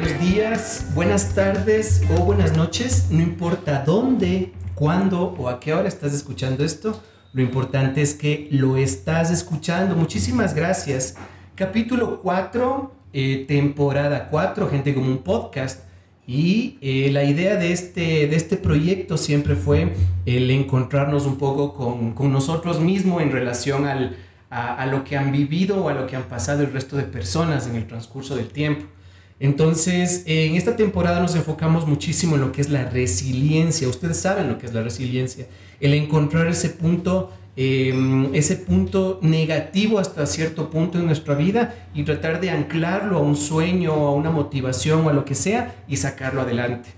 Buenos 0.00 0.20
días, 0.20 0.86
buenas 0.94 1.34
tardes 1.34 2.02
o 2.16 2.24
buenas 2.24 2.56
noches, 2.56 3.08
no 3.10 3.20
importa 3.20 3.82
dónde, 3.84 4.52
cuándo 4.76 5.34
o 5.36 5.48
a 5.48 5.58
qué 5.58 5.74
hora 5.74 5.88
estás 5.88 6.14
escuchando 6.14 6.64
esto, 6.64 7.02
lo 7.32 7.42
importante 7.42 8.00
es 8.00 8.14
que 8.14 8.46
lo 8.52 8.76
estás 8.76 9.32
escuchando. 9.32 9.96
Muchísimas 9.96 10.54
gracias. 10.54 11.16
Capítulo 11.56 12.20
4, 12.22 12.92
eh, 13.12 13.44
temporada 13.48 14.28
4, 14.28 14.68
Gente 14.68 14.94
como 14.94 15.10
un 15.10 15.18
podcast. 15.18 15.82
Y 16.28 16.78
eh, 16.80 17.10
la 17.10 17.24
idea 17.24 17.56
de 17.56 17.72
este, 17.72 18.28
de 18.28 18.36
este 18.36 18.56
proyecto 18.56 19.16
siempre 19.16 19.56
fue 19.56 19.94
el 20.26 20.48
encontrarnos 20.52 21.26
un 21.26 21.38
poco 21.38 21.74
con, 21.74 22.12
con 22.12 22.30
nosotros 22.30 22.78
mismos 22.78 23.20
en 23.20 23.32
relación 23.32 23.84
al, 23.84 24.16
a, 24.48 24.76
a 24.76 24.86
lo 24.86 25.02
que 25.02 25.16
han 25.16 25.32
vivido 25.32 25.82
o 25.82 25.88
a 25.88 25.92
lo 25.92 26.06
que 26.06 26.14
han 26.14 26.28
pasado 26.28 26.62
el 26.62 26.72
resto 26.72 26.96
de 26.96 27.02
personas 27.02 27.66
en 27.66 27.74
el 27.74 27.88
transcurso 27.88 28.36
del 28.36 28.50
tiempo. 28.50 28.86
Entonces, 29.40 30.24
en 30.26 30.56
esta 30.56 30.74
temporada 30.74 31.20
nos 31.20 31.36
enfocamos 31.36 31.86
muchísimo 31.86 32.34
en 32.34 32.40
lo 32.40 32.52
que 32.52 32.60
es 32.60 32.70
la 32.70 32.84
resiliencia. 32.90 33.88
Ustedes 33.88 34.16
saben 34.16 34.48
lo 34.48 34.58
que 34.58 34.66
es 34.66 34.74
la 34.74 34.82
resiliencia. 34.82 35.46
El 35.80 35.94
encontrar 35.94 36.48
ese 36.48 36.70
punto, 36.70 37.30
em, 37.56 38.34
ese 38.34 38.56
punto 38.56 39.20
negativo 39.22 40.00
hasta 40.00 40.26
cierto 40.26 40.70
punto 40.70 40.98
en 40.98 41.06
nuestra 41.06 41.34
vida 41.34 41.74
y 41.94 42.02
tratar 42.02 42.40
de 42.40 42.50
anclarlo 42.50 43.18
a 43.18 43.20
un 43.20 43.36
sueño, 43.36 43.92
a 43.92 44.12
una 44.12 44.30
motivación 44.30 45.06
o 45.06 45.08
a 45.08 45.12
lo 45.12 45.24
que 45.24 45.36
sea 45.36 45.84
y 45.86 45.96
sacarlo 45.96 46.40
adelante. 46.42 46.90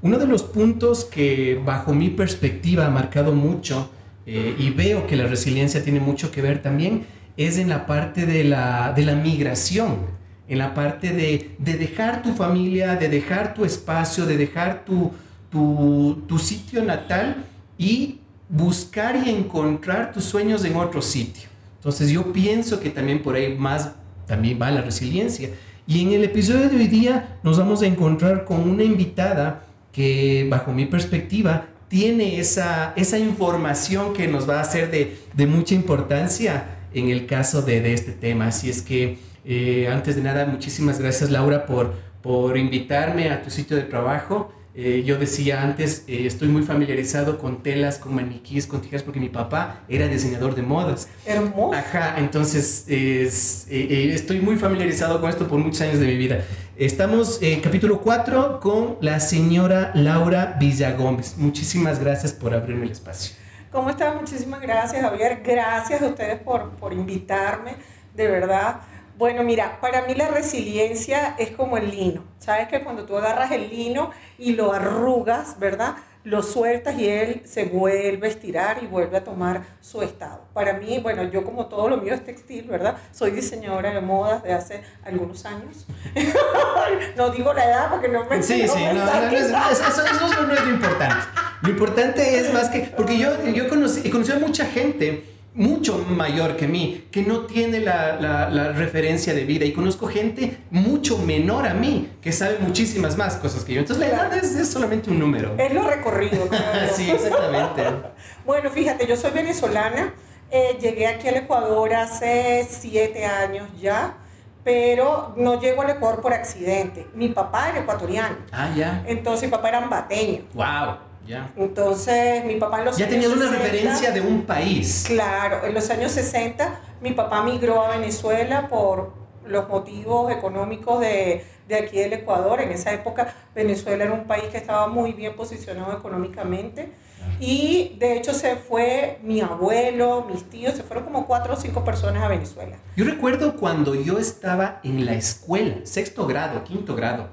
Uno 0.00 0.18
de 0.18 0.26
los 0.26 0.42
puntos 0.42 1.04
que 1.04 1.60
bajo 1.64 1.92
mi 1.94 2.08
perspectiva 2.08 2.86
ha 2.86 2.90
marcado 2.90 3.32
mucho 3.32 3.90
eh, 4.26 4.56
y 4.58 4.70
veo 4.70 5.06
que 5.06 5.16
la 5.16 5.26
resiliencia 5.26 5.84
tiene 5.84 6.00
mucho 6.00 6.30
que 6.30 6.40
ver 6.42 6.62
también 6.62 7.04
es 7.36 7.58
en 7.58 7.68
la 7.68 7.86
parte 7.86 8.26
de 8.26 8.44
la, 8.44 8.92
de 8.94 9.04
la 9.04 9.14
migración 9.14 10.21
en 10.48 10.58
la 10.58 10.74
parte 10.74 11.12
de, 11.12 11.52
de, 11.58 11.74
dejar 11.74 12.22
tu 12.22 12.34
familia, 12.34 12.96
de 12.96 13.08
dejar 13.08 13.54
tu 13.54 13.64
espacio, 13.64 14.26
de 14.26 14.36
dejar 14.36 14.84
tu, 14.84 15.12
tu, 15.50 16.22
tu, 16.26 16.38
sitio 16.38 16.84
natal 16.84 17.44
y 17.78 18.18
buscar 18.48 19.16
y 19.24 19.30
encontrar 19.30 20.12
tus 20.12 20.24
sueños 20.24 20.64
en 20.64 20.76
otro 20.76 21.00
sitio. 21.00 21.48
Entonces 21.76 22.10
yo 22.10 22.32
pienso 22.32 22.80
que 22.80 22.90
también 22.90 23.22
por 23.22 23.34
ahí 23.34 23.56
más 23.56 23.92
también 24.26 24.58
va 24.60 24.70
la 24.70 24.82
resiliencia. 24.82 25.50
Y 25.86 26.02
en 26.02 26.12
el 26.12 26.24
episodio 26.24 26.68
de 26.68 26.76
hoy 26.76 26.86
día 26.86 27.38
nos 27.42 27.58
vamos 27.58 27.82
a 27.82 27.86
encontrar 27.86 28.44
con 28.44 28.68
una 28.68 28.84
invitada 28.84 29.64
que 29.92 30.46
bajo 30.48 30.72
mi 30.72 30.86
perspectiva 30.86 31.66
tiene 31.88 32.38
esa, 32.38 32.94
esa 32.96 33.18
información 33.18 34.14
que 34.14 34.26
nos 34.26 34.48
va 34.48 34.60
a 34.60 34.64
ser 34.64 34.90
de, 34.90 35.18
de 35.34 35.46
mucha 35.46 35.74
importancia 35.74 36.64
en 36.94 37.10
el 37.10 37.26
caso 37.26 37.62
de, 37.62 37.80
de 37.80 37.92
este 37.92 38.12
tema. 38.12 38.46
Así 38.46 38.70
es 38.70 38.80
que 38.80 39.18
eh, 39.44 39.88
antes 39.90 40.16
de 40.16 40.22
nada, 40.22 40.46
muchísimas 40.46 41.00
gracias 41.00 41.30
Laura 41.30 41.66
por, 41.66 41.92
por 42.22 42.56
invitarme 42.56 43.30
a 43.30 43.42
tu 43.42 43.50
sitio 43.50 43.76
de 43.76 43.82
trabajo. 43.82 44.52
Eh, 44.74 45.02
yo 45.04 45.18
decía 45.18 45.62
antes, 45.62 46.04
eh, 46.08 46.26
estoy 46.26 46.48
muy 46.48 46.62
familiarizado 46.62 47.38
con 47.38 47.62
telas, 47.62 47.98
con 47.98 48.14
maniquíes, 48.14 48.66
con 48.66 48.80
tijeras, 48.80 49.02
porque 49.02 49.20
mi 49.20 49.28
papá 49.28 49.80
era 49.86 50.08
diseñador 50.08 50.54
de 50.54 50.62
modas. 50.62 51.08
Hermoso. 51.26 51.74
Ajá, 51.74 52.14
entonces 52.16 52.86
es, 52.88 53.66
estoy 53.68 54.40
muy 54.40 54.56
familiarizado 54.56 55.20
con 55.20 55.28
esto 55.28 55.46
por 55.46 55.58
muchos 55.58 55.82
años 55.82 55.98
de 55.98 56.06
mi 56.06 56.16
vida. 56.16 56.38
Estamos 56.78 57.42
en 57.42 57.60
capítulo 57.60 58.00
4 58.00 58.60
con 58.60 58.96
la 59.02 59.20
señora 59.20 59.92
Laura 59.94 60.56
Villagómez. 60.58 61.36
Muchísimas 61.36 62.00
gracias 62.00 62.32
por 62.32 62.54
abrirme 62.54 62.86
el 62.86 62.92
espacio. 62.92 63.36
¿Cómo 63.70 63.90
están? 63.90 64.16
Muchísimas 64.16 64.60
gracias, 64.60 65.02
Javier. 65.02 65.42
Gracias 65.44 66.00
a 66.00 66.06
ustedes 66.06 66.40
por, 66.40 66.70
por 66.76 66.92
invitarme. 66.94 67.76
De 68.14 68.26
verdad, 68.26 68.80
bueno, 69.22 69.44
mira, 69.44 69.78
para 69.80 70.02
mí 70.02 70.16
la 70.16 70.26
resiliencia 70.26 71.36
es 71.38 71.52
como 71.52 71.76
el 71.76 71.92
lino. 71.92 72.24
Sabes 72.40 72.66
que 72.66 72.82
cuando 72.82 73.04
tú 73.04 73.16
agarras 73.16 73.52
el 73.52 73.70
lino 73.70 74.10
y 74.36 74.54
lo 74.54 74.72
arrugas, 74.72 75.60
¿verdad? 75.60 75.94
Lo 76.24 76.42
sueltas 76.42 76.98
y 76.98 77.08
él 77.08 77.42
se 77.44 77.66
vuelve 77.66 78.26
a 78.26 78.30
estirar 78.30 78.82
y 78.82 78.88
vuelve 78.88 79.18
a 79.18 79.22
tomar 79.22 79.62
su 79.80 80.02
estado. 80.02 80.40
Para 80.52 80.72
mí, 80.72 80.98
bueno, 80.98 81.22
yo 81.22 81.44
como 81.44 81.66
todo 81.66 81.88
lo 81.88 81.98
mío 81.98 82.14
es 82.14 82.24
textil, 82.24 82.64
¿verdad? 82.64 82.96
Soy 83.12 83.30
diseñadora 83.30 83.94
de 83.94 84.00
modas 84.00 84.42
de 84.42 84.54
hace 84.54 84.82
algunos 85.04 85.46
años. 85.46 85.86
no 87.16 87.30
digo 87.30 87.52
la 87.52 87.64
edad 87.64 87.90
porque 87.90 88.08
no 88.08 88.24
me... 88.24 88.42
Sí, 88.42 88.64
no 88.66 88.72
sí, 88.72 88.80
me 88.80 88.92
no, 88.92 89.04
no, 89.04 89.20
no, 89.20 89.36
eso, 89.36 89.86
eso, 89.86 90.04
eso, 90.04 90.46
no 90.46 90.52
es 90.52 90.64
lo 90.64 90.70
importante. 90.70 91.26
Lo 91.62 91.68
importante 91.68 92.40
es 92.40 92.52
más 92.52 92.70
que, 92.70 92.92
porque 92.96 93.16
yo, 93.16 93.40
yo 93.44 93.68
conocí, 93.68 94.10
conocí 94.10 94.32
a 94.32 94.40
mucha 94.40 94.64
gente 94.64 95.31
mucho 95.54 95.98
mayor 96.08 96.56
que 96.56 96.66
mí, 96.66 97.08
que 97.10 97.22
no 97.22 97.40
tiene 97.40 97.80
la, 97.80 98.16
la, 98.16 98.48
la, 98.48 98.72
referencia 98.72 99.34
de 99.34 99.44
vida 99.44 99.66
y 99.66 99.72
conozco 99.72 100.06
gente 100.06 100.58
mucho 100.70 101.18
menor 101.18 101.66
a 101.66 101.74
mí, 101.74 102.10
que 102.22 102.32
sabe 102.32 102.58
muchísimas 102.58 103.18
más 103.18 103.36
cosas 103.36 103.64
que 103.64 103.74
yo. 103.74 103.80
Entonces 103.80 104.08
la 104.08 104.14
edad 104.14 104.34
es, 104.34 104.54
es 104.54 104.70
solamente 104.70 105.10
un 105.10 105.18
número. 105.18 105.54
Es 105.58 105.72
lo 105.74 105.82
recorrido. 105.82 106.48
sí, 106.94 107.10
exactamente. 107.10 107.82
bueno, 108.46 108.70
fíjate, 108.70 109.06
yo 109.06 109.16
soy 109.16 109.32
venezolana, 109.32 110.14
eh, 110.50 110.78
llegué 110.80 111.06
aquí 111.06 111.28
al 111.28 111.36
Ecuador 111.36 111.92
hace 111.94 112.66
siete 112.68 113.26
años 113.26 113.68
ya. 113.80 114.16
Pero 114.64 115.34
no 115.36 115.60
llego 115.60 115.82
al 115.82 115.90
Ecuador 115.90 116.20
por 116.20 116.32
accidente. 116.32 117.08
Mi 117.14 117.28
papá 117.28 117.70
era 117.70 117.80
ecuatoriano. 117.80 118.36
Ah, 118.52 118.70
ya. 118.76 119.02
Entonces 119.08 119.48
mi 119.48 119.50
papá 119.50 119.70
era 119.70 119.78
ambateño. 119.78 120.42
Wow. 120.54 120.98
Ya. 121.26 121.52
Entonces, 121.56 122.44
mi 122.44 122.56
papá 122.56 122.80
en 122.80 122.86
los 122.86 122.96
ya 122.96 123.06
años 123.06 123.14
tenía 123.20 123.28
una 123.28 123.46
60, 123.46 123.58
referencia 123.58 124.10
de 124.12 124.20
un 124.20 124.42
país. 124.42 125.04
Claro, 125.06 125.66
en 125.66 125.74
los 125.74 125.88
años 125.90 126.12
60 126.12 126.80
mi 127.00 127.12
papá 127.12 127.42
migró 127.42 127.82
a 127.82 127.96
Venezuela 127.96 128.68
por 128.68 129.12
los 129.46 129.68
motivos 129.68 130.32
económicos 130.32 131.00
de, 131.00 131.44
de 131.68 131.74
aquí 131.76 131.98
del 131.98 132.12
Ecuador. 132.12 132.60
En 132.60 132.70
esa 132.70 132.92
época 132.92 133.34
Venezuela 133.54 134.04
era 134.04 134.12
un 134.12 134.24
país 134.24 134.44
que 134.44 134.58
estaba 134.58 134.86
muy 134.88 135.12
bien 135.12 135.34
posicionado 135.34 135.96
económicamente. 135.96 136.92
Y 137.40 137.96
de 137.98 138.16
hecho 138.16 138.32
se 138.34 138.56
fue 138.56 139.18
mi 139.22 139.40
abuelo, 139.40 140.26
mis 140.28 140.48
tíos, 140.48 140.74
se 140.74 140.82
fueron 140.82 141.04
como 141.04 141.26
cuatro 141.26 141.54
o 141.54 141.56
cinco 141.56 141.84
personas 141.84 142.22
a 142.22 142.28
Venezuela. 142.28 142.76
Yo 142.96 143.04
recuerdo 143.04 143.56
cuando 143.56 143.94
yo 143.94 144.18
estaba 144.18 144.80
en 144.84 145.06
la 145.06 145.14
escuela, 145.14 145.76
sexto 145.84 146.26
grado, 146.26 146.64
quinto 146.64 146.94
grado, 146.94 147.28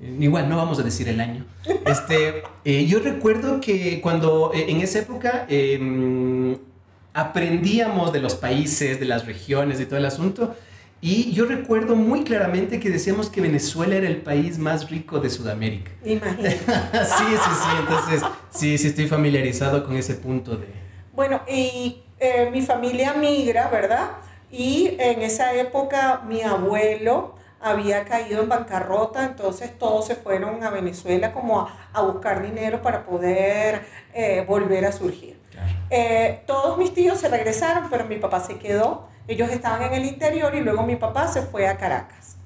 Igual, 0.00 0.48
no 0.48 0.56
vamos 0.56 0.78
a 0.78 0.82
decir 0.82 1.08
el 1.08 1.20
año. 1.20 1.46
Este, 1.86 2.42
eh, 2.64 2.86
yo 2.86 2.98
recuerdo 2.98 3.60
que 3.60 4.00
cuando 4.00 4.52
eh, 4.54 4.66
en 4.68 4.80
esa 4.80 4.98
época 4.98 5.46
eh, 5.48 6.58
aprendíamos 7.12 8.12
de 8.12 8.20
los 8.20 8.34
países, 8.34 8.98
de 8.98 9.06
las 9.06 9.24
regiones 9.24 9.80
y 9.80 9.86
todo 9.86 9.98
el 9.98 10.04
asunto, 10.04 10.56
y 11.00 11.32
yo 11.32 11.44
recuerdo 11.46 11.96
muy 11.96 12.24
claramente 12.24 12.80
que 12.80 12.90
decíamos 12.90 13.28
que 13.28 13.40
Venezuela 13.40 13.94
era 13.94 14.08
el 14.08 14.18
país 14.18 14.58
más 14.58 14.90
rico 14.90 15.20
de 15.20 15.30
Sudamérica. 15.30 15.92
Imagínate. 16.04 16.50
sí, 16.58 17.24
sí, 17.28 17.50
sí, 17.62 17.68
entonces 17.78 18.22
sí, 18.50 18.78
sí 18.78 18.86
estoy 18.88 19.06
familiarizado 19.06 19.84
con 19.84 19.96
ese 19.96 20.14
punto 20.14 20.56
de... 20.56 20.66
Bueno, 21.12 21.42
y 21.48 21.98
mi 22.52 22.62
familia 22.62 23.12
migra, 23.12 23.68
¿verdad? 23.68 24.12
Y 24.50 24.96
en 24.98 25.20
esa 25.22 25.54
época 25.54 26.22
mi 26.26 26.40
abuelo 26.42 27.34
había 27.64 28.04
caído 28.04 28.42
en 28.42 28.48
bancarrota, 28.50 29.24
entonces 29.24 29.76
todos 29.78 30.06
se 30.06 30.16
fueron 30.16 30.62
a 30.62 30.68
Venezuela 30.68 31.32
como 31.32 31.60
a, 31.60 31.88
a 31.94 32.02
buscar 32.02 32.42
dinero 32.42 32.82
para 32.82 33.06
poder 33.06 33.86
eh, 34.12 34.44
volver 34.46 34.84
a 34.84 34.92
surgir. 34.92 35.40
Claro. 35.50 35.72
Eh, 35.88 36.42
todos 36.46 36.76
mis 36.76 36.92
tíos 36.92 37.18
se 37.18 37.28
regresaron, 37.28 37.88
pero 37.88 38.04
mi 38.04 38.16
papá 38.16 38.40
se 38.40 38.58
quedó. 38.58 39.08
Ellos 39.26 39.50
estaban 39.50 39.82
en 39.82 39.94
el 39.94 40.04
interior 40.04 40.54
y 40.54 40.60
luego 40.60 40.82
mi 40.82 40.96
papá 40.96 41.26
se 41.26 41.40
fue 41.40 41.66
a 41.66 41.78
Caracas. 41.78 42.36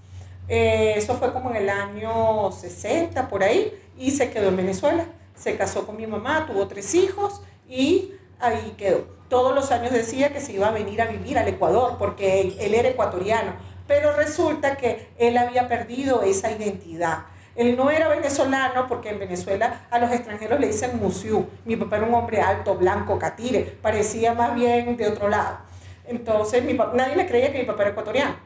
Eh, 0.46 0.94
eso 0.96 1.16
fue 1.16 1.32
como 1.32 1.50
en 1.50 1.56
el 1.56 1.69
año 1.69 2.52
60, 2.52 3.28
por 3.28 3.42
ahí, 3.42 3.76
y 3.98 4.12
se 4.12 4.31
quedó 4.31 4.48
en 4.48 4.56
Venezuela. 4.56 5.04
Se 5.34 5.56
casó 5.56 5.84
con 5.84 5.96
mi 5.96 6.06
mamá, 6.06 6.46
tuvo 6.46 6.69
tres 6.69 6.94
hijos 6.94 7.42
y 7.69 8.12
ahí 8.38 8.75
quedó. 8.78 9.04
Todos 9.28 9.52
los 9.52 9.72
años 9.72 9.92
decía 9.92 10.32
que 10.32 10.40
se 10.40 10.52
iba 10.52 10.69
a 10.69 10.70
venir 10.70 11.02
a 11.02 11.06
vivir 11.06 11.38
al 11.38 11.48
Ecuador 11.48 11.96
porque 11.98 12.40
él, 12.40 12.56
él 12.60 12.75
era 12.75 12.88
ecuatoriano 12.88 13.67
pero 13.88 14.12
resulta 14.12 14.76
que 14.76 15.08
él 15.19 15.37
había 15.37 15.67
perdido 15.67 16.23
esa 16.23 16.52
identidad. 16.52 17.25
Él 17.56 17.76
no 17.76 17.90
era 17.90 18.06
venezolano 18.06 18.87
porque 18.87 19.08
en 19.08 19.19
Venezuela 19.19 19.87
a 19.90 19.99
los 19.99 20.12
extranjeros 20.12 20.61
le 20.61 20.69
dicen 20.69 20.96
musiú. 21.00 21.46
Mi 21.64 21.75
papá 21.75 21.96
era 21.96 22.06
un 22.06 22.14
hombre 22.14 22.40
alto, 22.40 22.76
blanco, 22.76 23.19
catire, 23.19 23.62
parecía 23.82 24.35
más 24.35 24.55
bien 24.55 24.96
de 24.96 25.08
otro 25.08 25.29
lado. 25.29 25.58
Entonces 26.06 26.62
mi 26.62 26.75
papá, 26.75 26.93
nadie 26.94 27.17
le 27.17 27.26
creía 27.26 27.50
que 27.50 27.58
mi 27.58 27.64
papá 27.64 27.82
era 27.82 27.90
ecuatoriano. 27.90 28.37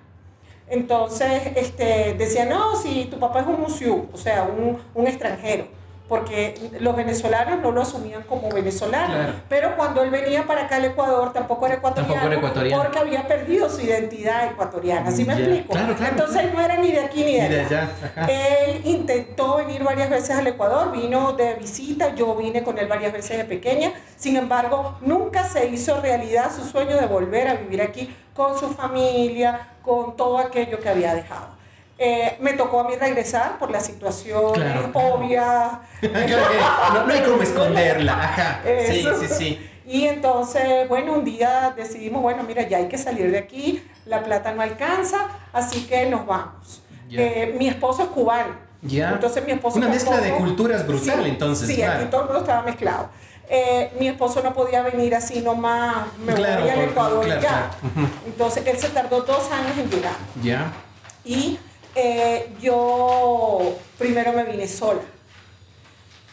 Entonces, 0.69 1.43
este, 1.57 2.15
decía, 2.15 2.47
no, 2.47 2.77
si 2.77 3.05
tu 3.07 3.19
papá 3.19 3.41
es 3.41 3.47
un 3.47 3.61
museo, 3.61 4.07
o 4.11 4.17
sea, 4.17 4.45
un, 4.45 4.79
un 4.95 5.07
extranjero 5.07 5.67
porque 6.09 6.55
los 6.81 6.95
venezolanos 6.95 7.61
no 7.61 7.73
lo 7.73 7.83
asumían 7.83 8.23
como 8.25 8.51
venezolano. 8.51 9.15
Pero 9.49 9.77
cuando 9.77 10.03
él 10.03 10.11
venía 10.11 10.47
para 10.47 10.65
acá 10.65 10.77
al 10.77 10.85
Ecuador, 10.87 11.33
tampoco 11.33 11.67
era 11.67 11.77
ecuatoriano, 11.77 12.41
porque 12.41 12.99
había 12.99 13.27
perdido 13.27 13.71
su 13.71 13.81
identidad 13.81 14.47
ecuatoriana. 14.47 15.11
¿Sí 15.11 15.25
me 15.25 15.35
explico? 15.35 15.75
Entonces 15.77 16.37
él 16.43 16.53
no 16.55 16.61
era 16.61 16.77
ni 16.77 16.93
de 16.93 17.01
aquí 17.01 17.25
ni 17.25 17.41
de 17.41 17.61
allá. 17.61 17.91
Él 18.29 18.83
intentó 18.85 19.57
venir 19.57 19.83
varias 19.83 20.11
veces 20.11 20.37
al 20.37 20.47
Ecuador, 20.47 20.93
vino 20.93 21.33
de 21.33 21.55
visita, 21.55 22.15
yo 22.15 22.35
vine 22.35 22.63
con 22.63 22.79
él 22.79 22.89
varias 22.89 23.13
veces 23.13 23.39
de 23.39 23.45
pequeña. 23.45 23.93
Sin 24.17 24.37
embargo, 24.37 24.99
nunca 25.01 25.45
se 25.45 25.67
hizo 25.69 26.01
realidad 26.01 26.51
su 26.55 26.65
sueño 26.65 26.97
de 26.97 27.07
volver 27.07 27.49
a 27.49 27.55
vivir 27.55 27.81
aquí 27.81 28.15
con 28.35 28.59
su 28.59 28.69
familia, 28.69 29.69
con 29.83 30.17
todo 30.17 30.39
aquello 30.39 30.79
que 30.79 30.89
había 30.89 31.15
dejado. 31.15 31.62
Eh, 32.05 32.37
me 32.41 32.55
tocó 32.55 32.81
a 32.81 32.89
mí 32.89 32.97
regresar 32.97 33.61
por 33.61 33.71
la 33.71 33.79
situación 33.79 34.53
obvia. 34.93 35.83
no, 36.03 37.07
no, 37.07 37.13
hay 37.13 37.21
como 37.21 37.43
esconderla, 37.43 38.13
ajá. 38.25 38.61
Sí, 38.89 39.07
sí, 39.21 39.29
sí. 39.29 39.71
Y 39.87 40.07
entonces, 40.07 40.89
bueno, 40.89 41.13
un 41.13 41.25
día 41.25 41.73
decidimos, 41.77 42.21
bueno, 42.21 42.43
mira, 42.43 42.67
ya 42.67 42.79
hay 42.79 42.89
que 42.89 42.99
salir 42.99 43.31
de 43.31 43.39
aquí, 43.39 43.89
la 44.07 44.25
plata 44.25 44.53
no 44.53 44.63
alcanza, 44.63 45.29
así 45.53 45.87
que 45.87 46.07
nos 46.07 46.27
vamos. 46.27 46.83
Eh, 47.09 47.55
mi 47.57 47.69
esposo 47.69 48.03
es 48.03 48.09
cubano. 48.09 48.57
Ya. 48.81 49.11
Entonces 49.11 49.47
mi 49.47 49.53
esposo... 49.53 49.79
Una 49.79 49.89
mezcla 49.89 50.21
de 50.21 50.33
culturas 50.33 50.85
brutal, 50.85 51.25
entonces. 51.25 51.69
Sí, 51.69 51.83
aquí 51.83 52.07
todo 52.07 52.23
el 52.23 52.27
mundo 52.27 52.41
estaba 52.41 52.63
mezclado. 52.63 53.11
Eh, 53.49 53.93
mi 54.01 54.09
esposo 54.09 54.43
no 54.43 54.53
podía 54.53 54.83
venir 54.83 55.15
así 55.15 55.41
nomás, 55.41 56.07
me 56.19 56.35
voy 56.35 56.45
al 56.45 56.81
Ecuador 56.81 57.41
ya. 57.41 57.71
Entonces 58.27 58.67
él 58.67 58.77
se 58.77 58.89
tardó 58.89 59.21
dos 59.21 59.53
años 59.53 59.79
en 59.79 59.89
llegar. 59.89 60.15
Ya. 60.43 60.73
Y 61.25 61.59
eh, 61.95 62.49
yo 62.61 63.77
primero 63.99 64.33
me 64.33 64.45
vine 64.45 64.67
sola. 64.69 65.01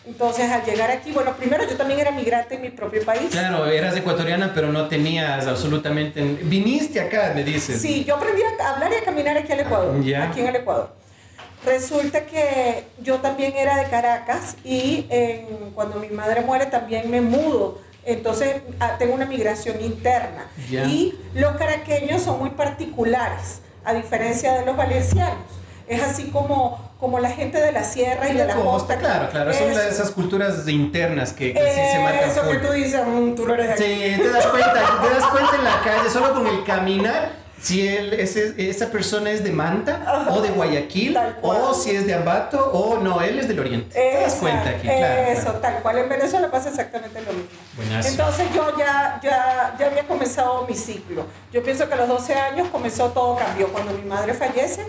Entonces, 0.06 0.50
al 0.50 0.64
llegar 0.64 0.90
aquí, 0.90 1.12
bueno, 1.12 1.36
primero 1.36 1.68
yo 1.70 1.76
también 1.78 2.00
era 2.00 2.12
migrante 2.12 2.56
en 2.56 2.62
mi 2.62 2.70
propio 2.70 3.04
país. 3.06 3.30
Claro, 3.30 3.68
eras 3.68 3.96
ecuatoriana, 3.96 4.54
pero 4.56 4.72
no 4.72 4.88
tenías 4.88 5.46
absolutamente... 5.46 6.24
Viniste 6.24 7.00
acá, 7.00 7.34
me 7.36 7.44
dices. 7.44 7.80
Sí, 7.80 8.06
yo 8.06 8.16
aprendí 8.16 8.42
a 8.42 8.74
hablar 8.74 8.92
y 8.92 8.96
a 8.96 9.04
caminar 9.04 9.38
aquí 9.38 9.52
al 9.52 9.60
Ecuador, 9.60 9.96
aquí 10.22 10.40
en 10.40 10.48
el 10.48 10.56
Ecuador. 10.56 10.96
Resulta 11.64 12.26
que 12.26 12.86
yo 13.02 13.18
también 13.18 13.54
era 13.56 13.78
de 13.78 13.90
Caracas 13.90 14.56
y 14.64 15.06
cuando 15.76 16.00
mi 16.00 16.08
madre 16.08 16.42
muere 16.42 16.66
también 16.68 17.12
me 17.12 17.22
mudo. 17.22 17.80
Entonces, 18.06 18.62
ah, 18.80 18.96
tengo 18.98 19.14
una 19.14 19.26
migración 19.26 19.80
interna. 19.82 20.48
Y 20.72 21.14
los 21.36 21.56
caraqueños 21.58 22.24
son 22.24 22.40
muy 22.40 22.50
particulares 22.52 23.62
a 23.84 23.94
diferencia 23.94 24.54
de 24.60 24.66
los 24.66 24.76
valencianos. 24.76 25.38
Es 25.88 26.04
así 26.04 26.30
como, 26.30 26.92
como 27.00 27.20
la 27.20 27.32
gente 27.32 27.60
de 27.60 27.72
la 27.72 27.84
sierra 27.84 28.30
y 28.30 28.36
de 28.36 28.46
la 28.46 28.56
costa. 28.56 28.98
Claro, 28.98 29.30
claro, 29.30 29.52
son 29.54 29.72
esas 29.72 30.12
culturas 30.12 30.68
internas 30.68 31.34
que, 31.34 31.52
que 31.54 31.60
sí 31.60 31.82
se 31.92 32.00
marcan. 32.00 32.30
Eso 32.30 32.48
que 32.48 32.58
tú 32.58 32.74
dices, 32.74 33.02
mm, 33.06 33.34
tú 33.34 33.48
no 33.48 33.56
eres 33.56 33.68
de 33.68 33.74
aquí. 33.74 33.84
Sí, 33.84 34.22
te 34.22 34.30
das 34.30 34.46
cuenta, 34.48 34.74
te 34.74 35.10
das 35.10 35.26
cuenta 35.28 35.56
en 35.56 35.64
la 35.64 35.82
calle, 35.84 36.10
solo 36.10 36.34
con 36.34 36.46
el 36.46 36.64
caminar 36.64 37.32
si 37.62 37.88
él, 37.88 38.14
ese, 38.14 38.54
esa 38.58 38.90
persona 38.90 39.32
es 39.32 39.44
de 39.44 39.52
Manta 39.52 40.28
o 40.32 40.42
de 40.42 40.50
Guayaquil 40.50 41.18
o 41.42 41.74
si 41.74 41.92
es 41.92 42.06
de 42.06 42.14
Ambato 42.14 42.72
o 42.72 42.98
no, 43.00 43.22
él 43.22 43.40
es 43.40 43.48
del 43.48 43.60
Oriente. 43.60 43.94
¿Te 43.94 44.22
das 44.22 44.36
cuenta 44.36 44.70
aquí? 44.70 44.88
Claro, 44.88 45.22
eso, 45.32 45.52
tal 45.54 45.82
cual. 45.82 45.98
En 46.00 46.10
Venezuela 46.10 46.50
pasa 46.50 46.70
exactamente 46.70 47.22
lo 47.22 47.34
mismo. 47.34 48.08
Entonces 48.08 48.48
yo 48.54 48.78
ya, 48.78 49.20
ya, 49.22 49.76
ya 49.80 49.88
había 49.88 50.08
comenzado 50.08 50.66
mi 50.68 50.76
ciclo. 50.76 51.26
Yo 51.52 51.64
pienso 51.64 51.88
que 51.88 51.94
a 51.94 51.98
los 51.98 52.08
12 52.08 52.34
años 52.34 52.68
comenzó 52.70 53.10
todo 53.10 53.36
cambió. 53.38 53.68
Cuando 53.70 53.94
mi 53.94 54.04
madre 54.04 54.34
fallece, 54.34 54.86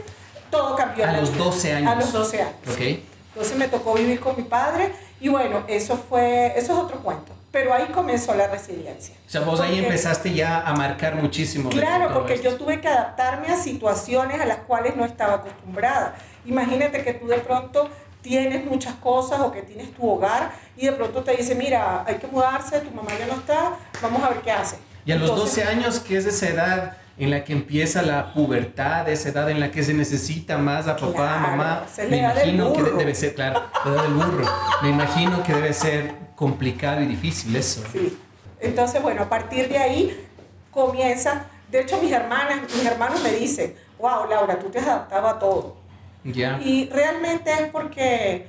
todo 0.50 0.76
cambió. 0.76 1.06
A 1.06 1.12
los 1.12 1.36
12 1.36 1.72
años. 1.72 1.90
A 1.90 1.94
los 1.96 2.12
12 2.12 2.42
años. 2.42 2.54
Okay. 2.72 3.06
Entonces 3.32 3.56
me 3.56 3.68
tocó 3.68 3.94
vivir 3.94 4.20
con 4.20 4.36
mi 4.36 4.42
padre 4.42 4.92
y 5.20 5.28
bueno, 5.28 5.64
eso 5.68 5.96
fue, 6.08 6.52
eso 6.56 6.72
es 6.72 6.78
otro 6.78 6.98
cuento. 7.00 7.32
Pero 7.52 7.74
ahí 7.74 7.86
comenzó 7.86 8.34
la 8.34 8.46
resiliencia. 8.46 9.14
O 9.26 9.30
sea, 9.30 9.40
vos 9.40 9.60
ahí 9.60 9.78
empezaste 9.78 10.32
ya 10.32 10.60
a 10.60 10.72
marcar 10.74 11.16
muchísimo. 11.16 11.68
Claro, 11.70 12.12
porque 12.14 12.40
yo 12.40 12.56
tuve 12.56 12.80
que 12.80 12.86
adaptarme 12.86 13.48
a 13.48 13.56
situaciones 13.56 14.40
a 14.40 14.46
las 14.46 14.58
cuales 14.58 14.94
no 14.94 15.04
estaba 15.04 15.34
acostumbrada. 15.34 16.14
Imagínate 16.46 17.02
que 17.02 17.14
tú 17.14 17.26
de 17.26 17.38
pronto 17.38 17.90
tienes 18.22 18.64
muchas 18.64 18.94
cosas 18.94 19.40
o 19.40 19.50
que 19.50 19.62
tienes 19.62 19.92
tu 19.94 20.08
hogar 20.08 20.52
y 20.76 20.86
de 20.86 20.92
pronto 20.92 21.22
te 21.22 21.36
dice, 21.36 21.54
mira, 21.54 22.04
hay 22.06 22.16
que 22.16 22.26
mudarse, 22.26 22.80
tu 22.80 22.90
mamá 22.92 23.10
ya 23.18 23.26
no 23.26 23.34
está, 23.34 23.72
vamos 24.00 24.22
a 24.22 24.28
ver 24.28 24.40
qué 24.42 24.52
hace. 24.52 24.76
Y 25.04 25.12
a 25.12 25.16
los 25.16 25.34
12 25.34 25.64
años, 25.64 26.00
que 26.00 26.18
es 26.18 26.26
esa 26.26 26.48
edad 26.48 26.96
en 27.18 27.30
la 27.30 27.44
que 27.44 27.52
empieza 27.52 28.02
la 28.02 28.32
pubertad, 28.32 29.08
esa 29.08 29.30
edad 29.30 29.50
en 29.50 29.60
la 29.60 29.70
que 29.70 29.82
se 29.82 29.92
necesita 29.92 30.56
más 30.56 30.86
a 30.86 30.96
papá, 30.96 31.38
mamá, 31.38 31.84
me 32.08 32.18
imagino 32.18 32.72
que 32.72 32.82
debe 32.82 33.14
ser, 33.14 33.34
claro, 33.34 33.62
la 33.84 33.92
edad 33.92 34.02
del 34.04 34.14
burro, 34.14 34.48
me 34.82 34.90
imagino 34.90 35.42
que 35.42 35.52
debe 35.54 35.72
ser 35.72 36.14
complicado 36.40 37.02
y 37.02 37.06
difícil 37.06 37.54
eso. 37.54 37.82
Sí. 37.92 38.16
Entonces, 38.60 39.02
bueno, 39.02 39.24
a 39.24 39.28
partir 39.28 39.68
de 39.68 39.76
ahí 39.76 40.26
comienza, 40.70 41.44
de 41.70 41.82
hecho 41.82 42.00
mis 42.00 42.10
hermanas, 42.10 42.60
mis 42.74 42.86
hermanos 42.86 43.22
me 43.22 43.32
dicen, 43.32 43.74
wow, 43.98 44.26
Laura, 44.26 44.58
tú 44.58 44.70
te 44.70 44.78
has 44.78 44.86
adaptado 44.86 45.28
a 45.28 45.38
todo. 45.38 45.76
Ya. 46.24 46.58
Y 46.64 46.88
realmente 46.88 47.52
es 47.52 47.68
porque, 47.68 48.46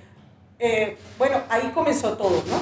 eh, 0.57 0.95
bueno, 1.17 1.41
ahí 1.49 1.69
comenzó 1.73 2.13
todo, 2.13 2.41
¿no? 2.47 2.61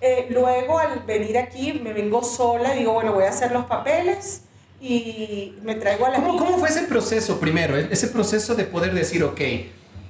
Eh, 0.00 0.26
luego 0.30 0.80
al 0.80 0.98
venir 1.06 1.38
aquí 1.38 1.74
me 1.74 1.92
vengo 1.92 2.24
sola 2.24 2.74
y 2.74 2.80
digo, 2.80 2.94
bueno, 2.94 3.12
voy 3.12 3.26
a 3.26 3.28
hacer 3.28 3.52
los 3.52 3.66
papeles 3.66 4.42
y 4.80 5.54
me 5.62 5.76
traigo 5.76 6.04
a 6.06 6.10
la 6.10 6.16
¿Cómo, 6.16 6.36
¿Cómo 6.36 6.58
fue 6.58 6.68
ese 6.68 6.82
proceso 6.82 7.38
primero? 7.38 7.76
Ese 7.76 8.08
proceso 8.08 8.56
de 8.56 8.64
poder 8.64 8.92
decir, 8.92 9.22
ok, 9.22 9.40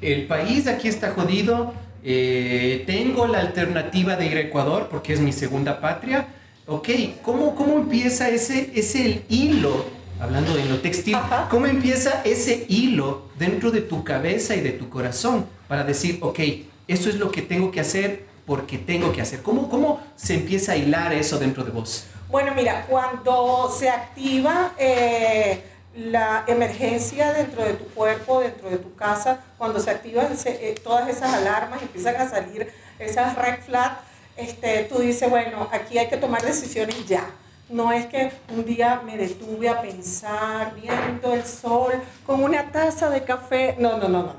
el 0.01 0.27
país 0.27 0.67
aquí 0.67 0.89
está 0.89 1.11
jodido, 1.11 1.75
eh, 2.05 2.85
tengo 2.87 3.27
la 3.27 3.41
alternativa 3.41 4.17
de 4.17 4.27
ir 4.27 4.37
a 4.37 4.41
Ecuador 4.41 4.89
porque 4.91 5.15
es 5.15 5.21
mi 5.21 5.33
segunda 5.33 5.81
patria. 5.81 6.29
Ok, 6.67 6.89
¿cómo, 7.23 7.55
cómo 7.55 7.79
empieza 7.79 8.29
ese, 8.29 8.71
ese 8.75 9.23
hilo, 9.29 9.87
hablando 10.21 10.55
de 10.55 10.65
lo 10.67 10.81
textil, 10.81 11.17
cómo 11.51 11.67
empieza 11.67 12.23
ese 12.25 12.67
hilo 12.69 13.29
dentro 13.39 13.71
de 13.71 13.81
tu 13.81 14.05
cabeza 14.05 14.55
y 14.55 14.61
de 14.61 14.71
tu 14.71 14.89
corazón 14.89 15.47
para 15.67 15.85
decir, 15.85 16.19
ok, 16.21 16.41
eso 16.89 17.09
es 17.09 17.17
lo 17.17 17.31
que 17.31 17.43
tengo 17.43 17.71
que 17.71 17.81
hacer 17.81 18.25
porque 18.47 18.77
tengo 18.77 19.11
que 19.13 19.23
hacer? 19.23 19.43
¿Cómo, 19.43 19.71
cómo 19.71 20.01
se 20.17 20.35
empieza 20.35 20.73
a 20.73 20.77
hilar 20.77 21.13
eso 21.15 21.39
dentro 21.39 21.65
de 21.65 21.71
vos? 21.71 22.07
Bueno, 22.31 22.53
mira, 22.55 22.87
cuando 22.87 23.75
se 23.75 23.89
activa... 23.89 24.75
Eh, 24.79 25.71
la 25.97 26.45
emergencia 26.47 27.33
dentro 27.33 27.65
de 27.65 27.75
tu 27.75 27.85
cuerpo, 27.87 28.41
dentro 28.41 28.69
de 28.69 28.79
tu 28.79 28.95
casa, 28.95 29.41
cuando 29.59 29.79
se 29.79 29.91
activan 29.91 30.29
eh, 30.45 30.75
todas 30.83 31.09
esas 31.09 31.33
alarmas 31.33 31.81
y 31.81 31.85
empiezan 31.85 32.17
a 32.17 32.29
salir 32.29 32.73
esas 32.99 33.37
red 33.37 33.61
flags, 33.61 33.99
este, 34.37 34.85
tú 34.85 34.99
dices, 34.99 35.31
bueno, 35.31 35.69
aquí 35.71 35.99
hay 35.99 36.09
que 36.09 36.17
tomar 36.17 36.43
decisiones 36.43 37.07
ya. 37.07 37.25
No 37.69 37.93
es 37.93 38.07
que 38.07 38.31
un 38.51 38.65
día 38.65 39.01
me 39.05 39.17
detuve 39.17 39.69
a 39.69 39.81
pensar 39.81 40.75
viendo 40.75 41.33
el 41.33 41.45
sol 41.45 41.93
con 42.27 42.43
una 42.43 42.71
taza 42.71 43.09
de 43.11 43.25
café. 43.25 43.77
No, 43.79 43.97
no, 43.97 44.09
no, 44.09 44.23
no. 44.23 44.35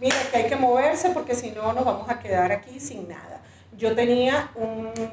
Mira 0.00 0.16
que 0.30 0.38
hay 0.38 0.48
que 0.48 0.56
moverse 0.56 1.10
porque 1.10 1.34
si 1.34 1.50
no 1.50 1.72
nos 1.72 1.84
vamos 1.84 2.08
a 2.10 2.18
quedar 2.18 2.50
aquí 2.52 2.80
sin 2.80 3.08
nada. 3.08 3.40
Yo 3.76 3.94
tenía 3.94 4.50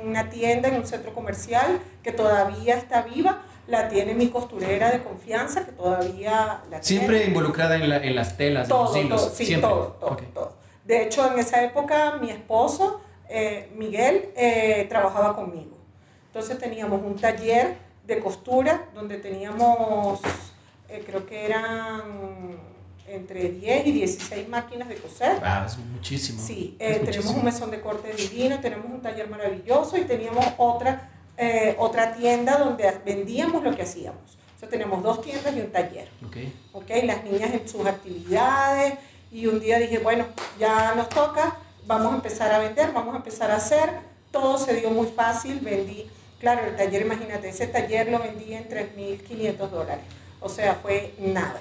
una 0.04 0.30
tienda 0.30 0.70
en 0.70 0.76
un 0.76 0.88
centro 0.88 1.14
comercial 1.14 1.80
que 2.02 2.12
todavía 2.12 2.76
está 2.76 3.02
viva, 3.02 3.44
la 3.68 3.88
tiene 3.88 4.14
mi 4.14 4.30
costurera 4.30 4.92
de 4.92 5.02
confianza, 5.02 5.66
que 5.66 5.72
todavía 5.72 6.62
la 6.70 6.84
Siempre 6.84 7.26
involucrada 7.26 7.76
en, 7.76 7.90
la, 7.90 7.98
en, 7.98 8.16
las 8.16 8.36
telas, 8.36 8.68
todo, 8.68 8.96
en 8.96 9.10
los 9.10 9.22
hilos. 9.22 9.34
sí, 9.36 9.58
todo, 9.58 9.98
todo, 10.00 10.18
todo. 10.34 10.54
De 10.86 11.04
hecho, 11.04 11.32
en 11.32 11.40
esa 11.40 11.64
época 11.64 12.18
mi 12.20 12.30
esposo, 12.30 13.02
eh, 13.30 13.72
Miguel, 13.76 14.32
eh, 14.36 14.86
trabajaba 14.90 15.36
conmigo. 15.36 15.78
Entonces 16.28 16.58
teníamos 16.58 17.02
un 17.04 17.16
taller 17.16 17.78
de 18.06 18.20
costura 18.20 18.90
donde 18.94 19.18
teníamos, 19.18 20.20
eh, 20.90 21.04
creo 21.06 21.26
que 21.26 21.46
eran 21.46 22.02
entre 23.08 23.50
10 23.50 23.88
y 23.88 23.92
16 23.92 24.50
máquinas 24.50 24.90
de 24.90 24.96
coser. 24.96 25.40
Ah, 25.42 25.64
es 25.66 25.78
muchísimo. 25.78 26.42
Sí, 26.42 26.76
tenemos 26.80 27.28
un 27.28 27.46
mesón 27.46 27.72
de 27.72 27.80
corte 27.80 28.12
divino, 28.14 28.60
tenemos 28.60 28.88
un 28.92 29.02
taller 29.02 29.30
maravilloso 29.30 29.98
y 29.98 30.02
teníamos 30.02 30.46
otra 30.58 31.13
eh, 31.38 31.76
otra 31.80 32.14
tienda 32.14 32.58
donde 32.58 32.92
vendíamos 33.06 33.64
lo 33.64 33.76
que 33.76 33.84
hacíamos. 33.84 34.38
Sea, 34.60 34.70
tenemos 34.70 35.02
dos 35.04 35.22
tiendas 35.22 35.56
y 35.56 35.60
un 35.60 35.72
taller. 35.72 36.08
Okay. 36.28 36.54
Okay, 36.74 37.02
las 37.04 37.24
niñas 37.24 37.54
en 37.54 37.68
sus 37.68 37.86
actividades 37.86 38.94
y 39.32 39.48
un 39.48 39.60
día 39.60 39.80
dije, 39.80 39.98
bueno, 39.98 40.26
ya 40.60 40.94
nos 40.96 41.10
toca, 41.10 41.58
vamos 41.88 42.14
a 42.14 42.16
empezar 42.16 42.52
a 42.52 42.60
vender, 42.60 42.92
vamos 42.94 43.14
a 43.14 43.18
empezar 43.18 43.52
a 43.52 43.56
hacer. 43.56 43.90
Todo 44.32 44.58
se 44.58 44.76
dio 44.76 44.90
muy 44.90 45.08
fácil, 45.08 45.60
vendí, 45.60 46.10
claro, 46.40 46.66
el 46.66 46.76
taller, 46.76 47.02
imagínate, 47.02 47.50
ese 47.50 47.68
taller 47.68 48.10
lo 48.10 48.20
vendí 48.20 48.54
en 48.54 48.68
3.500 48.70 49.70
dólares. 49.70 50.06
O 50.40 50.50
sea, 50.50 50.76
fue 50.76 51.14
nada. 51.20 51.60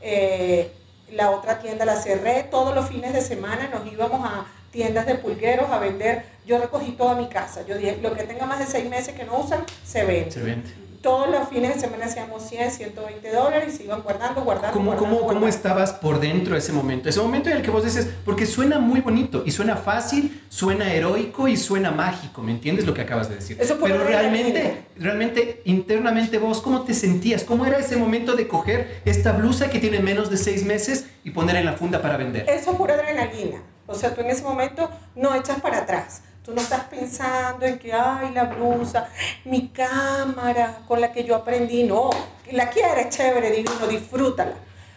Eh, 0.00 0.72
la 1.12 1.30
otra 1.30 1.60
tienda 1.60 1.84
la 1.84 1.96
cerré, 1.96 2.44
todos 2.44 2.74
los 2.74 2.88
fines 2.88 3.12
de 3.12 3.20
semana 3.20 3.68
nos 3.68 3.90
íbamos 3.92 4.24
a 4.24 4.46
tiendas 4.70 5.06
de 5.06 5.14
pulgueros 5.14 5.70
a 5.70 5.78
vender. 5.78 6.24
Yo 6.44 6.58
recogí 6.58 6.92
toda 6.92 7.14
mi 7.14 7.28
casa. 7.28 7.64
Yo 7.66 7.76
dije, 7.76 7.98
lo 8.02 8.14
que 8.14 8.24
tenga 8.24 8.46
más 8.46 8.58
de 8.58 8.66
seis 8.66 8.88
meses 8.88 9.14
que 9.14 9.24
no 9.24 9.38
usan, 9.38 9.64
se 9.84 10.04
vende. 10.04 10.30
Se 10.30 10.42
vende. 10.42 10.68
todos 11.00 11.28
los 11.28 11.48
fines 11.48 11.74
de 11.74 11.80
semana 11.80 12.06
hacíamos 12.06 12.42
100, 12.48 12.70
120 12.70 13.32
dólares 13.32 13.74
y 13.74 13.76
se 13.76 13.84
iban 13.84 14.02
guardando, 14.02 14.42
guardando. 14.42 14.72
¿Cómo, 14.72 14.86
guardando, 14.86 15.08
cómo, 15.08 15.22
guardando. 15.22 15.40
¿Cómo 15.40 15.48
estabas 15.48 15.92
por 15.92 16.20
dentro 16.20 16.54
de 16.54 16.60
ese 16.60 16.72
momento? 16.72 17.08
Ese 17.08 17.20
momento 17.20 17.48
en 17.48 17.56
el 17.56 17.62
que 17.62 17.70
vos 17.70 17.84
dices, 17.84 18.08
porque 18.24 18.46
suena 18.46 18.78
muy 18.78 19.00
bonito 19.00 19.42
y 19.44 19.50
suena 19.50 19.76
fácil, 19.76 20.42
suena 20.48 20.92
heroico 20.92 21.48
y 21.48 21.56
suena 21.56 21.90
mágico, 21.90 22.42
¿me 22.42 22.52
entiendes 22.52 22.86
lo 22.86 22.94
que 22.94 23.02
acabas 23.02 23.28
de 23.28 23.36
decir? 23.36 23.56
Eso 23.60 23.78
Pero 23.82 24.04
realmente, 24.04 24.84
realmente, 24.96 25.62
internamente 25.64 26.38
vos, 26.38 26.60
¿cómo 26.60 26.82
te 26.82 26.94
sentías? 26.94 27.42
¿Cómo 27.42 27.66
era 27.66 27.78
ese 27.78 27.96
momento 27.96 28.36
de 28.36 28.46
coger 28.46 29.00
esta 29.04 29.32
blusa 29.32 29.70
que 29.70 29.80
tiene 29.80 29.98
menos 30.00 30.30
de 30.30 30.36
seis 30.36 30.64
meses 30.64 31.06
y 31.24 31.30
poner 31.30 31.56
en 31.56 31.66
la 31.66 31.72
funda 31.72 32.00
para 32.00 32.16
vender? 32.16 32.48
Eso 32.48 32.72
es 32.72 32.76
pura 32.76 32.94
adrenalina. 32.94 33.60
O 33.86 33.94
sea, 33.94 34.14
tú 34.14 34.20
en 34.20 34.30
ese 34.30 34.42
momento 34.42 34.90
no 35.14 35.34
echas 35.34 35.60
para 35.60 35.78
atrás. 35.78 36.22
Tú 36.44 36.52
no 36.54 36.60
estás 36.60 36.84
pensando 36.84 37.66
en 37.66 37.78
que, 37.78 37.92
ay, 37.92 38.32
la 38.34 38.44
blusa, 38.44 39.08
mi 39.44 39.68
cámara 39.68 40.80
con 40.88 41.00
la 41.00 41.12
que 41.12 41.24
yo 41.24 41.36
aprendí. 41.36 41.84
No, 41.84 42.10
la 42.50 42.68
quieres, 42.70 43.10
chévere, 43.10 43.50
divino, 43.50 43.86
disfrútala. 43.88 44.54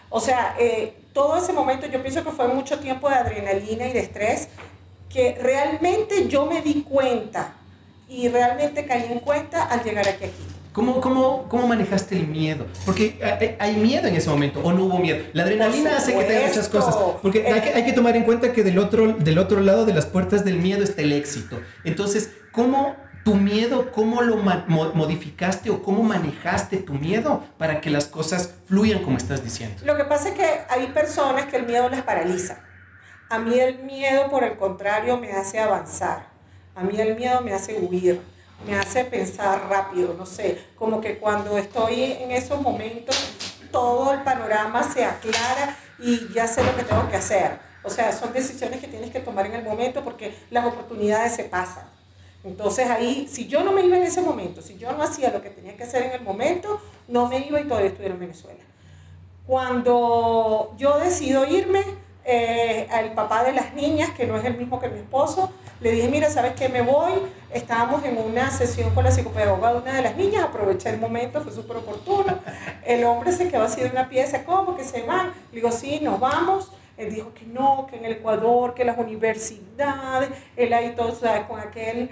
O 0.09 0.19
sea, 0.19 0.55
eh, 0.57 0.95
todo 1.13 1.37
ese 1.37 1.53
momento 1.53 1.85
yo 1.87 2.01
pienso 2.01 2.23
que 2.23 2.31
fue 2.31 2.47
mucho 2.47 2.79
tiempo 2.79 3.09
de 3.09 3.15
adrenalina 3.15 3.87
y 3.87 3.93
de 3.93 3.99
estrés 3.99 4.49
que 5.09 5.37
realmente 5.41 6.27
yo 6.27 6.45
me 6.45 6.61
di 6.61 6.83
cuenta 6.83 7.53
y 8.09 8.27
realmente 8.29 8.85
caí 8.85 9.11
en 9.11 9.19
cuenta 9.19 9.63
al 9.65 9.83
llegar 9.83 10.07
aquí 10.07 10.25
aquí. 10.25 10.54
¿Cómo, 10.75 10.99
cómo, 10.99 11.47
¿Cómo 11.47 11.67
manejaste 11.67 12.17
el 12.17 12.27
miedo? 12.27 12.67
Porque 12.85 13.17
eh, 13.21 13.55
hay 13.61 13.77
miedo 13.77 14.09
en 14.09 14.15
ese 14.17 14.29
momento, 14.29 14.59
o 14.59 14.73
no 14.73 14.83
hubo 14.83 14.99
miedo. 14.99 15.23
La 15.31 15.43
adrenalina 15.43 15.95
hace 15.95 16.13
que 16.13 16.25
tengas 16.25 16.49
muchas 16.49 16.65
supuesto. 16.65 16.91
cosas. 16.91 17.19
Porque 17.21 17.47
hay 17.47 17.61
que, 17.61 17.69
hay 17.69 17.85
que 17.85 17.93
tomar 17.93 18.17
en 18.17 18.23
cuenta 18.25 18.51
que 18.51 18.61
del 18.61 18.77
otro, 18.77 19.13
del 19.13 19.37
otro 19.37 19.61
lado 19.61 19.85
de 19.85 19.93
las 19.93 20.05
puertas 20.05 20.43
del 20.43 20.57
miedo 20.57 20.83
está 20.83 21.01
el 21.01 21.13
éxito. 21.13 21.61
Entonces, 21.85 22.31
¿cómo 22.51 22.97
tu 23.23 23.35
miedo, 23.35 23.89
cómo 23.93 24.21
lo 24.21 24.35
modificaste 24.35 25.69
o 25.69 25.81
cómo 25.81 26.03
manejaste 26.03 26.75
tu 26.75 26.93
miedo 26.93 27.41
para 27.57 27.79
que 27.79 27.89
las 27.89 28.07
cosas 28.07 28.55
fluyan 28.65 29.01
como 29.01 29.15
estás 29.15 29.45
diciendo? 29.45 29.81
Lo 29.85 29.95
que 29.95 30.03
pasa 30.03 30.27
es 30.27 30.35
que 30.35 30.45
hay 30.67 30.87
personas 30.87 31.45
que 31.45 31.55
el 31.55 31.65
miedo 31.65 31.87
las 31.87 32.01
paraliza. 32.01 32.59
A 33.29 33.39
mí 33.39 33.57
el 33.57 33.79
miedo, 33.79 34.29
por 34.29 34.43
el 34.43 34.57
contrario, 34.57 35.17
me 35.17 35.31
hace 35.31 35.57
avanzar. 35.57 36.27
A 36.75 36.83
mí 36.83 36.99
el 36.99 37.15
miedo 37.15 37.39
me 37.39 37.53
hace 37.53 37.79
huir, 37.79 38.19
me 38.65 38.75
hace 38.77 39.05
pensar 39.05 39.67
rápido, 39.69 40.13
no 40.17 40.25
sé, 40.25 40.63
como 40.75 41.01
que 41.01 41.17
cuando 41.17 41.57
estoy 41.57 42.03
en 42.03 42.31
esos 42.31 42.61
momentos, 42.61 43.15
todo 43.71 44.13
el 44.13 44.21
panorama 44.21 44.83
se 44.83 45.03
aclara 45.03 45.77
y 45.99 46.31
ya 46.33 46.47
sé 46.47 46.63
lo 46.63 46.75
que 46.75 46.83
tengo 46.83 47.07
que 47.09 47.17
hacer. 47.17 47.59
O 47.83 47.89
sea, 47.89 48.11
son 48.11 48.33
decisiones 48.33 48.79
que 48.79 48.87
tienes 48.87 49.11
que 49.11 49.19
tomar 49.19 49.45
en 49.45 49.53
el 49.53 49.63
momento 49.63 50.03
porque 50.03 50.35
las 50.49 50.65
oportunidades 50.65 51.35
se 51.35 51.43
pasan. 51.43 51.83
Entonces 52.43 52.89
ahí, 52.89 53.27
si 53.29 53.47
yo 53.47 53.63
no 53.63 53.71
me 53.71 53.85
iba 53.85 53.97
en 53.97 54.03
ese 54.03 54.21
momento, 54.21 54.61
si 54.61 54.77
yo 54.77 54.91
no 54.93 55.03
hacía 55.03 55.31
lo 55.31 55.41
que 55.41 55.49
tenía 55.49 55.75
que 55.75 55.83
hacer 55.83 56.03
en 56.03 56.11
el 56.11 56.21
momento, 56.21 56.79
no 57.07 57.27
me 57.27 57.39
iba 57.39 57.59
y 57.59 57.65
todavía 57.65 57.89
estuviera 57.89 58.13
en 58.13 58.19
Venezuela. 58.19 58.63
Cuando 59.45 60.73
yo 60.77 60.97
decido 60.99 61.45
irme, 61.45 61.83
eh, 62.23 62.87
al 62.91 63.13
papá 63.13 63.43
de 63.43 63.53
las 63.53 63.75
niñas, 63.75 64.09
que 64.11 64.25
no 64.25 64.35
es 64.35 64.45
el 64.45 64.57
mismo 64.57 64.79
que 64.79 64.89
mi 64.89 64.97
esposo, 64.97 65.51
le 65.81 65.91
dije, 65.91 66.07
mira, 66.07 66.29
¿sabes 66.29 66.53
qué? 66.53 66.69
Me 66.69 66.81
voy. 66.81 67.13
Estábamos 67.53 68.03
en 68.03 68.17
una 68.17 68.49
sesión 68.51 68.93
con 68.93 69.03
la 69.03 69.11
psicopedagoga 69.11 69.73
de 69.73 69.79
una 69.79 69.93
de 69.93 70.01
las 70.01 70.15
niñas, 70.15 70.43
aproveché 70.43 70.89
el 70.89 70.99
momento, 70.99 71.41
fue 71.41 71.51
súper 71.51 71.77
oportuno. 71.77 72.39
El 72.85 73.03
hombre 73.03 73.31
se 73.31 73.49
quedó 73.49 73.63
así 73.63 73.81
de 73.81 73.89
una 73.89 74.09
pieza, 74.09 74.43
¿cómo 74.43 74.75
que 74.75 74.83
se 74.83 75.03
van? 75.03 75.33
Le 75.51 75.55
digo, 75.55 75.71
sí, 75.71 75.99
nos 76.01 76.19
vamos. 76.19 76.71
Él 76.97 77.13
dijo 77.13 77.33
que 77.33 77.45
no, 77.45 77.87
que 77.89 77.97
en 77.97 78.05
el 78.05 78.13
Ecuador, 78.13 78.73
que 78.73 78.85
las 78.85 78.97
universidades, 78.97 80.29
él 80.55 80.73
ahí 80.73 80.93
todo, 80.95 81.13
¿sabes? 81.13 81.45
con 81.45 81.59
aquel, 81.59 82.09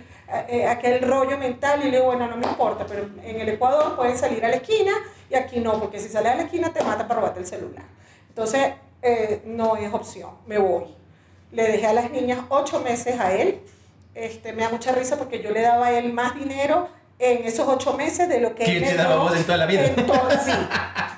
eh, 0.50 0.67
aquel 0.67 1.01
rollo 1.01 1.38
mental. 1.38 1.79
Y 1.82 1.86
le 1.86 1.98
digo, 1.98 2.05
bueno, 2.05 2.27
no 2.27 2.36
me 2.36 2.46
importa, 2.46 2.86
pero 2.86 3.08
en 3.24 3.39
el 3.39 3.48
Ecuador 3.48 3.96
pueden 3.96 4.17
salir 4.17 4.43
a 4.43 4.50
la 4.50 4.55
esquina 4.55 4.91
y 5.29 5.36
aquí 5.36 5.62
no, 5.62 5.79
porque 5.79 6.00
si 6.00 6.10
sales 6.10 6.34
a 6.34 6.36
la 6.36 6.43
esquina 6.43 6.74
te 6.74 6.84
mata 6.84 7.08
para 7.08 7.22
robarte 7.22 7.39
el 7.39 7.46
celular. 7.46 7.86
Entonces, 8.27 8.74
eh, 9.01 9.41
no 9.46 9.77
es 9.77 9.93
opción, 9.93 10.32
me 10.46 10.58
voy. 10.58 11.02
Le 11.53 11.63
dejé 11.63 11.88
a 11.88 11.93
las 11.93 12.12
niñas 12.12 12.39
ocho 12.50 12.81
meses 12.81 13.19
a 13.19 13.33
él. 13.33 13.60
Este, 14.15 14.53
me 14.53 14.63
da 14.63 14.69
mucha 14.69 14.91
risa 14.91 15.17
porque 15.17 15.41
yo 15.41 15.51
le 15.51 15.62
daba 15.62 15.88
a 15.88 15.91
él 15.98 16.12
más 16.13 16.36
dinero 16.36 16.88
en 17.19 17.45
esos 17.45 17.67
ocho 17.67 17.93
meses 17.93 18.27
de 18.27 18.39
lo 18.41 18.53
que 18.55 18.63
¿Quién 18.65 18.83
te 18.83 18.95
daba 18.95 19.15
vos 19.17 19.36
en 19.36 19.43
toda 19.43 19.57
la 19.57 19.65
vida? 19.65 19.86
En 19.86 19.95
todo, 20.05 20.29
sí, 20.43 20.51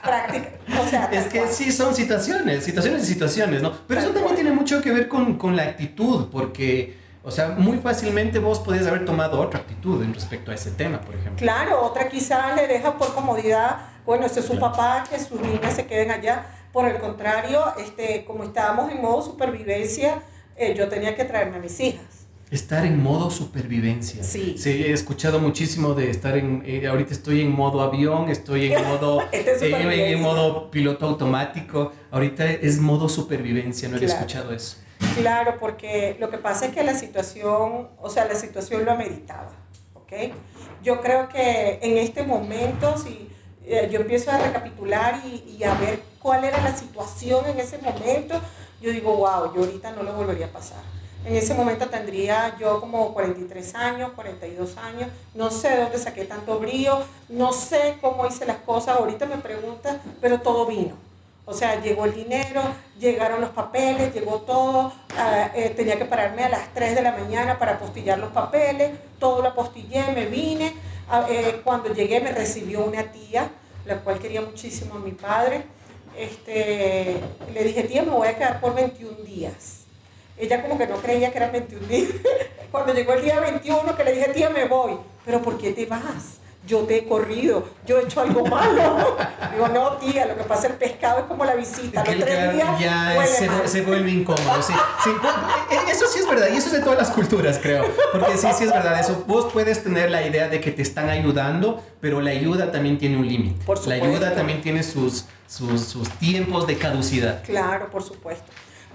práctica. 0.03 0.49
O 0.81 0.87
sea, 0.87 1.05
Es 1.11 1.25
que 1.25 1.39
cual. 1.39 1.49
sí, 1.51 1.71
son 1.71 1.95
situaciones, 1.95 2.63
situaciones 2.63 3.03
y 3.03 3.05
situaciones, 3.13 3.61
¿no? 3.61 3.71
Pero 3.87 4.01
eso 4.01 4.09
también 4.11 4.35
tiene 4.35 4.51
mucho 4.51 4.81
que 4.81 4.91
ver 4.91 5.07
con, 5.07 5.37
con 5.37 5.55
la 5.55 5.63
actitud, 5.63 6.27
porque, 6.31 6.97
o 7.23 7.31
sea, 7.31 7.49
muy 7.49 7.77
fácilmente 7.79 8.39
vos 8.39 8.59
podías 8.59 8.85
haber 8.87 9.05
tomado 9.05 9.39
otra 9.41 9.61
actitud 9.61 10.03
en 10.03 10.13
respecto 10.13 10.51
a 10.51 10.55
ese 10.55 10.71
tema, 10.71 11.01
por 11.01 11.15
ejemplo. 11.15 11.37
Claro, 11.37 11.81
otra 11.83 12.07
quizá 12.07 12.53
le 12.55 12.67
deja 12.67 12.97
por 12.97 13.13
comodidad, 13.13 13.77
bueno, 14.05 14.25
ese 14.25 14.41
es 14.41 14.45
su 14.45 14.53
Claro. 14.57 14.71
papá, 14.71 15.03
que 15.09 15.19
sus 15.19 15.39
niñas 15.41 15.73
se 15.73 15.85
queden 15.87 16.11
allá. 16.11 16.45
Por 16.75 16.89
el 16.89 16.99
contrario, 16.99 17.63
este, 17.79 18.25
como 18.25 18.43
estábamos 18.43 18.91
en 18.91 19.01
modo 19.01 19.21
supervivencia, 19.21 20.21
eh, 20.57 20.73
yo 20.77 20.89
tenía 20.89 21.15
que 21.15 21.23
traerme 21.23 21.55
a 21.55 21.59
mis 21.59 21.79
hijas. 21.79 22.27
Estar 22.51 22.85
en 22.85 23.01
modo 23.01 23.31
supervivencia. 23.31 24.21
Sí. 24.25 24.57
he 24.65 24.91
escuchado 24.91 25.39
muchísimo 25.39 25.93
de 25.93 26.09
estar 26.09 26.37
en. 26.37 26.63
eh, 26.65 26.85
ahorita 26.85 27.13
estoy 27.13 27.39
en 27.39 27.53
modo 27.53 27.79
avión, 27.79 28.27
estoy 28.29 28.73
en 28.73 28.83
modo. 28.89 29.21
Este 29.31 29.53
es 29.53 29.61
eh, 29.61 30.11
en 30.11 30.21
modo 30.21 30.69
piloto 30.69 31.05
automático. 31.05 31.93
Ahorita 32.11 32.43
es 32.51 32.77
modo 32.81 33.07
supervivencia, 33.07 33.87
no 33.87 33.97
Claro. 33.97 34.11
escuchado 34.13 34.51
eso. 34.53 34.75
Claro, 35.15 35.55
porque 35.61 36.17
lo 36.19 36.29
que 36.29 36.39
pasa 36.39 36.65
es 36.65 36.73
que 36.73 36.83
la 36.83 36.93
situación, 36.93 37.87
o 38.01 38.09
sea, 38.09 38.25
la 38.25 38.35
situación 38.35 38.83
lo 38.83 38.91
ameritaba, 38.91 39.53
¿ok? 39.93 40.11
Yo 40.83 40.99
creo 40.99 41.29
que 41.29 41.79
en 41.81 41.97
este 41.97 42.23
momento, 42.23 42.97
si 42.97 43.29
eh, 43.67 43.89
yo 43.91 44.01
empiezo 44.01 44.31
a 44.31 44.37
recapitular 44.37 45.21
y, 45.25 45.57
y 45.57 45.63
a 45.63 45.73
ver 45.75 46.01
cuál 46.21 46.43
era 46.43 46.61
la 46.61 46.75
situación 46.75 47.45
en 47.47 47.59
ese 47.59 47.77
momento, 47.77 48.39
yo 48.81 48.91
digo, 48.91 49.15
wow, 49.15 49.53
yo 49.53 49.61
ahorita 49.61 49.91
no 49.91 50.03
lo 50.03 50.13
volvería 50.13 50.47
a 50.47 50.49
pasar. 50.49 50.81
En 51.25 51.35
ese 51.35 51.55
momento 51.55 51.87
tendría 51.87 52.55
yo 52.59 52.79
como 52.79 53.11
43 53.13 53.73
años, 53.73 54.11
42 54.15 54.77
años, 54.77 55.09
no 55.33 55.49
sé 55.49 55.69
de 55.69 55.81
dónde 55.81 55.97
saqué 55.97 56.25
tanto 56.25 56.59
brío, 56.59 56.99
no 57.29 57.51
sé 57.51 57.97
cómo 57.99 58.27
hice 58.27 58.45
las 58.45 58.57
cosas, 58.57 58.99
ahorita 58.99 59.25
me 59.25 59.37
preguntan, 59.37 59.99
pero 60.21 60.39
todo 60.39 60.67
vino. 60.67 60.93
O 61.47 61.53
sea, 61.53 61.81
llegó 61.81 62.05
el 62.05 62.13
dinero, 62.13 62.61
llegaron 62.99 63.39
los 63.39 63.51
papeles, 63.51 64.13
llegó 64.13 64.41
todo. 64.41 64.93
ah, 65.17 65.51
eh, 65.55 65.73
tenía 65.75 65.97
que 65.97 66.05
pararme 66.05 66.43
a 66.43 66.49
las 66.49 66.73
3 66.73 66.95
de 66.95 67.01
la 67.03 67.11
mañana 67.11 67.59
para 67.59 67.73
apostillar 67.73 68.17
los 68.17 68.31
papeles. 68.31 68.91
Todo 69.19 69.43
lo 69.43 69.49
apostillé, 69.49 70.11
me 70.13 70.25
vine. 70.25 70.75
Ah, 71.09 71.27
eh, 71.29 71.61
cuando 71.63 71.93
llegué 71.93 72.19
me 72.19 72.31
recibió 72.31 72.83
una 72.83 73.11
tía, 73.11 73.51
la 73.85 73.99
cual 73.99 74.19
quería 74.19 74.41
muchísimo 74.41 74.95
a 74.95 74.99
mi 74.99 75.11
padre. 75.11 75.63
Este, 76.17 77.17
le 77.53 77.63
dije, 77.63 77.83
tía, 77.83 78.01
me 78.03 78.11
voy 78.11 78.27
a 78.27 78.35
quedar 78.35 78.59
por 78.59 78.73
21 78.73 79.17
días. 79.23 79.81
Ella 80.37 80.61
como 80.61 80.77
que 80.77 80.87
no 80.87 80.97
creía 80.97 81.31
que 81.31 81.37
eran 81.37 81.51
21 81.51 81.87
días. 81.87 82.09
Cuando 82.71 82.93
llegó 82.93 83.13
el 83.13 83.23
día 83.23 83.39
21 83.39 83.95
que 83.95 84.03
le 84.03 84.13
dije, 84.13 84.29
tía, 84.29 84.49
me 84.49 84.65
voy. 84.65 84.97
Pero 85.25 85.41
¿por 85.41 85.57
qué 85.57 85.73
te 85.73 85.85
vas? 85.85 86.39
Yo 86.65 86.79
te 86.79 86.97
he 86.97 87.07
corrido, 87.07 87.67
yo 87.85 87.99
he 87.99 88.03
hecho 88.03 88.21
algo 88.21 88.45
malo. 88.45 89.17
Digo, 89.53 89.67
no, 89.67 89.93
tía, 89.97 90.25
lo 90.25 90.35
que 90.35 90.43
pasa 90.43 90.67
el 90.67 90.73
pescado 90.73 91.19
es 91.19 91.25
como 91.25 91.45
la 91.45 91.55
visita. 91.55 92.03
Los 92.03 92.25
tres 92.25 92.53
días 92.53 92.79
ya 92.79 93.13
huele 93.17 93.27
se, 93.27 93.47
mal. 93.47 93.69
se 93.69 93.81
vuelve 93.81 94.09
incómodo. 94.11 94.61
Sí, 94.61 94.73
sí, 95.03 95.09
eh, 95.71 95.77
eso 95.91 96.05
sí 96.07 96.19
es 96.19 96.27
verdad, 96.27 96.47
y 96.51 96.57
eso 96.57 96.67
es 96.67 96.73
de 96.73 96.79
todas 96.81 96.97
las 96.97 97.11
culturas, 97.11 97.59
creo. 97.61 97.85
Porque 98.11 98.37
sí, 98.37 98.47
sí 98.57 98.63
es 98.63 98.71
verdad 98.71 98.99
eso. 98.99 99.23
Vos 99.27 99.51
puedes 99.53 99.83
tener 99.83 100.09
la 100.09 100.25
idea 100.25 100.47
de 100.47 100.59
que 100.59 100.71
te 100.71 100.81
están 100.81 101.09
ayudando, 101.09 101.83
pero 102.01 102.21
la 102.21 102.31
ayuda 102.31 102.71
también 102.71 102.97
tiene 102.97 103.17
un 103.17 103.27
límite. 103.27 103.63
La 103.85 103.95
ayuda 103.95 104.33
también 104.33 104.61
tiene 104.61 104.81
sus, 104.83 105.25
sus, 105.47 105.81
sus 105.81 106.09
tiempos 106.17 106.65
de 106.67 106.77
caducidad. 106.77 107.43
Claro, 107.43 107.89
por 107.91 108.03
supuesto. 108.03 108.45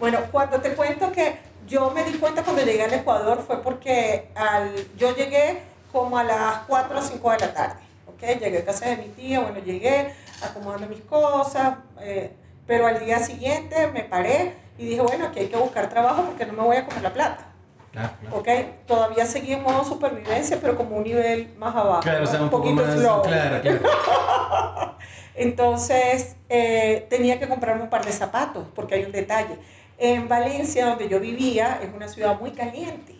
Bueno, 0.00 0.18
cuando 0.32 0.60
te 0.60 0.72
cuento 0.72 1.12
que 1.12 1.36
yo 1.68 1.90
me 1.90 2.04
di 2.04 2.14
cuenta 2.14 2.42
cuando 2.42 2.62
llegué 2.64 2.82
al 2.82 2.94
Ecuador 2.94 3.44
fue 3.46 3.62
porque 3.62 4.30
al, 4.34 4.74
yo 4.96 5.14
llegué 5.14 5.62
como 5.92 6.18
a 6.18 6.24
las 6.24 6.58
4 6.66 6.98
o 6.98 7.02
5 7.02 7.30
de 7.32 7.38
la 7.38 7.54
tarde. 7.54 7.80
¿ok? 8.06 8.40
Llegué 8.40 8.58
a 8.58 8.64
casa 8.64 8.88
de 8.88 8.96
mi 8.96 9.08
tía, 9.08 9.40
bueno, 9.40 9.58
llegué 9.60 10.14
acomodando 10.42 10.86
mis 10.88 11.02
cosas, 11.02 11.76
eh, 12.00 12.32
pero 12.66 12.86
al 12.86 13.04
día 13.04 13.18
siguiente 13.18 13.88
me 13.88 14.04
paré 14.04 14.54
y 14.78 14.86
dije, 14.86 15.00
bueno, 15.00 15.26
aquí 15.26 15.40
hay 15.40 15.48
que 15.48 15.56
buscar 15.56 15.88
trabajo 15.88 16.22
porque 16.24 16.46
no 16.46 16.52
me 16.52 16.62
voy 16.62 16.76
a 16.76 16.86
comer 16.86 17.02
la 17.02 17.12
plata. 17.12 17.46
Claro, 17.92 18.10
claro. 18.20 18.36
¿ok? 18.36 18.48
Todavía 18.86 19.26
seguí 19.26 19.52
en 19.52 19.62
modo 19.62 19.84
supervivencia, 19.84 20.58
pero 20.60 20.76
como 20.76 20.96
un 20.96 21.04
nivel 21.04 21.52
más 21.58 21.74
abajo. 21.74 22.00
Claro, 22.02 22.24
o 22.24 22.26
sea, 22.26 22.40
un 22.40 22.48
poco 22.48 22.64
poquito 22.64 22.86
más. 22.86 22.94
slow. 22.94 23.22
Claro, 23.22 23.60
claro. 23.60 23.80
Entonces 25.34 26.36
eh, 26.48 27.06
tenía 27.10 27.38
que 27.38 27.48
comprarme 27.48 27.82
un 27.82 27.90
par 27.90 28.04
de 28.04 28.12
zapatos, 28.12 28.64
porque 28.74 28.94
hay 28.94 29.04
un 29.04 29.12
detalle. 29.12 29.58
En 29.98 30.28
Valencia, 30.28 30.86
donde 30.86 31.08
yo 31.08 31.20
vivía, 31.20 31.80
es 31.82 31.90
una 31.94 32.08
ciudad 32.08 32.38
muy 32.38 32.52
caliente. 32.52 33.19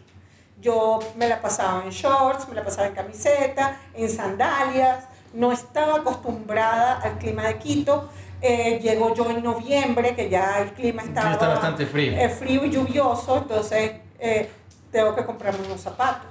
Yo 0.60 0.98
me 1.16 1.28
la 1.28 1.40
pasaba 1.40 1.82
en 1.84 1.90
shorts, 1.90 2.48
me 2.48 2.54
la 2.54 2.64
pasaba 2.64 2.88
en 2.88 2.94
camiseta, 2.94 3.78
en 3.94 4.08
sandalias. 4.08 5.04
No 5.32 5.52
estaba 5.52 5.96
acostumbrada 5.96 7.00
al 7.00 7.18
clima 7.18 7.44
de 7.44 7.58
Quito. 7.58 8.08
Eh, 8.42 8.78
llego 8.82 9.14
yo 9.14 9.30
en 9.30 9.42
noviembre, 9.42 10.14
que 10.14 10.28
ya 10.28 10.60
el 10.60 10.72
clima 10.72 11.02
estaba 11.02 11.32
está 11.32 11.48
bastante 11.48 11.86
frío. 11.86 12.12
eh, 12.12 12.28
frío 12.30 12.64
y 12.64 12.70
lluvioso, 12.70 13.36
entonces 13.36 13.92
eh, 14.18 14.50
tengo 14.90 15.14
que 15.14 15.24
comprarme 15.26 15.66
unos 15.66 15.80
zapatos. 15.80 16.30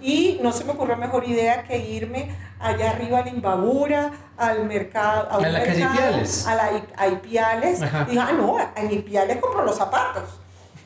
Y 0.00 0.38
no 0.42 0.52
se 0.52 0.64
me 0.64 0.72
ocurrió 0.72 0.96
mejor 0.96 1.28
idea 1.28 1.64
que 1.64 1.76
irme 1.76 2.34
allá 2.58 2.90
arriba 2.90 3.18
a 3.18 3.24
la 3.24 3.30
Imbabura, 3.30 4.12
al 4.36 4.64
mercado. 4.64 5.28
A, 5.30 5.40
la 5.40 5.62
calle 5.62 5.82
Ipiales. 5.82 6.46
A 6.46 6.54
la 6.54 6.70
a 6.96 7.08
Ipiales. 7.08 7.80
Dije, 7.80 8.20
ah, 8.20 8.32
no, 8.32 8.56
en 8.76 8.90
Ipiales 8.92 9.38
compro 9.38 9.64
los 9.64 9.76
zapatos. 9.76 10.40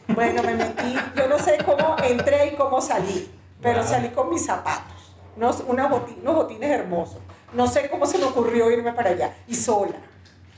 Bueno, 0.09 0.43
me 0.43 0.55
metí, 0.55 0.95
yo 1.17 1.29
no 1.29 1.39
sé 1.39 1.59
cómo 1.65 1.97
entré 2.03 2.49
y 2.49 2.57
cómo 2.57 2.81
salí, 2.81 3.31
pero 3.63 3.83
salí 3.83 4.09
con 4.11 4.29
mis 4.29 4.45
zapatos, 4.45 5.15
unos, 5.37 5.65
unos 5.67 5.91
botines 6.23 6.71
hermosos. 6.71 7.19
No 7.53 7.67
sé 7.67 7.89
cómo 7.89 8.05
se 8.05 8.19
me 8.19 8.25
ocurrió 8.25 8.71
irme 8.71 8.93
para 8.93 9.11
allá, 9.11 9.35
y 9.47 9.55
sola, 9.55 9.97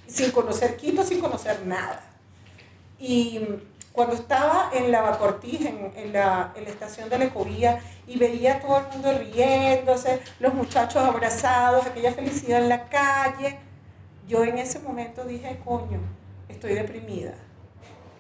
sin 0.07 0.33
conocer 0.33 0.77
Quito, 0.77 1.05
sin 1.05 1.21
conocer 1.21 1.65
nada. 1.65 2.03
Y 2.99 3.41
cuando 3.93 4.15
estaba 4.15 4.71
en 4.73 4.91
la 4.91 5.19
en, 5.43 5.93
en, 5.97 6.13
la, 6.13 6.53
en 6.57 6.65
la 6.65 6.71
estación 6.71 7.09
de 7.09 7.19
la 7.19 7.25
Ecovía, 7.27 7.81
y 8.07 8.19
veía 8.19 8.57
a 8.57 8.61
todo 8.61 8.79
el 8.79 8.87
mundo 8.89 9.13
riéndose, 9.17 10.21
los 10.41 10.55
muchachos 10.55 11.03
abrazados, 11.03 11.87
aquella 11.87 12.13
felicidad 12.13 12.63
en 12.63 12.69
la 12.69 12.89
calle, 12.89 13.59
yo 14.27 14.43
en 14.43 14.59
ese 14.59 14.81
momento 14.81 15.25
dije, 15.25 15.61
coño, 15.65 16.01
estoy 16.49 16.75
deprimida. 16.75 17.35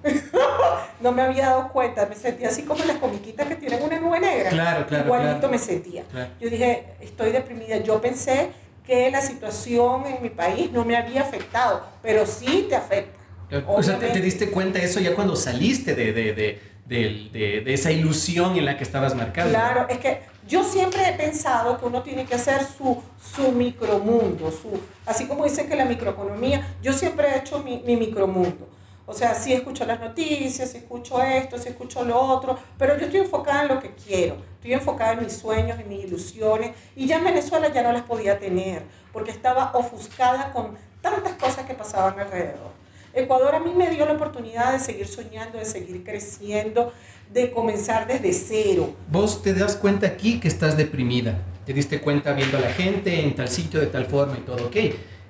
no 1.01 1.13
me 1.13 1.23
había 1.23 1.47
dado 1.47 1.69
cuenta, 1.69 2.07
me 2.07 2.15
sentía 2.15 2.49
así 2.49 2.63
como 2.63 2.85
las 2.85 2.99
comiquitas 2.99 3.47
que 3.47 3.57
tienen 3.57 3.83
una 3.83 3.99
nube 4.01 4.21
negra. 4.21 4.51
Claro, 4.51 4.87
claro. 4.87 5.05
Igualito 5.07 5.49
me 5.49 5.59
sentía. 5.59 6.05
Yo 6.41 6.49
dije, 6.49 6.95
estoy 7.01 7.33
deprimida. 7.33 7.79
Yo 7.79 8.01
pensé 8.01 8.51
que 8.87 9.11
la 9.11 9.21
situación 9.21 10.07
en 10.07 10.23
mi 10.23 10.31
país 10.31 10.71
no 10.71 10.85
me 10.85 10.97
había 10.97 11.23
afectado, 11.23 11.85
pero 12.03 12.25
sí 12.27 12.67
te 12.69 12.77
afecta. 12.77 13.19
O 13.67 13.83
sea, 13.83 13.99
te, 13.99 14.21
diste 14.21 14.51
cuenta 14.51 14.79
de 14.79 14.87
eso 14.87 15.01
ya 15.01 15.15
cuando 15.15 15.37
saliste 15.37 15.95
de, 15.95 16.13
de, 16.13 16.33
de, 16.33 17.63
de, 17.65 17.75
esa 17.75 17.93
ilusión 17.93 18.57
en 18.57 18.65
la 18.65 18.77
que 18.77 18.85
estabas 18.85 19.15
marcado. 19.15 19.51
Claro, 19.51 19.87
es 19.89 19.99
que 19.99 20.21
yo 20.49 20.65
siempre 20.65 21.09
he 21.09 21.13
pensado 21.13 21.79
que 21.79 21.85
uno 21.85 22.03
tiene 22.03 22.25
que 22.25 22.35
hacer 22.35 22.61
su, 22.65 23.03
su 23.35 23.53
micromundo, 23.53 24.51
su, 24.51 24.81
así 25.05 25.27
como 25.27 25.45
dicen 25.45 25.69
que 25.69 25.77
la 25.77 25.85
microeconomía, 25.85 26.75
yo 26.83 26.93
siempre 26.93 27.29
he 27.29 27.39
hecho 27.39 27.61
mi, 27.61 27.83
mi 27.85 27.97
micromundo. 27.97 28.69
O 29.09 29.15
sea, 29.15 29.35
sí 29.35 29.53
escucho 29.53 29.87
las 29.87 30.01
noticias, 30.01 30.69
sí 30.69 30.79
escucho 30.79 31.23
esto, 31.23 31.57
sí 31.59 31.69
escucho 31.69 32.05
lo 32.05 32.19
otro, 32.19 32.59
pero 32.77 32.99
yo 32.99 33.07
estoy 33.07 33.21
enfocada 33.21 33.63
en 33.63 33.69
lo 33.69 33.81
que 33.81 33.91
quiero, 33.91 34.37
estoy 34.57 34.73
enfocada 34.73 35.13
en 35.13 35.23
mis 35.23 35.33
sueños, 35.33 35.79
en 35.79 35.89
mis 35.89 36.05
ilusiones, 36.05 36.73
y 36.97 37.07
ya 37.07 37.19
en 37.19 37.25
Venezuela 37.25 37.73
ya 37.73 37.85
no 37.85 37.93
las 37.93 38.03
podía 38.03 38.37
tener, 38.41 38.83
porque 39.13 39.31
estaba 39.31 39.71
ofuscada 39.75 40.53
con 40.53 40.77
tantas 41.01 41.35
cosas 41.35 41.67
que 41.67 41.75
pasaban 41.75 42.19
alrededor. 42.19 42.73
Ecuador 43.15 43.55
a 43.55 43.61
mí 43.61 43.73
me 43.75 43.89
dio 43.91 44.05
la 44.05 44.13
oportunidad 44.13 44.73
de 44.73 44.81
seguir 44.81 45.07
soñando, 45.07 45.57
de 45.57 45.65
seguir 45.65 46.03
creciendo, 46.03 46.93
de 47.33 47.53
comenzar 47.53 48.09
desde 48.09 48.33
cero. 48.33 48.93
Vos 49.09 49.41
te 49.41 49.55
das 49.55 49.77
cuenta 49.77 50.09
aquí 50.09 50.41
que 50.41 50.49
estás 50.49 50.77
deprimida, 50.77 51.39
te 51.65 51.73
diste 51.73 52.01
cuenta 52.01 52.33
viendo 52.33 52.59
a 52.59 52.61
la 52.61 52.71
gente 52.71 53.21
en 53.21 53.37
tal 53.37 53.49
sitio 53.49 53.79
de 53.79 53.87
tal 53.87 54.07
forma 54.07 54.37
y 54.37 54.41
todo, 54.41 54.67
ok. 54.67 54.77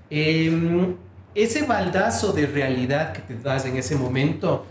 Eh, 0.08 0.94
ese 1.36 1.62
baldazo 1.62 2.32
de 2.32 2.46
realidad 2.46 3.12
que 3.12 3.20
te 3.20 3.38
das 3.38 3.66
en 3.66 3.76
ese 3.76 3.94
momento, 3.94 4.64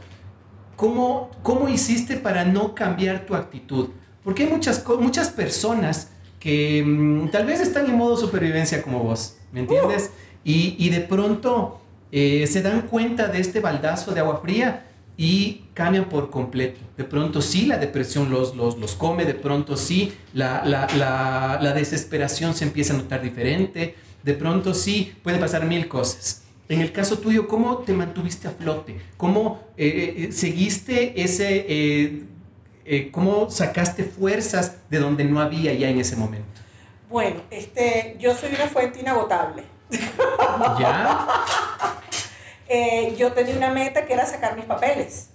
¿cómo, 0.76 1.30
cómo 1.44 1.70
hiciste 1.70 2.18
para 2.18 2.44
no 2.44 2.74
cambiar 2.74 3.26
tu 3.26 3.36
actitud? 3.36 3.90
Porque 4.24 4.44
hay 4.44 4.50
muchas, 4.50 4.84
muchas 5.00 5.30
personas 5.30 6.10
que 6.40 6.84
mm, 6.84 7.30
tal 7.30 7.46
vez 7.46 7.62
están 7.62 7.86
en 7.86 7.96
modo 7.96 8.18
supervivencia 8.18 8.82
como 8.82 9.04
vos, 9.04 9.38
¿me 9.52 9.60
entiendes? 9.60 10.10
Y, 10.44 10.76
y, 10.80 10.90
de 10.90 11.02
pronto 11.02 11.82
eh, 12.12 12.48
se 12.48 12.64
dan 12.64 12.82
cuenta 12.82 13.28
de 13.28 13.40
este 13.40 13.60
baldazo 13.60 14.12
de 14.14 14.22
agua 14.22 14.42
fría 14.42 14.88
y 15.18 15.66
cambian 15.76 16.06
por 16.06 16.32
completo. 16.32 16.80
De 16.98 17.04
pronto 17.04 17.42
sí 17.42 17.68
la 17.68 17.78
depresión 17.78 18.32
los, 18.32 18.56
los, 18.56 18.78
los 18.78 18.96
come, 18.96 19.26
de 19.26 19.36
pronto 19.36 19.78
sí 19.78 20.14
la, 20.34 20.64
la, 20.66 20.88
la, 20.98 21.60
la 21.62 21.74
desesperación 21.74 22.56
se 22.56 22.66
empieza 22.66 22.94
a 22.94 22.98
notar 22.98 23.22
diferente, 23.22 23.96
de 24.24 24.34
pronto 24.34 24.74
sí 24.74 25.16
pueden 25.24 25.40
pasar 25.40 25.66
mil 25.66 25.88
cosas. 25.88 26.45
En 26.68 26.82
el 26.82 26.92
caso 26.92 27.20
tuyo, 27.20 27.48
¿cómo 27.48 27.78
te 27.80 27.94
mantuviste 27.94 28.48
a 28.48 28.52
flote? 28.52 29.00
¿Cómo 29.18 29.60
eh, 29.78 29.88
eh, 29.88 30.16
eh, 30.18 30.32
seguiste 30.32 31.22
ese, 31.22 32.24
cómo 33.12 33.52
sacaste 33.52 34.04
fuerzas 34.04 34.78
de 34.90 34.98
donde 34.98 35.26
no 35.26 35.40
había 35.40 35.74
ya 35.74 35.90
en 35.90 36.00
ese 36.00 36.16
momento? 36.16 36.62
Bueno, 37.10 37.42
este, 37.52 38.16
yo 38.20 38.34
soy 38.34 38.50
una 38.56 38.68
fuente 38.68 39.00
inagotable. 39.00 39.64
¿Ya? 40.80 41.28
yo 43.16 43.32
tenía 43.34 43.56
una 43.56 43.70
meta 43.70 44.06
que 44.06 44.14
era 44.14 44.26
sacar 44.26 44.56
mis 44.56 44.66
papeles. 44.66 45.30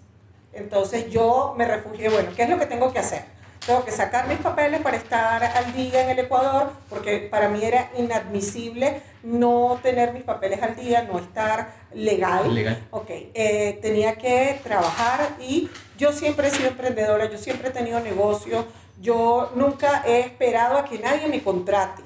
Entonces 0.53 1.11
yo 1.11 1.55
me 1.57 1.65
refugié, 1.65 2.09
bueno, 2.09 2.31
¿qué 2.35 2.43
es 2.43 2.51
lo 2.51 2.59
que 2.59 2.67
tengo 2.67 2.93
que 2.93 2.99
hacer? 2.99 3.23
tengo 3.67 3.85
que 3.85 3.93
sacar 3.93 4.27
mis 4.27 4.39
papeles 4.39 4.81
para 4.81 4.97
estar 4.97 5.45
al 5.45 5.73
día 5.75 6.03
en 6.03 6.11
el 6.11 6.19
Ecuador, 6.21 6.73
porque 6.89 7.29
para 7.31 7.49
mí 7.49 7.63
era 7.63 7.91
inadmisible 7.97 9.03
no 9.23 9.79
tener 9.83 10.13
mis 10.13 10.23
papeles 10.23 10.63
al 10.63 10.77
día, 10.77 11.03
no 11.11 11.19
estar 11.19 11.73
legal. 11.93 12.55
Legal. 12.55 12.87
Ok, 12.91 13.11
eh, 13.11 13.79
tenía 13.83 14.17
que 14.17 14.61
trabajar 14.63 15.37
y 15.41 15.69
yo 15.99 16.13
siempre 16.13 16.49
he 16.49 16.51
sido 16.51 16.69
emprendedora, 16.69 17.31
yo 17.31 17.39
siempre 17.39 17.69
he 17.69 17.73
tenido 17.73 18.01
negocio, 18.01 18.67
yo 19.01 19.51
nunca 19.55 20.03
he 20.07 20.21
esperado 20.21 20.79
a 20.79 20.85
que 20.85 20.99
nadie 20.99 21.29
me 21.29 21.43
contrate, 21.43 22.03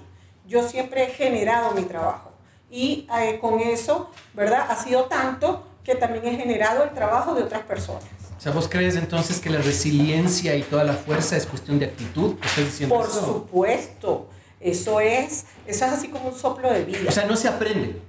yo 0.47 0.67
siempre 0.67 1.05
he 1.05 1.07
generado 1.09 1.73
mi 1.73 1.83
trabajo. 1.83 2.33
Y 2.71 3.07
eh, 3.21 3.39
con 3.41 3.61
eso, 3.61 4.11
¿verdad? 4.33 4.67
Ha 4.69 4.77
sido 4.77 5.05
tanto 5.05 5.65
que 5.85 5.95
también 5.95 6.27
he 6.27 6.37
generado 6.37 6.83
el 6.83 6.91
trabajo 6.91 7.35
de 7.35 7.43
otras 7.43 7.63
personas. 7.63 8.05
O 8.37 8.41
sea, 8.41 8.53
¿vos 8.53 8.69
crees 8.69 8.97
entonces 8.97 9.39
que 9.39 9.49
la 9.49 9.59
resiliencia 9.59 10.57
y 10.57 10.63
toda 10.63 10.83
la 10.85 10.95
fuerza 10.95 11.37
es 11.37 11.47
cuestión 11.47 11.79
de 11.79 11.87
actitud? 11.87 12.35
¿Estás 12.43 12.65
diciendo 12.65 12.95
Por 12.95 13.09
supuesto. 13.09 14.29
Eso 14.65 14.99
es, 14.99 15.45
eso 15.67 15.85
es 15.85 15.93
así 15.93 16.09
como 16.09 16.31
un 16.31 16.35
soplo 16.35 16.73
de 16.73 16.87
vida. 16.87 17.01
O 17.07 17.13
sea, 17.13 17.27
no 17.27 17.37
se 17.37 17.49
aprende. 17.49 18.01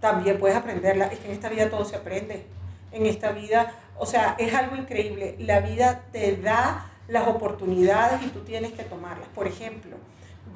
También 0.00 0.36
puedes 0.40 0.56
aprenderla. 0.56 1.06
Es 1.06 1.20
que 1.20 1.28
en 1.28 1.34
esta 1.34 1.48
vida 1.48 1.70
todo 1.70 1.84
se 1.84 1.94
aprende. 1.94 2.44
En 2.90 3.06
esta 3.06 3.30
vida, 3.30 3.72
o 3.96 4.04
sea, 4.04 4.34
es 4.40 4.52
algo 4.54 4.74
increíble. 4.74 5.36
La 5.38 5.60
vida 5.60 6.02
te 6.10 6.36
da 6.36 6.90
las 7.06 7.28
oportunidades 7.28 8.24
y 8.24 8.30
tú 8.30 8.40
tienes 8.40 8.72
que 8.72 8.82
tomarlas. 8.82 9.28
Por 9.36 9.46
ejemplo, 9.46 9.96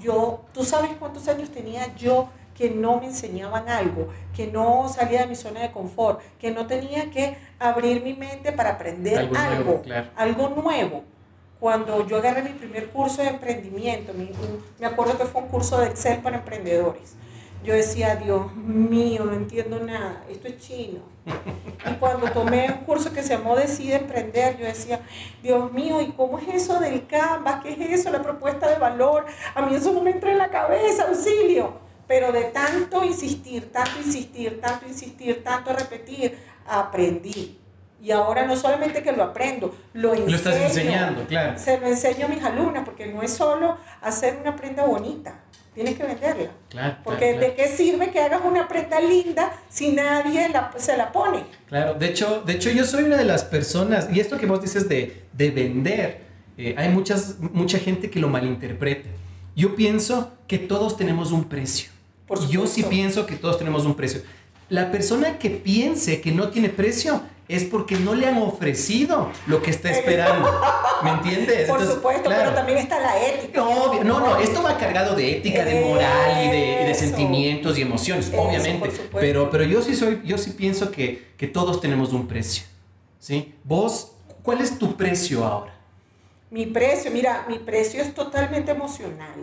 yo, 0.00 0.44
¿tú 0.52 0.64
sabes 0.64 0.90
cuántos 0.98 1.28
años 1.28 1.50
tenía 1.50 1.94
yo 1.94 2.28
que 2.56 2.70
no 2.70 2.98
me 2.98 3.06
enseñaban 3.06 3.68
algo, 3.68 4.08
que 4.34 4.48
no 4.48 4.88
salía 4.88 5.20
de 5.20 5.26
mi 5.28 5.36
zona 5.36 5.60
de 5.60 5.70
confort, 5.70 6.20
que 6.40 6.50
no 6.50 6.66
tenía 6.66 7.12
que 7.12 7.36
abrir 7.60 8.02
mi 8.02 8.14
mente 8.14 8.50
para 8.50 8.70
aprender 8.70 9.18
algo, 9.18 9.36
algo 9.36 9.82
nuevo, 9.84 10.08
algo 10.16 10.48
nuevo. 10.48 11.04
Cuando 11.58 12.06
yo 12.06 12.18
agarré 12.18 12.42
mi 12.42 12.50
primer 12.50 12.90
curso 12.90 13.22
de 13.22 13.28
emprendimiento, 13.28 14.12
me 14.78 14.86
acuerdo 14.86 15.16
que 15.16 15.24
fue 15.24 15.42
un 15.42 15.48
curso 15.48 15.78
de 15.78 15.86
Excel 15.86 16.18
para 16.20 16.36
emprendedores. 16.36 17.14
Yo 17.64 17.72
decía, 17.72 18.14
Dios 18.14 18.54
mío, 18.54 19.24
no 19.24 19.32
entiendo 19.32 19.80
nada, 19.80 20.22
esto 20.30 20.46
es 20.48 20.58
chino. 20.58 21.00
Y 21.90 21.94
cuando 21.94 22.30
tomé 22.30 22.70
un 22.70 22.84
curso 22.84 23.12
que 23.12 23.22
se 23.22 23.30
llamó 23.30 23.56
Decide 23.56 23.96
Emprender, 23.96 24.56
yo 24.58 24.66
decía, 24.66 25.00
Dios 25.42 25.72
mío, 25.72 26.00
¿y 26.00 26.12
cómo 26.12 26.38
es 26.38 26.46
eso 26.48 26.78
del 26.78 27.06
Canvas? 27.06 27.62
¿Qué 27.62 27.72
es 27.72 28.00
eso? 28.00 28.10
La 28.10 28.22
propuesta 28.22 28.68
de 28.68 28.78
valor. 28.78 29.26
A 29.54 29.62
mí 29.62 29.74
eso 29.74 29.92
no 29.92 30.00
me 30.02 30.10
entra 30.10 30.30
en 30.30 30.38
la 30.38 30.50
cabeza, 30.50 31.08
auxilio. 31.08 31.72
Pero 32.06 32.30
de 32.30 32.44
tanto 32.44 33.02
insistir, 33.02 33.72
tanto 33.72 33.98
insistir, 33.98 34.60
tanto 34.60 34.86
insistir, 34.86 35.42
tanto 35.42 35.72
repetir, 35.72 36.38
aprendí. 36.66 37.58
Y 38.02 38.10
ahora 38.10 38.46
no 38.46 38.56
solamente 38.56 39.02
que 39.02 39.12
lo 39.12 39.22
aprendo, 39.22 39.74
lo 39.94 40.12
enseño. 40.12 40.30
Lo 40.30 40.36
estás 40.36 40.56
enseñando, 40.56 41.24
claro. 41.24 41.58
Se 41.58 41.78
lo 41.80 41.86
enseño 41.86 42.26
a 42.26 42.28
mis 42.28 42.42
alumnas, 42.44 42.84
porque 42.84 43.06
no 43.06 43.22
es 43.22 43.32
solo 43.32 43.78
hacer 44.02 44.38
una 44.40 44.54
prenda 44.54 44.84
bonita, 44.84 45.40
tienes 45.74 45.96
que 45.96 46.04
venderla. 46.04 46.50
Claro. 46.68 46.96
Porque 47.02 47.38
¿de 47.38 47.54
qué 47.54 47.68
sirve 47.68 48.10
que 48.10 48.20
hagas 48.20 48.42
una 48.44 48.68
prenda 48.68 49.00
linda 49.00 49.52
si 49.68 49.92
nadie 49.92 50.48
se 50.76 50.96
la 50.96 51.10
pone? 51.10 51.44
Claro, 51.68 51.94
de 51.94 52.06
hecho, 52.06 52.42
de 52.44 52.52
hecho 52.52 52.70
yo 52.70 52.84
soy 52.84 53.04
una 53.04 53.16
de 53.16 53.24
las 53.24 53.44
personas, 53.44 54.08
y 54.12 54.20
esto 54.20 54.36
que 54.36 54.46
vos 54.46 54.60
dices 54.60 54.88
de, 54.88 55.24
de 55.32 55.50
vender, 55.50 56.20
eh, 56.58 56.74
hay 56.76 56.90
muchas, 56.90 57.36
mucha 57.40 57.78
gente 57.78 58.10
que 58.10 58.20
lo 58.20 58.28
malinterpreta. 58.28 59.08
Yo 59.54 59.74
pienso 59.74 60.32
que 60.46 60.58
todos 60.58 60.96
tenemos 60.96 61.32
un 61.32 61.44
precio. 61.44 61.90
Yo 62.50 62.66
sí 62.66 62.82
pienso 62.82 63.24
que 63.26 63.36
todos 63.36 63.58
tenemos 63.58 63.84
un 63.86 63.94
precio. 63.94 64.20
La 64.68 64.90
persona 64.90 65.38
que 65.38 65.48
piense 65.50 66.20
que 66.20 66.32
no 66.32 66.48
tiene 66.48 66.68
precio 66.68 67.22
es 67.48 67.64
porque 67.64 67.96
no 67.96 68.14
le 68.14 68.26
han 68.26 68.38
ofrecido 68.38 69.30
lo 69.46 69.62
que 69.62 69.70
está 69.70 69.90
esperando. 69.90 70.60
¿Me 71.04 71.10
entiendes? 71.10 71.68
Por 71.68 71.84
supuesto, 71.84 72.28
pero 72.28 72.52
también 72.52 72.78
está 72.78 72.98
la 72.98 73.24
ética. 73.24 73.60
No, 73.60 74.02
no, 74.02 74.38
esto 74.38 74.62
va 74.62 74.76
cargado 74.76 75.14
de 75.14 75.38
ética, 75.38 75.64
de 75.64 75.84
moral 75.84 76.44
y 76.44 76.50
de, 76.50 76.94
sentimientos 76.94 77.78
y 77.78 77.82
emociones, 77.82 78.32
obviamente. 78.36 78.90
Pero, 79.12 79.50
pero 79.50 79.64
yo 79.64 79.82
sí 79.82 79.94
soy, 79.94 80.22
yo 80.24 80.38
sí 80.38 80.52
pienso 80.52 80.90
que, 80.90 81.28
que 81.36 81.46
todos 81.46 81.80
tenemos 81.80 82.12
un 82.12 82.26
precio. 82.26 82.64
¿Sí? 83.18 83.54
Vos, 83.64 84.12
¿cuál 84.42 84.60
es 84.60 84.78
tu 84.78 84.96
precio 84.96 85.44
ahora? 85.44 85.74
Mi 86.50 86.66
precio, 86.66 87.10
mira, 87.10 87.44
mi 87.48 87.58
precio 87.58 88.02
es 88.02 88.14
totalmente 88.14 88.70
emocional. 88.70 89.34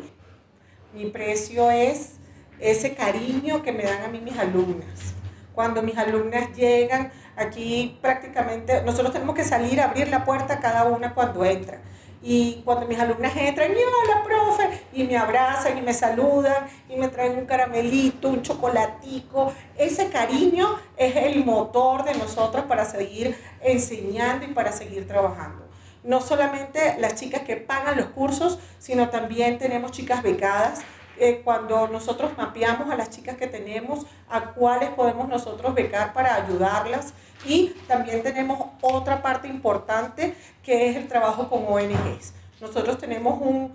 Mi 0.93 1.05
precio 1.07 1.69
es 1.69 2.13
ese 2.59 2.95
cariño 2.95 3.61
que 3.61 3.71
me 3.71 3.83
dan 3.83 4.03
a 4.03 4.07
mí 4.07 4.19
mis 4.19 4.37
alumnas. 4.37 5.13
Cuando 5.53 5.81
mis 5.83 5.97
alumnas 5.97 6.55
llegan, 6.55 7.11
aquí 7.35 7.97
prácticamente 8.01 8.81
nosotros 8.83 9.13
tenemos 9.13 9.35
que 9.35 9.43
salir 9.43 9.81
a 9.81 9.85
abrir 9.85 10.07
la 10.09 10.23
puerta 10.25 10.59
cada 10.59 10.85
una 10.85 11.13
cuando 11.13 11.43
entra. 11.45 11.79
Y 12.25 12.61
cuando 12.63 12.87
mis 12.87 12.97
alumnas 12.97 13.35
entran, 13.35 13.71
y 13.71 13.75
hola, 13.75 14.23
profe, 14.23 14.81
y 14.93 15.03
me 15.03 15.17
abrazan 15.17 15.77
y 15.77 15.81
me 15.81 15.93
saludan 15.93 16.67
y 16.87 16.95
me 16.95 17.09
traen 17.09 17.37
un 17.37 17.45
caramelito, 17.45 18.29
un 18.29 18.41
chocolatico, 18.41 19.53
ese 19.77 20.09
cariño 20.09 20.79
es 20.95 21.17
el 21.17 21.43
motor 21.43 22.05
de 22.05 22.13
nosotros 22.13 22.63
para 22.63 22.85
seguir 22.85 23.37
enseñando 23.59 24.45
y 24.45 24.53
para 24.53 24.71
seguir 24.71 25.05
trabajando. 25.05 25.67
No 26.05 26.21
solamente 26.21 26.95
las 26.97 27.15
chicas 27.15 27.41
que 27.41 27.57
pagan 27.57 27.97
los 27.97 28.07
cursos, 28.07 28.57
sino 28.79 29.09
también 29.09 29.57
tenemos 29.57 29.91
chicas 29.91 30.23
becadas 30.23 30.81
eh, 31.17 31.41
cuando 31.43 31.87
nosotros 31.87 32.31
mapeamos 32.37 32.89
a 32.91 32.95
las 32.95 33.09
chicas 33.09 33.37
que 33.37 33.47
tenemos, 33.47 34.05
a 34.29 34.51
cuáles 34.51 34.89
podemos 34.89 35.27
nosotros 35.27 35.73
becar 35.73 36.13
para 36.13 36.35
ayudarlas. 36.35 37.13
Y 37.45 37.69
también 37.87 38.23
tenemos 38.23 38.59
otra 38.81 39.21
parte 39.21 39.47
importante 39.47 40.35
que 40.63 40.89
es 40.89 40.95
el 40.95 41.07
trabajo 41.07 41.49
con 41.49 41.65
ONGs. 41.67 42.33
Nosotros 42.61 42.97
tenemos 42.97 43.39
un, 43.41 43.73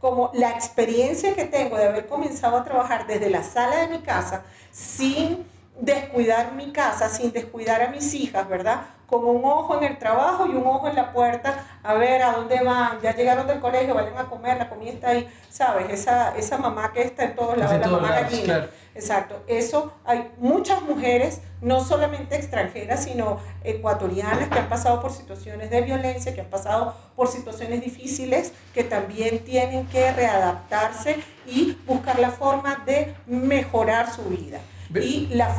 como 0.00 0.30
la 0.34 0.50
experiencia 0.50 1.34
que 1.34 1.44
tengo 1.44 1.76
de 1.76 1.88
haber 1.88 2.06
comenzado 2.06 2.56
a 2.56 2.64
trabajar 2.64 3.06
desde 3.06 3.28
la 3.30 3.42
sala 3.42 3.76
de 3.76 3.88
mi 3.88 4.02
casa 4.02 4.44
sin 4.70 5.44
descuidar 5.80 6.52
mi 6.52 6.72
casa, 6.72 7.08
sin 7.08 7.32
descuidar 7.32 7.82
a 7.82 7.88
mis 7.88 8.14
hijas, 8.14 8.48
¿verdad? 8.48 8.82
Con 9.08 9.24
un 9.24 9.44
ojo 9.44 9.76
en 9.78 9.84
el 9.84 9.98
trabajo 9.98 10.46
y 10.46 10.50
un 10.50 10.66
ojo 10.66 10.88
en 10.88 10.96
la 10.96 11.12
puerta, 11.12 11.64
a 11.82 11.94
ver 11.94 12.22
a 12.22 12.32
dónde 12.32 12.62
van, 12.62 13.00
ya 13.02 13.14
llegaron 13.14 13.46
del 13.46 13.60
colegio, 13.60 13.94
vayan 13.94 14.16
a 14.18 14.24
comer, 14.24 14.58
la 14.58 14.68
comida 14.68 14.92
está 14.92 15.08
ahí, 15.10 15.28
¿sabes? 15.50 15.90
Esa, 15.90 16.36
esa 16.36 16.58
mamá 16.58 16.92
que 16.92 17.02
está 17.02 17.24
en 17.24 17.36
todos 17.36 17.56
lados, 17.56 17.78
la 17.78 17.88
mamá 17.88 18.08
gallina. 18.08 18.68
Exacto, 18.94 19.42
eso 19.48 19.92
hay 20.04 20.30
muchas 20.38 20.80
mujeres, 20.82 21.40
no 21.60 21.84
solamente 21.84 22.36
extranjeras, 22.36 23.02
sino 23.02 23.40
ecuatorianas 23.64 24.48
que 24.48 24.58
han 24.60 24.68
pasado 24.68 25.00
por 25.00 25.10
situaciones 25.10 25.68
de 25.70 25.80
violencia, 25.80 26.32
que 26.32 26.42
han 26.42 26.50
pasado 26.50 26.94
por 27.16 27.26
situaciones 27.26 27.80
difíciles, 27.80 28.52
que 28.72 28.84
también 28.84 29.44
tienen 29.44 29.88
que 29.88 30.12
readaptarse 30.12 31.16
y 31.44 31.76
buscar 31.86 32.20
la 32.20 32.30
forma 32.30 32.82
de 32.86 33.14
mejorar 33.26 34.12
su 34.12 34.22
vida. 34.24 34.60
Y 34.92 35.28
la, 35.34 35.54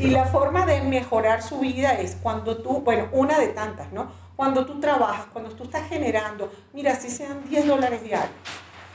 y 0.00 0.10
la 0.10 0.26
forma 0.26 0.66
de 0.66 0.82
mejorar 0.82 1.42
su 1.42 1.60
vida 1.60 1.92
es 1.92 2.16
cuando 2.22 2.58
tú, 2.58 2.80
bueno, 2.80 3.08
una 3.12 3.38
de 3.38 3.48
tantas, 3.48 3.92
¿no? 3.92 4.10
Cuando 4.36 4.64
tú 4.64 4.80
trabajas, 4.80 5.26
cuando 5.32 5.50
tú 5.50 5.64
estás 5.64 5.88
generando, 5.88 6.50
mira, 6.72 6.94
si 6.94 7.10
sean 7.10 7.48
10 7.48 7.66
dólares 7.66 8.02
diarios, 8.02 8.30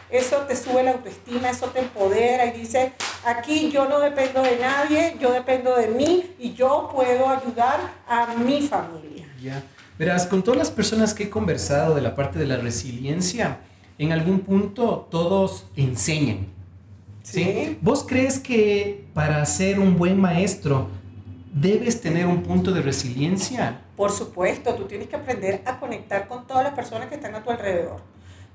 eso 0.10 0.38
te 0.48 0.56
sube 0.56 0.84
la 0.84 0.92
autoestima, 0.92 1.50
eso 1.50 1.68
te 1.68 1.80
empodera 1.80 2.46
y 2.46 2.60
dice, 2.60 2.94
aquí 3.26 3.72
yo 3.72 3.88
no 3.90 4.00
dependo 4.00 4.42
de 4.42 4.58
nadie, 4.58 5.18
yo 5.20 5.32
dependo 5.32 5.76
de 5.76 5.88
mí 5.88 6.36
y 6.40 6.54
yo 6.54 6.90
puedo 6.94 7.28
ayudar 7.30 7.80
a 8.08 8.34
mi 8.36 8.62
familia. 8.62 9.28
Ya. 9.42 9.64
Verás, 9.98 10.28
con 10.28 10.44
todas 10.44 10.58
las 10.58 10.72
personas 10.72 11.14
que 11.14 11.24
he 11.24 11.30
conversado 11.30 11.96
de 11.96 12.02
la 12.02 12.16
parte 12.16 12.38
de 12.38 12.46
la 12.46 12.58
resiliencia, 12.58 13.60
en 13.98 14.12
algún 14.12 14.42
punto 14.42 15.08
todos 15.10 15.66
enseñan. 15.76 16.55
¿Sí? 17.26 17.78
¿Vos 17.82 18.06
crees 18.08 18.40
que 18.40 19.06
para 19.14 19.44
ser 19.46 19.80
un 19.80 19.98
buen 19.98 20.20
maestro 20.20 20.90
debes 21.54 22.02
tener 22.02 22.28
un 22.28 22.44
punto 22.44 22.72
de 22.72 22.82
resiliencia? 22.82 23.82
Por 23.96 24.12
supuesto, 24.12 24.76
tú 24.76 24.86
tienes 24.86 25.08
que 25.08 25.16
aprender 25.16 25.62
a 25.66 25.80
conectar 25.80 26.28
con 26.28 26.46
todas 26.46 26.64
las 26.64 26.74
personas 26.74 27.08
que 27.08 27.16
están 27.16 27.34
a 27.36 27.44
tu 27.44 27.50
alrededor. 27.50 28.02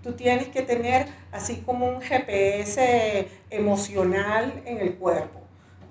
Tú 0.03 0.13
tienes 0.13 0.49
que 0.49 0.63
tener 0.63 1.07
así 1.33 1.63
como 1.67 1.87
un 1.87 2.01
GPS 2.01 3.29
emocional 3.51 4.63
en 4.65 4.79
el 4.79 4.95
cuerpo. 4.95 5.41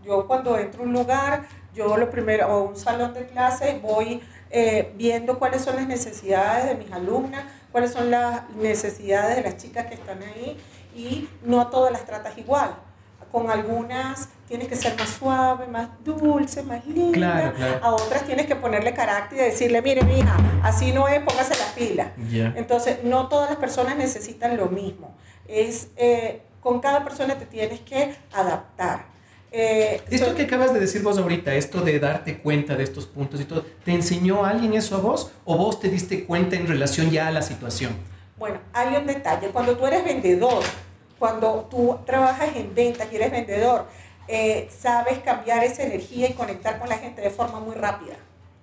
Yo 0.03 0.25
cuando 0.25 0.57
entro 0.57 0.81
a 0.81 0.85
un 0.85 0.93
lugar, 0.93 1.47
yo 1.75 1.97
lo 1.97 2.09
primero, 2.09 2.47
o 2.47 2.69
un 2.69 2.75
salón 2.75 3.13
de 3.13 3.27
clase, 3.27 3.79
voy 3.81 4.21
eh, 4.49 4.93
viendo 4.97 5.37
cuáles 5.37 5.61
son 5.61 5.75
las 5.75 5.87
necesidades 5.87 6.65
de 6.65 6.83
mis 6.83 6.91
alumnas, 6.91 7.43
cuáles 7.71 7.91
son 7.91 8.09
las 8.09 8.49
necesidades 8.55 9.35
de 9.35 9.43
las 9.43 9.57
chicas 9.57 9.85
que 9.85 9.93
están 9.93 10.23
ahí 10.23 10.57
y 10.95 11.27
no 11.43 11.67
todas 11.67 11.91
las 11.91 12.05
tratas 12.05 12.37
igual. 12.37 12.75
Con 13.31 13.51
algunas 13.51 14.29
tienes 14.47 14.67
que 14.67 14.75
ser 14.75 14.97
más 14.97 15.09
suave, 15.09 15.67
más 15.67 15.89
dulce, 16.03 16.63
más 16.63 16.85
linda. 16.87 17.53
A 17.81 17.91
otras 17.93 18.23
tienes 18.25 18.47
que 18.47 18.55
ponerle 18.55 18.93
carácter 18.93 19.39
y 19.39 19.41
decirle, 19.43 19.81
mire, 19.83 20.03
mija, 20.03 20.35
así 20.63 20.91
no 20.91 21.07
es, 21.07 21.21
póngase 21.21 21.55
la 21.55 21.75
pila. 21.75 22.13
Entonces, 22.55 23.03
no 23.03 23.27
todas 23.27 23.49
las 23.49 23.59
personas 23.59 23.95
necesitan 23.97 24.57
lo 24.57 24.67
mismo. 24.67 25.15
Es, 25.47 25.89
eh, 25.95 26.41
con 26.59 26.79
cada 26.79 27.03
persona 27.03 27.37
te 27.37 27.45
tienes 27.45 27.81
que 27.81 28.15
adaptar. 28.33 29.05
Eh, 29.51 30.01
esto 30.11 30.35
que 30.35 30.43
acabas 30.43 30.73
de 30.73 30.79
decir 30.79 31.01
vos 31.01 31.17
ahorita, 31.17 31.55
esto 31.55 31.81
de 31.81 31.99
darte 31.99 32.37
cuenta 32.37 32.75
de 32.75 32.83
estos 32.83 33.07
puntos 33.07 33.41
y 33.41 33.45
todo, 33.45 33.65
¿te 33.83 33.91
enseñó 33.91 34.45
alguien 34.45 34.73
eso 34.73 34.95
a 34.95 34.99
vos 34.99 35.31
o 35.43 35.57
vos 35.57 35.79
te 35.79 35.89
diste 35.89 36.25
cuenta 36.25 36.55
en 36.55 36.67
relación 36.67 37.09
ya 37.09 37.27
a 37.27 37.31
la 37.31 37.41
situación? 37.41 37.93
Bueno, 38.39 38.59
hay 38.73 38.95
un 38.95 39.05
detalle. 39.05 39.49
Cuando 39.49 39.77
tú 39.77 39.85
eres 39.85 40.03
vendedor, 40.03 40.63
cuando 41.19 41.67
tú 41.69 41.99
trabajas 42.05 42.49
en 42.55 42.73
venta 42.73 43.05
y 43.11 43.17
eres 43.17 43.31
vendedor, 43.31 43.85
eh, 44.27 44.69
sabes 44.75 45.19
cambiar 45.19 45.63
esa 45.63 45.83
energía 45.83 46.29
y 46.29 46.33
conectar 46.33 46.79
con 46.79 46.87
la 46.87 46.97
gente 46.97 47.21
de 47.21 47.29
forma 47.29 47.59
muy 47.59 47.75
rápida. 47.75 48.15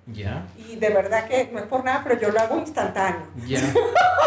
Ya. 0.07 0.47
Y 0.57 0.77
de 0.77 0.89
verdad 0.91 1.27
que 1.27 1.51
no 1.53 1.59
es 1.59 1.67
por 1.67 1.85
nada, 1.85 2.03
pero 2.05 2.21
yo 2.21 2.31
lo 2.31 2.41
hago 2.41 2.59
instantáneo. 2.59 3.27
Ya. 3.47 3.61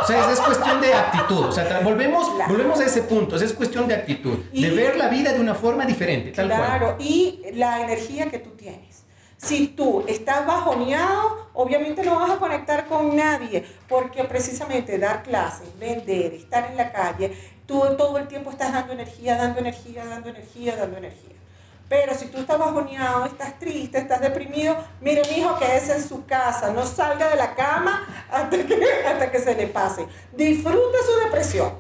O 0.02 0.06
sea, 0.06 0.32
es, 0.32 0.40
cuestión 0.40 0.82
de 0.82 0.94
actitud. 0.94 1.46
O 1.46 1.52
sea, 1.52 1.80
volvemos, 1.82 2.28
volvemos 2.48 2.80
a 2.80 2.86
ese 2.86 3.04
punto. 3.04 3.36
es 3.36 3.54
cuestión 3.54 3.88
de 3.88 3.96
actitud. 3.96 4.38
de 4.52 4.70
ver 4.72 4.98
la 4.98 5.08
vida 5.08 5.34
de 5.34 5.40
una 5.40 5.56
forma 5.56 5.86
diferente, 5.86 6.32
tal 6.32 6.48
claro, 6.48 6.96
y 7.00 7.42
la 7.54 7.82
energía 7.82 8.30
que 8.30 8.40
tú 8.40 8.52
tienes. 8.52 9.04
Si 9.42 9.68
tú 9.68 10.04
estás 10.06 10.46
bajoneado, 10.46 11.48
obviamente 11.54 12.04
no 12.04 12.20
vas 12.20 12.32
a 12.32 12.36
conectar 12.36 12.88
con 12.88 13.16
nadie, 13.16 13.66
porque 13.88 14.26
precisamente 14.26 15.00
dar 15.00 15.24
clases, 15.24 15.68
vender, 15.80 16.34
estar 16.34 16.70
en 16.70 16.76
la 16.76 16.92
calle, 16.92 17.34
tú 17.66 17.82
todo 17.98 18.18
el 18.18 18.28
tiempo 18.28 18.52
estás 18.52 18.74
dando 18.74 18.92
energía, 18.92 19.38
dando 19.38 19.62
energía, 19.62 20.04
dando 20.06 20.28
energía, 20.30 20.76
dando 20.76 20.98
energía. 20.98 21.36
Pero 21.88 22.14
si 22.16 22.26
tú 22.26 22.40
estás 22.40 22.60
bajoneado, 22.60 23.26
estás 23.26 23.58
triste, 23.58 23.98
estás 23.98 24.20
deprimido, 24.20 24.76
mire, 25.00 25.22
mi 25.32 25.38
hijo, 25.38 25.58
que 25.58 25.78
es 25.78 25.88
en 25.90 26.06
su 26.06 26.26
casa, 26.26 26.74
no 26.74 26.86
salga 26.86 27.30
de 27.30 27.38
la 27.38 27.56
cama 27.56 28.26
hasta 28.30 28.58
que, 28.58 28.78
hasta 29.08 29.32
que 29.32 29.40
se 29.40 29.56
le 29.56 29.68
pase. 29.68 30.06
Disfrute 30.36 30.98
su 31.06 31.26
depresión. 31.26 31.72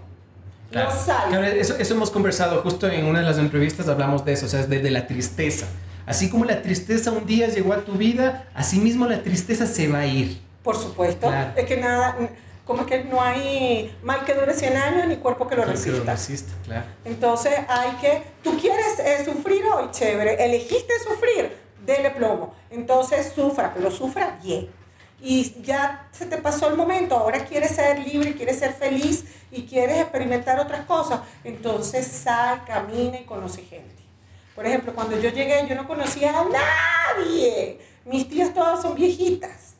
No 0.71 0.89
salga. 0.91 1.45
Eso, 1.49 1.75
eso, 1.77 1.93
hemos 1.93 2.09
conversado 2.09 2.61
justo 2.61 2.87
en 2.87 3.05
una 3.05 3.19
de 3.19 3.25
las 3.25 3.37
entrevistas, 3.37 3.89
hablamos 3.89 4.23
de 4.23 4.31
eso, 4.31 4.45
o 4.45 4.49
sea, 4.49 4.65
de, 4.65 4.79
de 4.79 4.91
la 4.91 5.07
tristeza. 5.07 5.67
Así 6.09 6.27
como 6.27 6.43
la 6.43 6.63
tristeza 6.63 7.11
un 7.11 7.27
día 7.27 7.49
llegó 7.49 7.71
a 7.71 7.85
tu 7.85 7.91
vida, 7.91 8.49
así 8.55 8.79
mismo 8.79 9.05
la 9.05 9.21
tristeza 9.21 9.67
se 9.67 9.87
va 9.87 9.99
a 9.99 10.07
ir. 10.07 10.41
Por 10.63 10.75
supuesto. 10.75 11.31
Es 11.55 11.65
que 11.65 11.77
nada, 11.77 12.17
como 12.65 12.81
es 12.81 12.87
que 12.87 13.03
no 13.03 13.21
hay 13.21 13.95
mal 14.01 14.25
que 14.25 14.33
dure 14.33 14.55
100 14.55 14.75
años 14.75 15.07
ni 15.07 15.17
cuerpo 15.17 15.47
que 15.47 15.55
lo 15.55 15.65
resista. 15.65 15.99
Que 15.99 16.05
lo 16.05 16.11
resista 16.11 16.51
claro. 16.65 16.85
Entonces 17.05 17.53
hay 17.67 17.91
que, 18.01 18.23
tú 18.43 18.57
quieres 18.59 18.97
eh, 18.97 19.23
sufrir 19.23 19.61
hoy, 19.71 19.91
chévere, 19.91 20.43
elegiste 20.43 20.93
sufrir, 21.07 21.55
dele 21.85 22.09
plomo. 22.09 22.55
Entonces 22.71 23.31
sufra, 23.35 23.71
pero 23.75 23.91
sufra 23.91 24.39
bien. 24.43 24.67
Y 25.21 25.61
ya 25.61 26.07
se 26.11 26.25
te 26.25 26.37
pasó 26.37 26.69
el 26.69 26.75
momento, 26.75 27.15
ahora 27.15 27.45
quieres 27.45 27.75
ser 27.75 27.99
libre, 27.99 28.33
quieres 28.33 28.57
ser 28.57 28.73
feliz 28.73 29.25
y 29.51 29.67
quieres 29.67 29.99
experimentar 29.99 30.59
otras 30.59 30.87
cosas. 30.87 31.19
Entonces 31.43 32.07
sal, 32.07 32.63
camina 32.65 33.19
y 33.19 33.25
conoce 33.25 33.61
gente. 33.61 33.98
Por 34.59 34.67
ejemplo, 34.67 34.93
cuando 34.93 35.17
yo 35.17 35.29
llegué, 35.29 35.65
yo 35.69 35.75
no 35.75 35.87
conocía 35.87 36.37
a 36.37 36.43
nadie. 36.43 37.79
Mis 38.03 38.27
tías 38.27 38.53
todas 38.53 38.81
son 38.81 38.93
viejitas. 38.93 39.75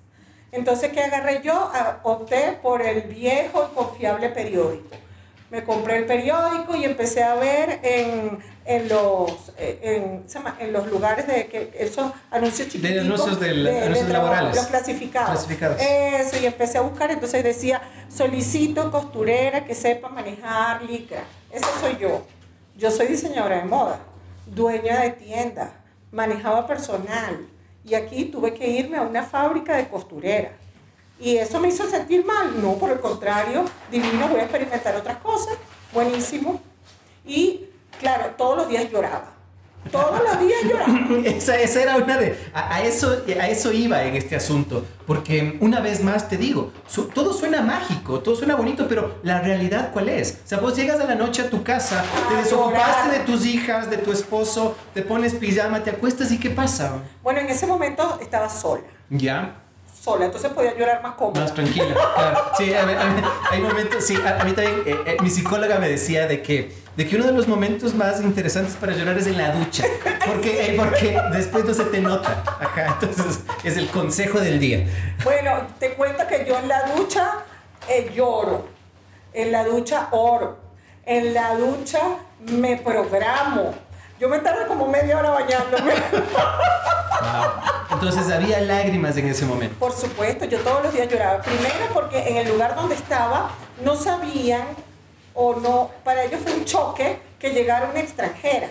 Entonces, 0.53 0.93
¿qué 0.93 1.01
agarré 1.01 1.41
yo? 1.43 1.69
Ah, 1.73 1.99
opté 2.03 2.57
por 2.61 2.81
el 2.81 3.01
viejo 3.01 3.69
y 3.69 3.75
confiable 3.75 4.29
periódico. 4.29 4.95
Me 5.51 5.65
compré 5.65 5.97
el 5.97 6.05
periódico 6.05 6.77
y 6.77 6.85
empecé 6.85 7.23
a 7.23 7.35
ver 7.35 7.81
en, 7.83 8.39
en 8.63 8.87
los, 8.87 9.51
eh, 9.57 10.23
en, 10.59 10.71
los 10.71 10.87
lugares 10.87 11.27
de 11.27 11.47
que 11.47 11.71
esos 11.77 12.13
anuncios 12.31 12.69
chiquitos. 12.69 12.89
De 12.89 12.99
anuncios, 13.01 14.07
laborales. 14.07 14.55
Los 14.55 14.67
clasificados. 14.67 15.45
Eso, 15.81 16.37
y 16.41 16.45
empecé 16.45 16.77
a 16.77 16.81
buscar. 16.81 17.11
Entonces 17.11 17.43
decía, 17.43 17.81
solicito 18.07 18.89
costurera 18.91 19.65
que 19.65 19.75
sepa 19.75 20.07
manejar 20.07 20.83
licra. 20.83 21.23
Ese 21.51 21.67
soy 21.81 21.97
yo. 21.99 22.25
Yo 22.77 22.89
soy 22.89 23.07
diseñadora 23.07 23.57
de 23.57 23.65
moda 23.65 23.99
dueña 24.53 25.01
de 25.01 25.11
tienda, 25.11 25.73
manejaba 26.11 26.67
personal 26.67 27.47
y 27.83 27.95
aquí 27.95 28.25
tuve 28.25 28.53
que 28.53 28.67
irme 28.67 28.97
a 28.97 29.01
una 29.01 29.23
fábrica 29.23 29.75
de 29.77 29.87
costurera. 29.87 30.51
Y 31.19 31.37
eso 31.37 31.59
me 31.59 31.67
hizo 31.67 31.89
sentir 31.89 32.25
mal. 32.25 32.61
No, 32.61 32.75
por 32.75 32.91
el 32.91 32.99
contrario, 32.99 33.65
divino, 33.91 34.27
voy 34.29 34.39
a 34.39 34.43
experimentar 34.43 34.95
otras 34.95 35.17
cosas. 35.17 35.57
Buenísimo. 35.93 36.61
Y 37.25 37.65
claro, 37.99 38.33
todos 38.37 38.57
los 38.57 38.69
días 38.69 38.89
lloraba. 38.89 39.33
Todos 39.91 40.21
los 40.23 40.39
días 40.41 40.59
lloraba. 40.63 41.17
esa, 41.25 41.59
esa, 41.59 41.81
era 41.81 41.97
una 41.97 42.17
de... 42.17 42.37
A, 42.53 42.81
eso, 42.83 43.23
a 43.39 43.47
eso 43.47 43.71
iba 43.71 44.03
en 44.03 44.15
este 44.15 44.35
asunto. 44.35 44.85
Porque 45.07 45.57
una 45.61 45.79
vez 45.79 46.03
más 46.03 46.29
te 46.29 46.37
digo, 46.37 46.71
todo 47.15 47.33
suena 47.33 47.61
mágico, 47.61 48.19
todo 48.19 48.35
suena 48.35 48.55
bonito, 48.55 48.87
pero 48.87 49.15
la 49.23 49.41
realidad 49.41 49.89
cuál 49.91 50.09
es? 50.09 50.39
O 50.45 50.47
sea, 50.47 50.59
vos 50.59 50.75
llegas 50.75 50.99
a 50.99 51.05
la 51.05 51.15
noche 51.15 51.41
a 51.43 51.49
tu 51.49 51.63
casa, 51.63 52.03
te 52.29 52.35
desocupaste 52.35 53.17
de 53.17 53.19
tus 53.25 53.45
hijas, 53.45 53.89
de 53.89 53.97
tu 53.97 54.11
esposo, 54.11 54.75
te 54.93 55.01
pones 55.01 55.33
pijama, 55.33 55.81
te 55.83 55.89
acuestas 55.91 56.31
y 56.31 56.39
¿qué 56.39 56.51
pasa? 56.51 56.99
Bueno, 57.23 57.39
en 57.39 57.47
ese 57.49 57.65
momento 57.65 58.19
estaba 58.21 58.49
sola. 58.49 58.83
¿Ya? 59.09 59.55
sola, 60.01 60.25
entonces 60.25 60.49
podía 60.51 60.77
llorar 60.77 61.03
más 61.03 61.15
cómoda. 61.15 61.41
Más 61.41 61.53
tranquila, 61.53 61.87
claro. 62.15 62.39
Sí, 62.57 62.73
a 62.73 62.85
mí- 62.85 62.93
a 62.93 63.05
mí- 63.05 63.21
hay 63.51 63.61
momentos, 63.61 64.01
sí, 64.05 64.15
a, 64.15 64.39
a 64.39 64.45
mí 64.45 64.53
también, 64.53 64.81
eh, 64.85 64.95
eh, 65.05 65.17
mi 65.21 65.29
psicóloga 65.29 65.77
me 65.77 65.89
decía 65.89 66.25
de 66.25 66.41
que, 66.41 66.73
de 66.99 67.07
que 67.07 67.15
uno 67.15 67.27
de 67.27 67.31
los 67.31 67.47
momentos 67.47 67.95
más 67.95 68.19
interesantes 68.19 68.75
para 68.75 68.91
llorar 68.91 69.17
es 69.17 69.25
en 69.25 69.37
la 69.37 69.53
ducha, 69.53 69.85
porque, 70.25 70.75
porque 70.77 71.17
después 71.31 71.63
no 71.63 71.73
se 71.73 71.85
te 71.85 72.01
nota. 72.01 72.43
Ajá, 72.59 72.97
entonces 72.99 73.39
es 73.63 73.77
el 73.77 73.87
consejo 73.87 74.41
del 74.41 74.59
día. 74.59 74.85
Bueno, 75.23 75.65
te 75.79 75.93
cuento 75.93 76.27
que 76.27 76.43
yo 76.45 76.59
en 76.59 76.67
la 76.67 76.91
ducha 76.93 77.45
eh, 77.87 78.11
lloro, 78.13 78.67
en 79.31 79.49
la 79.49 79.63
ducha 79.63 80.09
oro, 80.11 80.57
en 81.05 81.33
la 81.33 81.55
ducha 81.55 82.01
me 82.51 82.75
programo. 82.75 83.73
Yo 84.19 84.27
me 84.27 84.39
tardo 84.39 84.67
como 84.67 84.85
media 84.85 85.19
hora 85.19 85.29
bañándome. 85.29 85.93
Entonces 87.91 88.29
había 88.29 88.59
lágrimas 88.59 89.15
en 89.15 89.29
ese 89.29 89.45
momento. 89.45 89.73
Por 89.79 89.93
supuesto, 89.93 90.43
yo 90.43 90.59
todos 90.59 90.83
los 90.83 90.93
días 90.93 91.07
lloraba. 91.07 91.41
Primero 91.43 91.93
porque 91.93 92.27
en 92.27 92.35
el 92.35 92.49
lugar 92.49 92.75
donde 92.75 92.95
estaba 92.95 93.51
no 93.85 93.95
sabían 93.95 94.67
o 95.33 95.55
no, 95.55 95.91
para 96.03 96.23
ellos 96.23 96.41
fue 96.43 96.53
un 96.53 96.65
choque 96.65 97.19
que 97.39 97.51
llegara 97.51 97.89
una 97.89 97.99
extranjera, 97.99 98.69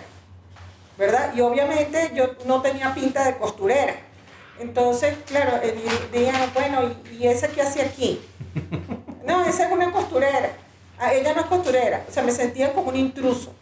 ¿verdad? 0.97 1.33
Y 1.35 1.41
obviamente 1.41 2.11
yo 2.13 2.31
no 2.45 2.61
tenía 2.61 2.93
pinta 2.93 3.25
de 3.25 3.37
costurera. 3.37 3.95
Entonces, 4.59 5.15
claro, 5.25 5.57
eh, 5.63 5.71
di- 5.71 6.17
dijeron, 6.19 6.49
bueno, 6.53 6.91
¿y, 7.17 7.27
esa 7.27 7.47
qué 7.47 7.61
hace 7.61 7.81
aquí? 7.81 8.21
No, 9.25 9.45
esa 9.45 9.67
es 9.67 9.71
una 9.71 9.91
costurera. 9.91 10.49
Ah, 10.97 11.13
ella 11.13 11.35
no 11.35 11.41
es 11.41 11.45
costurera. 11.47 12.03
O 12.09 12.11
sea, 12.11 12.23
me 12.23 12.31
sentía 12.31 12.73
como 12.73 12.89
un 12.89 12.95
intruso. 12.95 13.53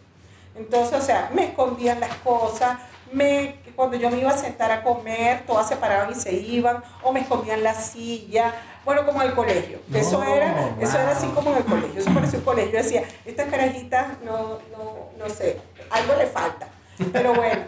Entonces, 0.55 0.97
o 0.97 1.01
sea, 1.01 1.29
me 1.33 1.43
escondían 1.43 1.99
las 1.99 2.15
cosas, 2.23 2.77
me, 3.11 3.55
cuando 3.75 3.97
yo 3.97 4.09
me 4.09 4.19
iba 4.19 4.31
a 4.31 4.37
sentar 4.37 4.71
a 4.71 4.83
comer, 4.83 5.43
todas 5.45 5.67
se 5.67 5.75
paraban 5.75 6.11
y 6.11 6.15
se 6.15 6.33
iban, 6.33 6.83
o 7.03 7.11
me 7.11 7.21
escondían 7.21 7.63
la 7.63 7.73
silla, 7.73 8.53
bueno, 8.85 9.05
como 9.05 9.21
en 9.21 9.27
el 9.27 9.33
colegio. 9.33 9.79
No, 9.89 9.97
eso, 9.97 10.23
era, 10.23 10.71
eso 10.79 10.97
era 10.97 11.11
así 11.11 11.27
como 11.27 11.51
en 11.51 11.57
el 11.57 11.65
colegio, 11.65 11.99
eso 11.99 12.13
parecía 12.13 12.39
un 12.39 12.45
colegio. 12.45 12.71
Yo 12.71 12.77
decía, 12.77 13.03
estas 13.25 13.49
carajitas, 13.49 14.19
no, 14.23 14.59
no, 14.71 15.09
no 15.17 15.29
sé, 15.29 15.59
algo 15.89 16.15
le 16.15 16.25
falta. 16.25 16.69
Pero 17.11 17.33
bueno, 17.33 17.63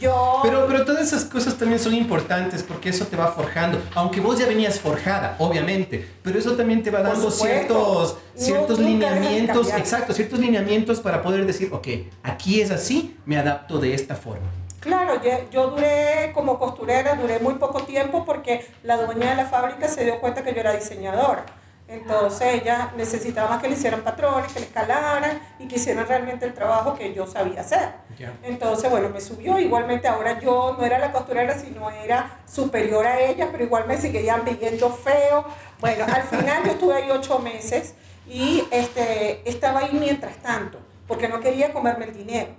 yo... 0.00 0.40
Pero, 0.42 0.66
pero 0.66 0.84
todas 0.84 1.06
esas 1.06 1.24
cosas 1.24 1.54
también 1.54 1.78
son 1.78 1.94
importantes 1.94 2.62
porque 2.62 2.88
eso 2.88 3.06
te 3.06 3.16
va 3.16 3.28
forjando. 3.28 3.80
Aunque 3.94 4.20
vos 4.20 4.38
ya 4.38 4.46
venías 4.46 4.80
forjada, 4.80 5.36
obviamente, 5.38 6.08
pero 6.22 6.38
eso 6.38 6.56
también 6.56 6.82
te 6.82 6.90
va 6.90 7.02
dando 7.02 7.30
ciertos, 7.30 8.14
No, 8.14 8.40
ciertos 8.40 8.78
de 8.78 8.84
lineamientos, 8.84 9.68
exacto, 9.68 10.12
ciertos 10.12 10.38
lineamientos 10.38 11.00
para 11.00 11.22
poder 11.22 11.46
decir, 11.46 11.68
ok, 11.72 11.88
aquí 12.22 12.60
es 12.60 12.70
así, 12.70 13.16
me 13.26 13.38
adapto 13.38 13.78
de 13.78 13.94
esta 13.94 14.16
forma. 14.16 14.48
Claro, 14.80 15.22
yo, 15.22 15.30
yo 15.50 15.70
duré 15.70 16.32
como 16.34 16.58
costurera, 16.58 17.14
duré 17.14 17.38
muy 17.38 17.54
poco 17.54 17.82
tiempo 17.82 18.24
porque 18.24 18.66
la 18.82 18.96
dueña 18.96 19.30
de 19.30 19.36
la 19.36 19.44
fábrica 19.44 19.88
se 19.88 20.04
dio 20.04 20.18
cuenta 20.20 20.42
que 20.42 20.54
yo 20.54 20.60
era 20.60 20.72
diseñadora. 20.72 21.44
Entonces 21.90 22.62
ella 22.62 22.92
necesitaba 22.96 23.50
más 23.50 23.60
que 23.60 23.68
le 23.68 23.74
hicieran 23.74 24.02
patrones, 24.02 24.52
que 24.52 24.60
le 24.60 24.66
escalaran 24.66 25.40
y 25.58 25.66
que 25.66 25.74
hicieran 25.74 26.06
realmente 26.06 26.46
el 26.46 26.54
trabajo 26.54 26.94
que 26.94 27.12
yo 27.12 27.26
sabía 27.26 27.62
hacer. 27.62 27.94
Ya. 28.16 28.32
Entonces, 28.44 28.88
bueno, 28.88 29.08
me 29.08 29.20
subió. 29.20 29.58
Igualmente 29.58 30.06
ahora 30.06 30.38
yo 30.38 30.76
no 30.78 30.84
era 30.84 31.00
la 31.00 31.10
costurera, 31.10 31.58
sino 31.58 31.90
era 31.90 32.38
superior 32.46 33.04
a 33.04 33.20
ella, 33.20 33.48
pero 33.50 33.64
igual 33.64 33.88
me 33.88 33.98
seguían 33.98 34.44
viendo 34.44 34.88
feo. 34.90 35.44
Bueno, 35.80 36.04
al 36.04 36.22
final 36.22 36.62
yo 36.64 36.70
estuve 36.70 36.94
ahí 36.94 37.10
ocho 37.10 37.40
meses 37.40 37.94
y 38.28 38.62
este, 38.70 39.48
estaba 39.48 39.80
ahí 39.80 39.90
mientras 39.98 40.36
tanto, 40.36 40.78
porque 41.08 41.28
no 41.28 41.40
quería 41.40 41.72
comerme 41.72 42.04
el 42.04 42.16
dinero. 42.16 42.50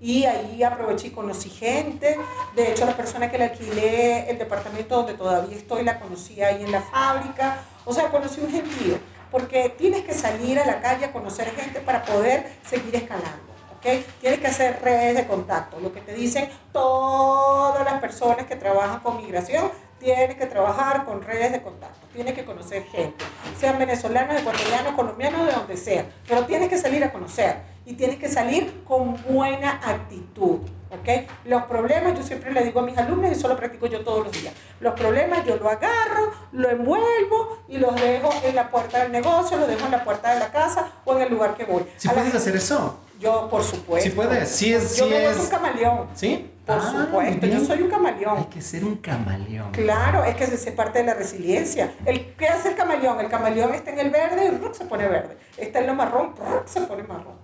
Y 0.00 0.26
ahí 0.26 0.62
aproveché 0.62 1.08
y 1.08 1.10
conocí 1.10 1.50
gente. 1.50 2.18
De 2.54 2.70
hecho, 2.70 2.84
la 2.86 2.96
persona 2.96 3.30
que 3.30 3.38
le 3.38 3.44
alquilé 3.44 4.30
el 4.30 4.38
departamento 4.38 4.94
donde 4.98 5.14
todavía 5.14 5.56
estoy, 5.56 5.82
la 5.82 5.98
conocí 5.98 6.40
ahí 6.40 6.62
en 6.62 6.70
la 6.70 6.82
fábrica. 6.82 7.64
O 7.86 7.94
sea, 7.94 8.10
conocí 8.10 8.40
un 8.40 8.50
gentío. 8.50 8.98
Porque 9.30 9.70
tienes 9.70 10.02
que 10.02 10.12
salir 10.12 10.58
a 10.58 10.66
la 10.66 10.80
calle 10.80 11.06
a 11.06 11.12
conocer 11.12 11.50
gente 11.52 11.80
para 11.80 12.04
poder 12.04 12.52
seguir 12.68 12.94
escalando. 12.94 13.54
¿ok? 13.76 14.04
Tienes 14.20 14.40
que 14.40 14.46
hacer 14.46 14.80
redes 14.82 15.16
de 15.16 15.26
contacto. 15.26 15.80
Lo 15.80 15.92
que 15.92 16.00
te 16.00 16.12
dicen 16.12 16.48
todas 16.72 17.84
las 17.84 18.00
personas 18.00 18.46
que 18.46 18.56
trabajan 18.56 19.00
con 19.00 19.18
migración, 19.18 19.70
tienes 19.98 20.36
que 20.36 20.46
trabajar 20.46 21.04
con 21.04 21.22
redes 21.22 21.52
de 21.52 21.62
contacto. 21.62 22.06
Tienes 22.12 22.34
que 22.34 22.44
conocer 22.44 22.84
gente. 22.84 23.24
Sean 23.58 23.78
venezolanos, 23.78 24.40
ecuatorianos, 24.40 24.94
colombianos, 24.94 25.46
de 25.46 25.52
donde 25.52 25.76
sea. 25.76 26.06
Pero 26.26 26.44
tienes 26.44 26.68
que 26.68 26.78
salir 26.78 27.02
a 27.04 27.12
conocer. 27.12 27.56
Y 27.84 27.94
tienes 27.94 28.18
que 28.18 28.28
salir 28.28 28.82
con 28.84 29.16
buena 29.28 29.80
actitud. 29.84 30.58
¿Ok? 30.90 31.28
Los 31.44 31.64
problemas, 31.64 32.14
yo 32.16 32.22
siempre 32.22 32.52
le 32.52 32.62
digo 32.64 32.80
a 32.80 32.82
mis 32.84 32.96
alumnos, 32.98 33.30
y 33.30 33.34
eso 33.34 33.48
lo 33.48 33.56
practico 33.56 33.86
yo 33.86 34.00
todos 34.04 34.24
los 34.26 34.32
días. 34.40 34.54
Los 34.80 34.94
problemas 34.94 35.44
yo 35.44 35.56
lo 35.56 35.68
agarro, 35.68 36.30
lo 36.52 36.70
envuelvo 36.70 37.58
y 37.68 37.78
los 37.78 37.94
dejo 37.96 38.30
en 38.44 38.54
la 38.54 38.70
puerta 38.70 39.02
del 39.02 39.12
negocio, 39.12 39.56
los 39.56 39.68
dejo 39.68 39.84
en 39.86 39.92
la 39.92 40.04
puerta 40.04 40.32
de 40.34 40.40
la 40.40 40.50
casa 40.50 40.88
o 41.04 41.16
en 41.16 41.22
el 41.22 41.30
lugar 41.32 41.54
que 41.56 41.64
voy. 41.64 41.84
Si 41.96 42.08
la 42.08 42.14
puedes 42.14 42.32
gente- 42.32 42.38
hacer 42.42 42.56
eso, 42.56 43.00
Yo, 43.18 43.48
por 43.48 43.62
supuesto. 43.64 44.08
si 44.08 44.14
puedes, 44.14 44.48
si 44.50 44.74
es, 44.74 44.96
Yo 44.96 45.06
me 45.06 45.24
es, 45.26 45.36
un 45.38 45.46
camaleón. 45.48 46.08
¿sí? 46.14 46.52
Por 46.66 46.78
Ah, 46.78 46.80
supuesto, 47.04 47.46
yo 47.46 47.60
soy 47.64 47.78
un 47.78 47.84
Hay 47.84 47.90
camaleón. 47.90 48.44
que 48.46 48.60
ser 48.60 48.84
un 48.84 48.96
camaleón. 48.96 49.70
Claro, 49.70 50.24
es 50.24 50.34
que 50.34 50.44
es 50.44 50.66
parte 50.72 50.98
de 50.98 51.04
la 51.04 51.14
resiliencia. 51.14 51.92
El, 52.04 52.34
¿Qué 52.34 52.48
hace 52.48 52.70
el 52.70 52.74
camaleón? 52.74 53.20
El 53.20 53.28
camaleón 53.28 53.72
está 53.72 53.92
en 53.92 54.00
el 54.00 54.10
verde 54.10 54.46
y 54.72 54.74
se 54.76 54.84
pone 54.84 55.06
verde. 55.06 55.36
Está 55.56 55.78
en 55.78 55.86
lo 55.86 55.94
marrón, 55.94 56.34
se 56.64 56.80
pone 56.82 57.04
marrón. 57.04 57.36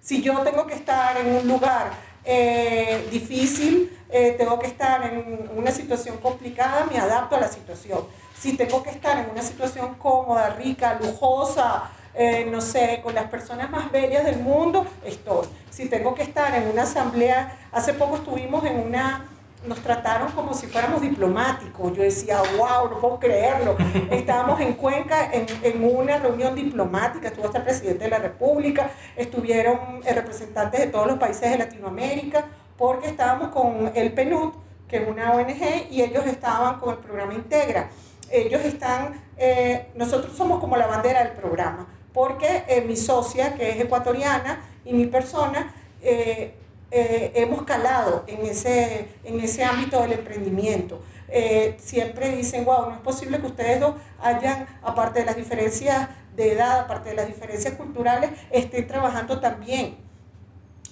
Si 0.00 0.22
yo 0.22 0.38
tengo 0.40 0.66
que 0.66 0.74
estar 0.74 1.16
en 1.18 1.36
un 1.36 1.46
lugar 1.48 1.90
eh, 2.30 3.08
difícil, 3.10 3.90
eh, 4.10 4.34
tengo 4.36 4.58
que 4.58 4.66
estar 4.66 5.02
en 5.10 5.48
una 5.56 5.70
situación 5.70 6.18
complicada, 6.18 6.84
me 6.84 6.98
adapto 6.98 7.36
a 7.36 7.40
la 7.40 7.48
situación. 7.48 8.00
Si 8.38 8.54
tengo 8.54 8.82
que 8.82 8.90
estar 8.90 9.16
en 9.16 9.30
una 9.30 9.40
situación 9.40 9.94
cómoda, 9.94 10.50
rica, 10.50 10.98
lujosa, 11.00 11.90
eh, 12.14 12.46
no 12.50 12.60
sé, 12.60 13.00
con 13.02 13.14
las 13.14 13.30
personas 13.30 13.70
más 13.70 13.90
bellas 13.90 14.26
del 14.26 14.40
mundo, 14.40 14.86
estoy. 15.06 15.46
Si 15.70 15.88
tengo 15.88 16.14
que 16.14 16.22
estar 16.22 16.54
en 16.54 16.68
una 16.68 16.82
asamblea, 16.82 17.58
hace 17.72 17.94
poco 17.94 18.16
estuvimos 18.16 18.62
en 18.66 18.78
una, 18.78 19.24
nos 19.66 19.80
trataron 19.80 20.30
como 20.32 20.54
si 20.54 20.66
fuéramos 20.66 21.00
diplomáticos. 21.02 21.96
Yo 21.96 22.02
decía, 22.02 22.40
wow, 22.56 22.90
no 22.90 23.00
puedo 23.00 23.18
creerlo. 23.18 23.76
Estábamos 24.10 24.60
en 24.60 24.74
Cuenca 24.74 25.30
en, 25.32 25.46
en 25.62 25.84
una 25.84 26.18
reunión 26.18 26.54
diplomática, 26.54 27.28
estuvo 27.28 27.46
hasta 27.46 27.58
el 27.58 27.64
presidente 27.64 28.04
de 28.04 28.10
la 28.10 28.18
República, 28.18 28.90
estuvieron 29.16 30.00
eh, 30.04 30.14
representantes 30.14 30.80
de 30.80 30.86
todos 30.86 31.06
los 31.06 31.18
países 31.18 31.50
de 31.50 31.58
Latinoamérica, 31.58 32.44
porque 32.76 33.08
estábamos 33.08 33.48
con 33.48 33.90
el 33.94 34.12
PNUD, 34.12 34.52
que 34.86 34.98
es 34.98 35.08
una 35.08 35.32
ONG, 35.32 35.90
y 35.90 36.02
ellos 36.02 36.26
estaban 36.26 36.78
con 36.80 36.90
el 36.90 36.98
programa 36.98 37.34
Integra. 37.34 37.90
Ellos 38.30 38.64
están, 38.64 39.20
eh, 39.36 39.88
nosotros 39.94 40.36
somos 40.36 40.60
como 40.60 40.76
la 40.76 40.86
bandera 40.86 41.24
del 41.24 41.32
programa, 41.32 41.86
porque 42.12 42.64
eh, 42.68 42.82
mi 42.82 42.96
socia, 42.96 43.54
que 43.54 43.70
es 43.70 43.80
ecuatoriana, 43.80 44.60
y 44.84 44.92
mi 44.92 45.06
persona, 45.06 45.74
eh, 46.02 46.54
eh, 46.90 47.32
hemos 47.34 47.62
calado 47.62 48.24
en 48.26 48.46
ese, 48.46 49.08
en 49.24 49.40
ese 49.40 49.64
ámbito 49.64 50.00
del 50.00 50.12
emprendimiento. 50.12 51.02
Eh, 51.28 51.76
siempre 51.78 52.34
dicen, 52.34 52.64
wow, 52.64 52.86
no 52.88 52.94
es 52.94 53.00
posible 53.00 53.38
que 53.38 53.46
ustedes 53.46 53.80
dos 53.80 53.94
hayan, 54.22 54.66
aparte 54.82 55.20
de 55.20 55.26
las 55.26 55.36
diferencias 55.36 56.08
de 56.34 56.52
edad, 56.52 56.80
aparte 56.80 57.10
de 57.10 57.16
las 57.16 57.26
diferencias 57.26 57.74
culturales, 57.74 58.30
estén 58.50 58.86
trabajando 58.86 59.40
también. 59.40 59.96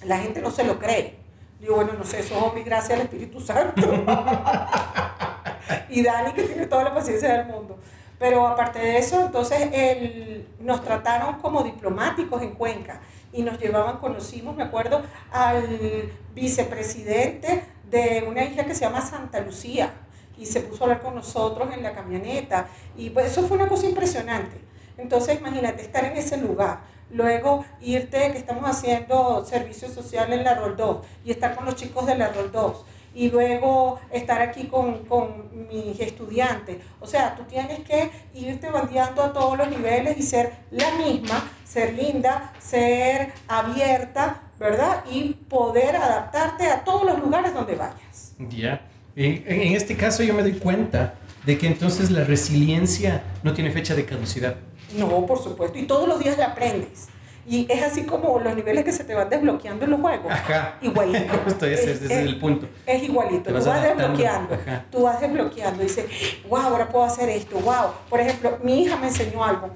La 0.03 0.19
gente 0.19 0.41
no 0.41 0.51
se 0.51 0.63
lo 0.63 0.77
cree. 0.77 1.15
Digo, 1.59 1.75
bueno, 1.77 1.93
no 1.97 2.03
sé, 2.03 2.19
eso 2.19 2.35
es 2.35 2.41
obvio, 2.43 2.63
gracias 2.63 2.99
al 2.99 3.05
Espíritu 3.05 3.41
Santo. 3.41 3.81
y 5.89 6.03
Dani, 6.03 6.33
que 6.33 6.43
tiene 6.43 6.67
toda 6.67 6.83
la 6.83 6.93
paciencia 6.93 7.37
del 7.37 7.47
mundo. 7.47 7.77
Pero 8.19 8.47
aparte 8.47 8.79
de 8.79 8.97
eso, 8.97 9.21
entonces 9.25 9.69
el- 9.73 10.47
nos 10.59 10.83
trataron 10.83 11.35
como 11.39 11.63
diplomáticos 11.63 12.41
en 12.41 12.51
Cuenca 12.51 12.99
y 13.37 13.43
nos 13.43 13.59
llevaban, 13.59 13.99
conocimos, 13.99 14.55
me 14.55 14.63
acuerdo, 14.63 15.03
al 15.31 16.11
vicepresidente 16.33 17.63
de 17.87 18.25
una 18.27 18.43
isla 18.43 18.65
que 18.65 18.73
se 18.73 18.81
llama 18.81 18.99
Santa 18.99 19.41
Lucía 19.41 19.93
y 20.39 20.47
se 20.47 20.61
puso 20.61 20.83
a 20.83 20.87
hablar 20.87 21.01
con 21.03 21.13
nosotros 21.13 21.71
en 21.71 21.83
la 21.83 21.93
camioneta 21.93 22.67
y 22.97 23.11
pues 23.11 23.27
eso 23.31 23.47
fue 23.47 23.57
una 23.57 23.69
cosa 23.69 23.85
impresionante. 23.85 24.59
Entonces 24.97 25.39
imagínate 25.39 25.83
estar 25.83 26.03
en 26.03 26.17
ese 26.17 26.37
lugar, 26.37 26.79
luego 27.11 27.63
irte, 27.79 28.31
que 28.31 28.39
estamos 28.39 28.67
haciendo 28.67 29.45
servicio 29.45 29.87
social 29.87 30.33
en 30.33 30.43
la 30.43 30.55
Rol 30.55 30.75
2 30.75 31.05
y 31.23 31.29
estar 31.29 31.55
con 31.55 31.65
los 31.65 31.75
chicos 31.75 32.07
de 32.07 32.17
la 32.17 32.29
Rol 32.29 32.51
2 32.51 32.85
y 33.17 33.31
luego 33.31 33.99
estar 34.11 34.39
aquí 34.43 34.65
con, 34.65 35.05
con 35.05 35.49
mis 35.69 35.99
estudiantes. 35.99 36.77
O 36.99 37.07
sea, 37.07 37.35
tú 37.35 37.43
tienes 37.49 37.79
que 37.79 38.11
irte 38.35 38.69
bandeando 38.69 39.23
a 39.23 39.33
todos 39.33 39.57
los 39.57 39.67
niveles 39.69 40.19
y 40.19 40.21
ser 40.21 40.53
la 40.69 40.91
misma, 40.91 41.49
ser 41.65 41.95
linda, 41.95 42.53
ser 42.59 43.33
abierta, 43.47 44.43
¿verdad? 44.59 45.03
Y 45.11 45.33
poder 45.49 45.95
adaptarte 45.95 46.67
a 46.67 46.83
todos 46.83 47.05
los 47.05 47.19
lugares 47.19 47.55
donde 47.55 47.75
vayas. 47.75 48.35
Ya. 48.51 48.81
En, 49.15 49.43
en 49.47 49.73
este 49.73 49.97
caso 49.97 50.21
yo 50.21 50.35
me 50.35 50.43
doy 50.43 50.53
cuenta 50.53 51.15
de 51.43 51.57
que 51.57 51.65
entonces 51.65 52.11
la 52.11 52.23
resiliencia 52.23 53.23
no 53.41 53.51
tiene 53.53 53.71
fecha 53.71 53.95
de 53.95 54.05
caducidad. 54.05 54.57
No, 54.95 55.25
por 55.25 55.41
supuesto, 55.41 55.79
y 55.79 55.87
todos 55.87 56.07
los 56.07 56.19
días 56.19 56.37
la 56.37 56.47
aprendes. 56.47 57.07
Y 57.49 57.65
es 57.71 57.81
así 57.81 58.03
como 58.03 58.39
los 58.39 58.53
niveles 58.55 58.83
que 58.83 58.91
se 58.91 59.05
te 59.05 59.15
van 59.15 59.29
desbloqueando 59.29 59.85
en 59.85 59.91
los 59.91 60.01
juegos. 60.01 60.29
Ajá. 60.29 60.77
Igualito. 60.81 61.33
Justo 61.45 61.65
ese, 61.65 61.93
ese 61.93 62.05
es, 62.05 62.11
el 62.11 62.39
punto. 62.39 62.67
Es 62.85 63.01
igualito. 63.03 63.43
Te 63.43 63.49
Tú 63.51 63.55
vas 63.55 63.65
vas 63.65 63.83
desbloqueando. 63.83 64.53
Ajá. 64.53 64.85
Tú 64.91 65.03
vas 65.03 65.21
desbloqueando. 65.21 65.81
Dices, 65.81 66.05
wow, 66.49 66.59
ahora 66.59 66.89
puedo 66.89 67.05
hacer 67.05 67.29
esto. 67.29 67.57
Wow. 67.59 67.91
Por 68.09 68.19
ejemplo, 68.19 68.59
mi 68.63 68.83
hija 68.83 68.97
me 68.97 69.07
enseñó 69.07 69.45
algo. 69.45 69.69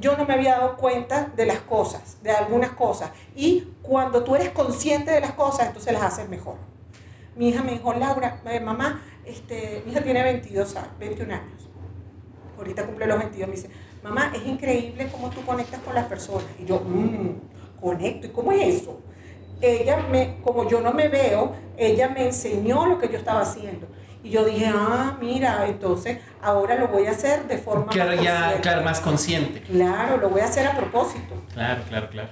Yo 0.00 0.16
no 0.16 0.24
me 0.24 0.34
había 0.34 0.52
dado 0.52 0.76
cuenta 0.78 1.30
de 1.36 1.44
las 1.44 1.58
cosas, 1.60 2.22
de 2.22 2.30
algunas 2.30 2.70
cosas. 2.70 3.10
Y 3.36 3.68
cuando 3.82 4.24
tú 4.24 4.34
eres 4.34 4.48
consciente 4.50 5.10
de 5.10 5.20
las 5.20 5.32
cosas, 5.32 5.66
entonces 5.66 5.92
las 5.92 6.02
haces 6.02 6.28
mejor. 6.30 6.54
Mi 7.36 7.50
hija 7.50 7.62
me 7.62 7.72
dijo, 7.72 7.92
Laura, 7.92 8.40
eh, 8.46 8.60
mamá, 8.60 9.02
este, 9.26 9.82
mi 9.84 9.92
hija 9.92 10.00
tiene 10.00 10.22
22 10.22 10.76
años, 10.76 10.90
21 10.98 11.34
años. 11.34 11.68
Ahorita 12.56 12.86
cumple 12.86 13.06
los 13.06 13.18
22. 13.18 13.48
Me 13.48 13.54
dice, 13.54 13.70
mamá, 14.02 14.32
es 14.34 14.46
increíble 14.46 15.08
cómo 15.10 15.30
tú 15.30 15.42
conectas 15.42 15.80
con 15.80 15.94
las 15.94 16.06
personas. 16.06 16.44
Y 16.58 16.64
yo, 16.66 16.80
mmm, 16.80 17.80
conecto. 17.80 18.26
¿Y 18.26 18.30
cómo 18.30 18.52
es 18.52 18.82
eso? 18.82 19.00
Ella, 19.60 19.98
me, 20.10 20.36
como 20.44 20.68
yo 20.68 20.80
no 20.80 20.92
me 20.92 21.08
veo, 21.08 21.52
ella 21.76 22.08
me 22.08 22.26
enseñó 22.26 22.86
lo 22.86 22.98
que 22.98 23.08
yo 23.08 23.18
estaba 23.18 23.40
haciendo. 23.40 23.86
Y 24.22 24.30
yo 24.30 24.44
dije, 24.44 24.66
ah, 24.72 25.16
mira, 25.20 25.66
entonces 25.68 26.18
ahora 26.42 26.76
lo 26.76 26.88
voy 26.88 27.06
a 27.06 27.12
hacer 27.12 27.46
de 27.46 27.58
forma 27.58 27.86
Claro, 27.86 28.14
más 28.16 28.24
ya, 28.24 28.34
consciente. 28.34 28.62
claro, 28.62 28.82
más 28.82 29.00
consciente. 29.00 29.60
Claro, 29.62 30.16
lo 30.18 30.28
voy 30.30 30.40
a 30.40 30.44
hacer 30.44 30.66
a 30.66 30.76
propósito. 30.76 31.34
Claro, 31.54 31.82
claro, 31.88 32.08
claro. 32.10 32.28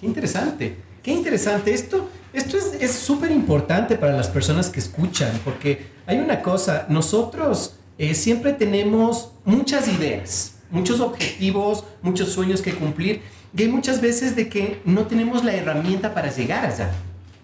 Qué 0.00 0.06
interesante. 0.06 0.76
Qué 1.02 1.12
interesante. 1.12 1.72
Esto, 1.72 2.08
esto 2.32 2.56
es 2.56 2.74
es 2.80 2.92
súper 2.92 3.30
importante 3.30 3.96
para 3.96 4.12
las 4.12 4.28
personas 4.28 4.68
que 4.68 4.80
escuchan, 4.80 5.30
porque 5.44 5.86
hay 6.06 6.18
una 6.18 6.42
cosa, 6.42 6.86
nosotros 6.88 7.76
eh, 7.98 8.14
siempre 8.14 8.52
tenemos 8.52 9.32
muchas 9.44 9.88
ideas, 9.88 10.57
muchos 10.70 11.00
objetivos, 11.00 11.84
muchos 12.02 12.30
sueños 12.30 12.62
que 12.62 12.74
cumplir, 12.74 13.22
y 13.56 13.62
hay 13.62 13.68
muchas 13.68 14.00
veces 14.00 14.36
de 14.36 14.48
que 14.48 14.80
no 14.84 15.06
tenemos 15.06 15.44
la 15.44 15.54
herramienta 15.54 16.14
para 16.14 16.30
llegar 16.34 16.64
allá. 16.66 16.90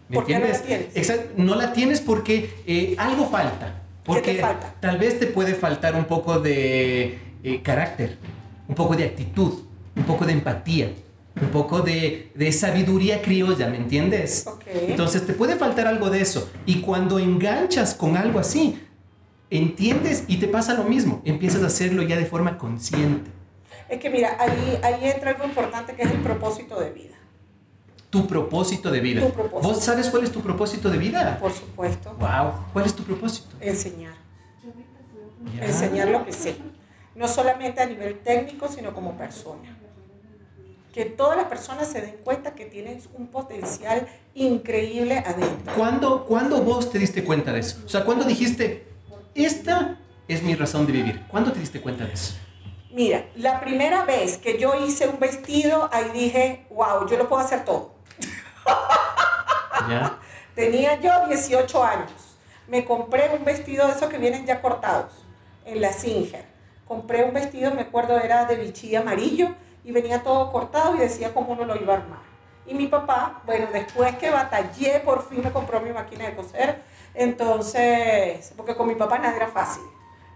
¿Me 0.08 0.16
¿Por 0.16 0.26
qué 0.26 0.34
no 0.34 0.40
la 0.40 0.46
entiendes? 0.54 0.92
tienes? 0.92 0.96
Exacto, 0.96 1.32
no 1.36 1.54
la 1.54 1.72
tienes 1.72 2.00
porque 2.00 2.50
eh, 2.66 2.94
algo 2.98 3.28
falta. 3.30 3.80
Porque 4.04 4.34
te 4.34 4.40
falta? 4.40 4.74
tal 4.80 4.98
vez 4.98 5.18
te 5.18 5.26
puede 5.26 5.54
faltar 5.54 5.94
un 5.96 6.04
poco 6.04 6.38
de 6.40 7.18
eh, 7.42 7.62
carácter, 7.62 8.18
un 8.68 8.74
poco 8.74 8.94
de 8.96 9.04
actitud, 9.04 9.60
un 9.96 10.02
poco 10.04 10.26
de 10.26 10.32
empatía, 10.32 10.92
un 11.40 11.48
poco 11.48 11.80
de, 11.80 12.30
de 12.34 12.52
sabiduría 12.52 13.22
criolla, 13.22 13.68
¿me 13.68 13.78
entiendes? 13.78 14.44
Entonces 14.66 15.26
te 15.26 15.32
puede 15.32 15.56
faltar 15.56 15.86
algo 15.86 16.10
de 16.10 16.20
eso. 16.20 16.50
Y 16.66 16.80
cuando 16.80 17.18
enganchas 17.18 17.94
con 17.94 18.18
algo 18.18 18.38
así, 18.38 18.78
entiendes 19.50 20.24
y 20.28 20.38
te 20.38 20.48
pasa 20.48 20.74
lo 20.74 20.84
mismo. 20.84 21.22
Empiezas 21.24 21.62
a 21.62 21.66
hacerlo 21.66 22.02
ya 22.02 22.16
de 22.16 22.26
forma 22.26 22.58
consciente. 22.58 23.30
Es 23.88 23.98
que 24.00 24.10
mira, 24.10 24.36
ahí, 24.38 24.78
ahí 24.82 25.10
entra 25.10 25.30
algo 25.30 25.44
importante 25.44 25.94
que 25.94 26.02
es 26.02 26.10
el 26.10 26.20
propósito 26.20 26.80
de 26.80 26.90
vida. 26.90 27.14
Tu 28.10 28.26
propósito 28.26 28.90
de 28.90 29.00
vida. 29.00 29.20
Tu 29.26 29.32
propósito. 29.32 29.68
¿Vos 29.68 29.84
sabes 29.84 30.08
cuál 30.08 30.24
es 30.24 30.32
tu 30.32 30.40
propósito 30.40 30.88
de 30.88 30.98
vida? 30.98 31.38
Por 31.40 31.52
supuesto, 31.52 32.14
Wow. 32.18 32.52
¿Cuál 32.72 32.86
es 32.86 32.94
tu 32.94 33.02
propósito? 33.02 33.56
enseñar. 33.60 34.14
Ya. 35.58 35.66
enseñar 35.66 36.08
lo 36.08 36.24
que 36.24 36.32
sé. 36.32 36.56
No 37.14 37.28
solamente 37.28 37.82
a 37.82 37.86
nivel 37.86 38.18
técnico, 38.20 38.68
sino 38.68 38.94
como 38.94 39.16
persona. 39.16 39.76
Que 40.92 41.04
todas 41.04 41.36
las 41.36 41.46
personas 41.46 41.88
se 41.88 42.00
den 42.00 42.16
cuenta 42.24 42.54
que 42.54 42.66
tienen 42.66 43.00
un 43.18 43.26
potencial 43.26 44.06
increíble 44.34 45.18
adentro. 45.18 45.74
¿Cuándo, 45.76 46.24
¿Cuándo 46.24 46.62
vos 46.62 46.90
te 46.90 46.98
diste 46.98 47.24
cuenta 47.24 47.52
de 47.52 47.60
eso? 47.60 47.82
O 47.84 47.88
sea, 47.88 48.04
¿cuándo 48.04 48.24
dijiste, 48.24 48.86
esta 49.34 49.96
es 50.28 50.42
mi 50.42 50.54
razón 50.54 50.86
de 50.86 50.92
vivir? 50.92 51.24
¿Cuándo 51.28 51.52
te 51.52 51.60
diste 51.60 51.80
cuenta 51.80 52.04
de 52.04 52.12
eso? 52.12 52.34
Mira, 52.90 53.24
la 53.34 53.60
primera 53.60 54.04
vez 54.04 54.38
que 54.38 54.58
yo 54.58 54.74
hice 54.86 55.08
un 55.08 55.18
vestido, 55.18 55.88
ahí 55.92 56.10
dije, 56.12 56.66
wow, 56.70 57.08
yo 57.08 57.16
lo 57.16 57.28
puedo 57.28 57.42
hacer 57.42 57.64
todo. 57.64 57.94
¿Ya? 59.88 60.18
Tenía 60.54 61.00
yo 61.00 61.26
18 61.26 61.84
años. 61.84 62.12
Me 62.68 62.84
compré 62.84 63.30
un 63.36 63.44
vestido 63.44 63.86
de 63.86 63.92
esos 63.92 64.08
que 64.08 64.18
vienen 64.18 64.46
ya 64.46 64.62
cortados 64.62 65.12
en 65.64 65.80
la 65.80 65.92
Singer. 65.92 66.44
Compré 66.86 67.24
un 67.24 67.34
vestido, 67.34 67.74
me 67.74 67.82
acuerdo, 67.82 68.18
era 68.20 68.44
de 68.44 68.56
bichí 68.56 68.94
amarillo 68.94 69.54
y 69.84 69.90
venía 69.90 70.22
todo 70.22 70.52
cortado 70.52 70.94
y 70.94 70.98
decía 70.98 71.34
cómo 71.34 71.52
uno 71.52 71.64
lo 71.64 71.76
iba 71.76 71.94
a 71.94 71.96
armar. 71.96 72.20
Y 72.66 72.74
mi 72.74 72.86
papá, 72.86 73.42
bueno, 73.44 73.66
después 73.72 74.16
que 74.16 74.30
batallé, 74.30 75.00
por 75.00 75.28
fin 75.28 75.42
me 75.42 75.50
compró 75.50 75.80
mi 75.80 75.90
máquina 75.90 76.26
de 76.26 76.36
coser. 76.36 76.82
Entonces, 77.14 78.52
porque 78.56 78.74
con 78.74 78.88
mi 78.88 78.94
papá 78.94 79.18
nada 79.18 79.36
era 79.36 79.48
fácil. 79.48 79.82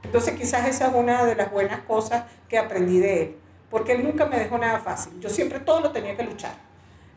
Entonces 0.03 0.35
quizás 0.35 0.67
esa 0.69 0.89
es 0.89 0.95
una 0.95 1.25
de 1.25 1.35
las 1.35 1.51
buenas 1.51 1.81
cosas 1.81 2.25
que 2.49 2.59
aprendí 2.59 2.99
de 2.99 3.23
él. 3.23 3.37
Porque 3.71 3.93
él 3.93 4.05
nunca 4.05 4.27
me 4.27 4.39
dejó 4.39 4.57
nada 4.59 4.79
fácil. 4.79 5.19
Yo 5.21 5.29
siempre 5.29 5.61
todo 5.61 5.81
lo 5.81 5.91
tenía 5.91 6.17
que 6.17 6.23
luchar. 6.23 6.53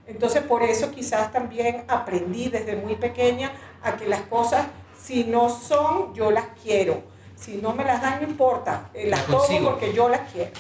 Entonces 0.07 0.41
por 0.43 0.63
eso 0.63 0.91
quizás 0.91 1.31
también 1.31 1.83
aprendí 1.87 2.49
desde 2.49 2.75
muy 2.75 2.95
pequeña 2.95 3.51
a 3.83 3.95
que 3.95 4.07
las 4.07 4.21
cosas, 4.21 4.65
si 5.01 5.23
no 5.23 5.49
son, 5.49 6.13
yo 6.13 6.31
las 6.31 6.45
quiero. 6.61 7.01
Si 7.35 7.57
no 7.57 7.73
me 7.73 7.83
las 7.85 8.01
dan, 8.01 8.21
no 8.21 8.27
importa. 8.27 8.89
eh, 8.93 9.07
Las 9.09 9.25
tomo 9.25 9.69
porque 9.69 9.93
yo 9.93 10.09
las 10.09 10.31
quiero. 10.31 10.51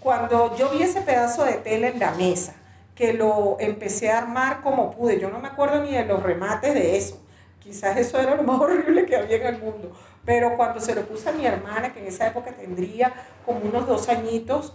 Cuando 0.00 0.56
yo 0.56 0.68
vi 0.70 0.82
ese 0.82 1.00
pedazo 1.00 1.44
de 1.44 1.54
tela 1.54 1.88
en 1.88 1.98
la 1.98 2.10
mesa, 2.12 2.54
que 2.94 3.12
lo 3.12 3.56
empecé 3.60 4.10
a 4.10 4.18
armar 4.18 4.60
como 4.60 4.90
pude, 4.90 5.18
yo 5.18 5.30
no 5.30 5.38
me 5.38 5.48
acuerdo 5.48 5.80
ni 5.82 5.92
de 5.94 6.04
los 6.04 6.22
remates 6.22 6.74
de 6.74 6.96
eso. 6.96 7.18
Quizás 7.62 7.96
eso 7.96 8.18
era 8.18 8.34
lo 8.34 8.42
más 8.42 8.60
horrible 8.60 9.06
que 9.06 9.16
había 9.16 9.36
en 9.36 9.54
el 9.54 9.62
mundo. 9.62 9.92
Pero 10.24 10.56
cuando 10.56 10.80
se 10.80 10.94
lo 10.94 11.02
puse 11.06 11.28
a 11.28 11.32
mi 11.32 11.46
hermana, 11.46 11.92
que 11.92 12.00
en 12.00 12.06
esa 12.06 12.26
época 12.26 12.52
tendría 12.52 13.12
como 13.44 13.60
unos 13.60 13.86
dos 13.86 14.08
añitos, 14.08 14.72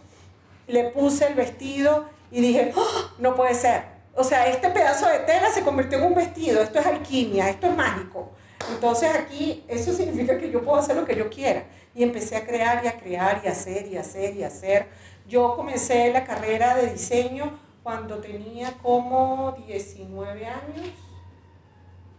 le 0.67 0.85
puse 0.89 1.27
el 1.27 1.35
vestido 1.35 2.05
y 2.31 2.41
dije, 2.41 2.73
¡Ah! 2.75 3.13
no 3.19 3.35
puede 3.35 3.53
ser. 3.53 3.83
O 4.15 4.23
sea, 4.23 4.47
este 4.47 4.69
pedazo 4.69 5.07
de 5.07 5.19
tela 5.19 5.49
se 5.51 5.61
convirtió 5.61 5.99
en 5.99 6.05
un 6.05 6.15
vestido, 6.15 6.61
esto 6.61 6.79
es 6.79 6.85
alquimia, 6.85 7.49
esto 7.49 7.67
es 7.67 7.75
mágico. 7.75 8.31
Entonces 8.73 9.15
aquí 9.15 9.63
eso 9.67 9.93
significa 9.93 10.37
que 10.37 10.49
yo 10.49 10.63
puedo 10.63 10.79
hacer 10.79 10.95
lo 10.95 11.05
que 11.05 11.15
yo 11.15 11.29
quiera. 11.29 11.65
Y 11.93 12.03
empecé 12.03 12.35
a 12.35 12.45
crear 12.45 12.83
y 12.83 12.87
a 12.87 12.97
crear 12.97 13.41
y 13.43 13.47
a 13.47 13.51
hacer 13.51 13.87
y 13.87 13.97
a 13.97 14.01
hacer 14.01 14.35
y 14.35 14.43
a 14.43 14.47
hacer. 14.47 14.87
Yo 15.27 15.55
comencé 15.55 16.11
la 16.11 16.23
carrera 16.25 16.75
de 16.75 16.91
diseño 16.91 17.59
cuando 17.83 18.17
tenía 18.17 18.73
como 18.81 19.53
19 19.65 20.45
años, 20.45 20.89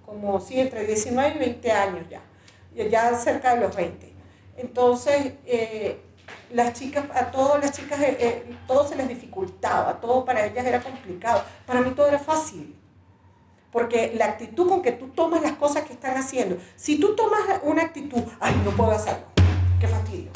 como 0.08 0.40
sí, 0.40 0.58
entre 0.58 0.86
19 0.86 1.32
y 1.36 1.38
20 1.38 1.70
años 1.72 2.06
ya, 2.08 2.20
ya- 2.88 3.14
cerca 3.14 3.54
de 3.54 3.60
los 3.60 3.76
20. 3.76 4.10
Entonces, 4.56 5.34
eh, 5.44 6.00
las 6.52 6.72
chicas, 6.72 7.04
a 7.14 7.26
todas 7.30 7.60
las 7.62 7.72
chicas, 7.72 8.00
eh, 8.00 8.16
eh, 8.18 8.54
todo 8.66 8.88
se 8.88 8.96
les 8.96 9.06
dificultaba, 9.08 10.00
todo 10.00 10.24
para 10.24 10.46
ellas 10.46 10.64
era 10.64 10.80
complicado. 10.80 11.42
Para 11.66 11.82
mí 11.82 11.90
todo 11.90 12.06
era 12.08 12.18
fácil. 12.18 12.74
Porque 13.70 14.14
la 14.16 14.24
actitud 14.24 14.66
con 14.66 14.80
que 14.80 14.92
tú 14.92 15.08
tomas 15.08 15.42
las 15.42 15.52
cosas 15.52 15.82
que 15.84 15.92
están 15.92 16.16
haciendo, 16.16 16.56
si 16.74 16.98
tú 16.98 17.14
tomas 17.14 17.40
una 17.62 17.82
actitud, 17.82 18.22
ay, 18.40 18.58
no 18.64 18.70
puedo 18.70 18.92
hacerlo, 18.92 19.26
qué 19.78 19.86
fastidio, 19.86 20.30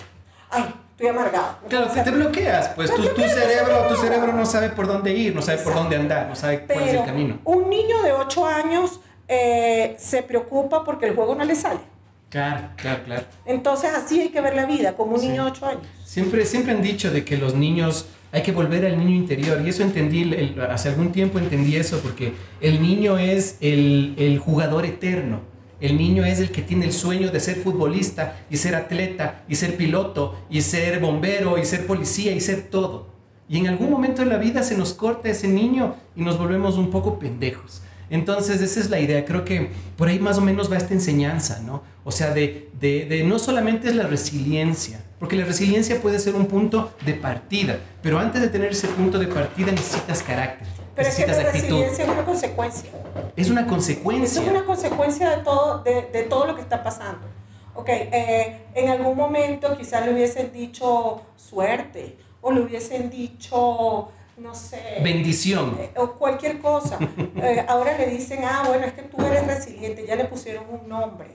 ay, 0.50 0.72
estoy 0.90 1.06
amargado. 1.08 1.56
no 1.62 1.68
Claro, 1.68 1.88
si 1.88 1.94
te 1.94 2.00
hacerlo". 2.02 2.24
bloqueas, 2.26 2.68
pues 2.76 2.94
tu, 2.94 3.02
tu 3.08 3.22
cerebro, 3.22 3.86
tu 3.88 3.94
no. 3.94 4.00
cerebro 4.02 4.32
no 4.34 4.44
sabe 4.44 4.68
por 4.68 4.86
dónde 4.86 5.12
ir, 5.12 5.34
no 5.34 5.40
sabe 5.40 5.56
por 5.58 5.68
Exacto. 5.72 5.80
dónde 5.80 5.96
andar, 5.96 6.28
no 6.28 6.36
sabe 6.36 6.66
cuál 6.66 6.78
es 6.82 6.84
el 6.88 6.90
Pero 6.92 7.04
camino. 7.06 7.38
un 7.44 7.70
niño 7.70 8.02
de 8.02 8.12
8 8.12 8.44
años 8.46 9.00
eh, 9.32 9.96
se 9.98 10.22
preocupa 10.22 10.84
porque 10.84 11.06
el 11.06 11.14
juego 11.14 11.34
no 11.34 11.44
le 11.44 11.54
sale. 11.54 11.80
Claro, 12.28 12.68
claro, 12.76 13.02
claro. 13.04 13.24
Entonces 13.44 13.90
así 13.94 14.20
hay 14.20 14.28
que 14.30 14.40
ver 14.40 14.54
la 14.54 14.64
vida, 14.66 14.94
como 14.96 15.14
un 15.14 15.20
Sí. 15.20 15.28
niño 15.28 15.44
de 15.44 15.50
8 15.50 15.66
años. 15.66 15.82
Siempre, 16.04 16.44
siempre 16.46 16.72
han 16.72 16.82
dicho 16.82 17.10
de 17.10 17.24
que 17.24 17.36
los 17.36 17.54
niños 17.54 18.06
hay 18.32 18.42
que 18.42 18.52
volver 18.52 18.86
al 18.86 18.96
niño 18.98 19.10
interior 19.16 19.60
y 19.64 19.68
eso 19.68 19.82
entendí, 19.82 20.22
el- 20.22 20.32
el- 20.34 20.60
hace 20.62 20.88
algún 20.88 21.12
tiempo 21.12 21.38
entendí 21.38 21.76
eso 21.76 22.00
porque 22.00 22.32
el 22.62 22.80
niño 22.80 23.18
es 23.18 23.58
el, 23.60 24.14
el 24.16 24.38
jugador 24.38 24.86
eterno. 24.86 25.40
El 25.80 25.98
niño 25.98 26.24
es 26.24 26.38
el 26.38 26.50
que 26.52 26.62
tiene 26.62 26.86
el 26.86 26.92
sueño 26.92 27.30
de 27.30 27.40
ser 27.40 27.56
futbolista 27.56 28.38
y 28.48 28.56
ser 28.56 28.76
atleta 28.76 29.42
y 29.48 29.56
ser 29.56 29.76
piloto 29.76 30.36
y 30.48 30.62
ser 30.62 31.00
bombero 31.00 31.58
y 31.58 31.64
ser 31.66 31.86
policía 31.86 32.32
y 32.32 32.40
ser 32.40 32.62
todo. 32.70 33.08
Y 33.48 33.58
en 33.58 33.66
algún 33.68 33.90
momento 33.90 34.22
de 34.22 34.28
la 34.28 34.38
vida 34.38 34.62
se 34.62 34.78
nos 34.78 34.94
corta 34.94 35.28
ese 35.28 35.48
niño 35.48 35.96
y 36.16 36.22
nos 36.22 36.38
volvemos 36.38 36.78
un 36.78 36.90
poco 36.90 37.18
pendejos. 37.18 37.82
Entonces 38.12 38.60
esa 38.60 38.78
es 38.78 38.90
la 38.90 39.00
idea, 39.00 39.24
creo 39.24 39.44
que 39.44 39.70
por 39.96 40.06
ahí 40.08 40.18
más 40.20 40.36
o 40.38 40.42
menos 40.42 40.70
va 40.70 40.76
esta 40.76 40.94
enseñanza, 40.94 41.60
¿no? 41.64 41.82
O 42.04 42.12
sea, 42.12 42.32
de, 42.32 42.68
de, 42.78 43.06
de 43.06 43.24
no 43.24 43.38
solamente 43.38 43.88
es 43.88 43.96
la 43.96 44.04
resiliencia, 44.06 45.00
porque 45.18 45.34
la 45.36 45.44
resiliencia 45.46 46.00
puede 46.00 46.18
ser 46.18 46.34
un 46.34 46.46
punto 46.46 46.92
de 47.06 47.14
partida, 47.14 47.78
pero 48.02 48.18
antes 48.18 48.40
de 48.42 48.48
tener 48.48 48.70
ese 48.72 48.88
punto 48.88 49.18
de 49.18 49.26
partida 49.28 49.72
necesitas 49.72 50.22
carácter, 50.22 50.68
Pero 50.94 51.08
es 51.08 51.14
que 51.16 51.26
la 51.26 51.32
actitud. 51.32 51.52
resiliencia 51.80 52.04
es 52.04 52.10
una 52.10 52.24
consecuencia. 52.24 52.90
Es 53.34 53.48
una 53.50 53.66
consecuencia. 53.66 54.42
es 54.42 54.48
una 54.48 54.64
consecuencia 54.64 55.30
de 55.30 55.42
todo, 55.42 55.82
de, 55.82 56.02
de 56.12 56.22
todo 56.24 56.46
lo 56.46 56.54
que 56.54 56.60
está 56.60 56.82
pasando. 56.82 57.26
Ok, 57.74 57.88
eh, 57.88 58.58
en 58.74 58.90
algún 58.90 59.16
momento 59.16 59.74
quizás 59.78 60.04
le 60.04 60.12
hubiesen 60.12 60.52
dicho 60.52 61.22
suerte 61.36 62.18
o 62.42 62.52
le 62.52 62.60
hubiesen 62.60 63.08
dicho, 63.08 64.10
no 64.36 64.54
sé, 64.54 64.98
Bendición. 65.02 65.76
eh, 65.80 65.90
o 65.96 66.12
cualquier 66.14 66.58
cosa. 66.60 66.98
Eh, 67.42 67.64
ahora 67.68 67.98
le 67.98 68.06
dicen, 68.06 68.44
ah, 68.44 68.62
bueno, 68.68 68.86
es 68.86 68.92
que 68.92 69.02
tú 69.02 69.20
eres 69.24 69.44
resiliente, 69.46 70.06
ya 70.06 70.14
le 70.14 70.26
pusieron 70.26 70.64
un 70.70 70.88
nombre. 70.88 71.28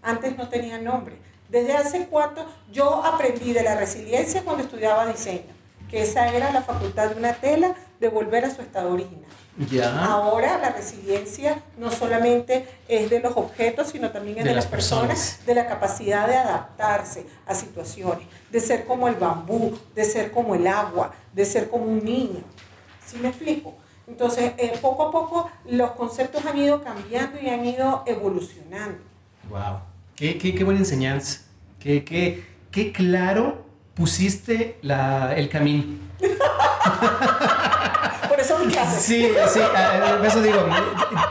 Antes 0.00 0.36
no 0.36 0.48
tenía 0.48 0.78
nombre. 0.78 1.16
Desde 1.48 1.72
hace 1.74 2.06
cuánto, 2.06 2.46
yo 2.70 3.02
aprendí 3.04 3.52
de 3.52 3.62
la 3.64 3.74
resiliencia 3.74 4.42
cuando 4.44 4.62
estudiaba 4.62 5.06
diseño, 5.06 5.52
que 5.90 6.02
esa 6.02 6.28
era 6.32 6.52
la 6.52 6.62
facultad 6.62 7.08
de 7.10 7.16
una 7.16 7.32
tela 7.32 7.74
de 7.98 8.08
volver 8.08 8.44
a 8.44 8.54
su 8.54 8.62
estado 8.62 8.92
original. 8.92 9.30
Ya. 9.70 10.04
Ahora 10.04 10.58
la 10.58 10.70
resiliencia 10.70 11.62
no 11.78 11.90
solamente 11.90 12.66
es 12.86 13.10
de 13.10 13.20
los 13.20 13.36
objetos, 13.36 13.88
sino 13.88 14.10
también 14.10 14.38
es 14.38 14.44
de, 14.44 14.50
De 14.50 14.56
las 14.56 14.66
personas, 14.66 15.08
personas. 15.08 15.46
de 15.46 15.54
la 15.54 15.66
capacidad 15.66 16.28
de 16.28 16.36
adaptarse 16.36 17.26
a 17.46 17.54
situaciones, 17.54 18.26
de 18.50 18.60
ser 18.60 18.84
como 18.84 19.08
el 19.08 19.16
bambú, 19.16 19.76
de 19.94 20.04
ser 20.04 20.30
como 20.30 20.54
el 20.54 20.66
agua, 20.66 21.12
de 21.32 21.44
ser 21.44 21.68
como 21.68 21.86
un 21.86 22.04
niño. 22.04 22.40
¿Sí 23.04 23.16
me 23.20 23.28
explico? 23.28 23.74
Entonces, 24.06 24.52
eh, 24.58 24.78
poco 24.80 25.08
a 25.08 25.10
poco 25.10 25.50
los 25.66 25.90
conceptos 25.92 26.44
han 26.46 26.56
ido 26.56 26.82
cambiando 26.82 27.38
y 27.40 27.48
han 27.48 27.64
ido 27.64 28.04
evolucionando. 28.06 28.98
Wow. 29.50 29.80
Qué, 30.14 30.38
qué, 30.38 30.54
qué 30.54 30.64
buena 30.64 30.80
enseñanza. 30.80 31.40
Qué, 31.80 32.04
qué, 32.04 32.44
qué 32.70 32.92
claro 32.92 33.64
pusiste 33.94 34.78
la, 34.82 35.34
el 35.36 35.48
camino. 35.48 35.84
Sí, 38.98 39.28
sí, 39.48 39.62
eso 40.24 40.42
digo, 40.42 40.66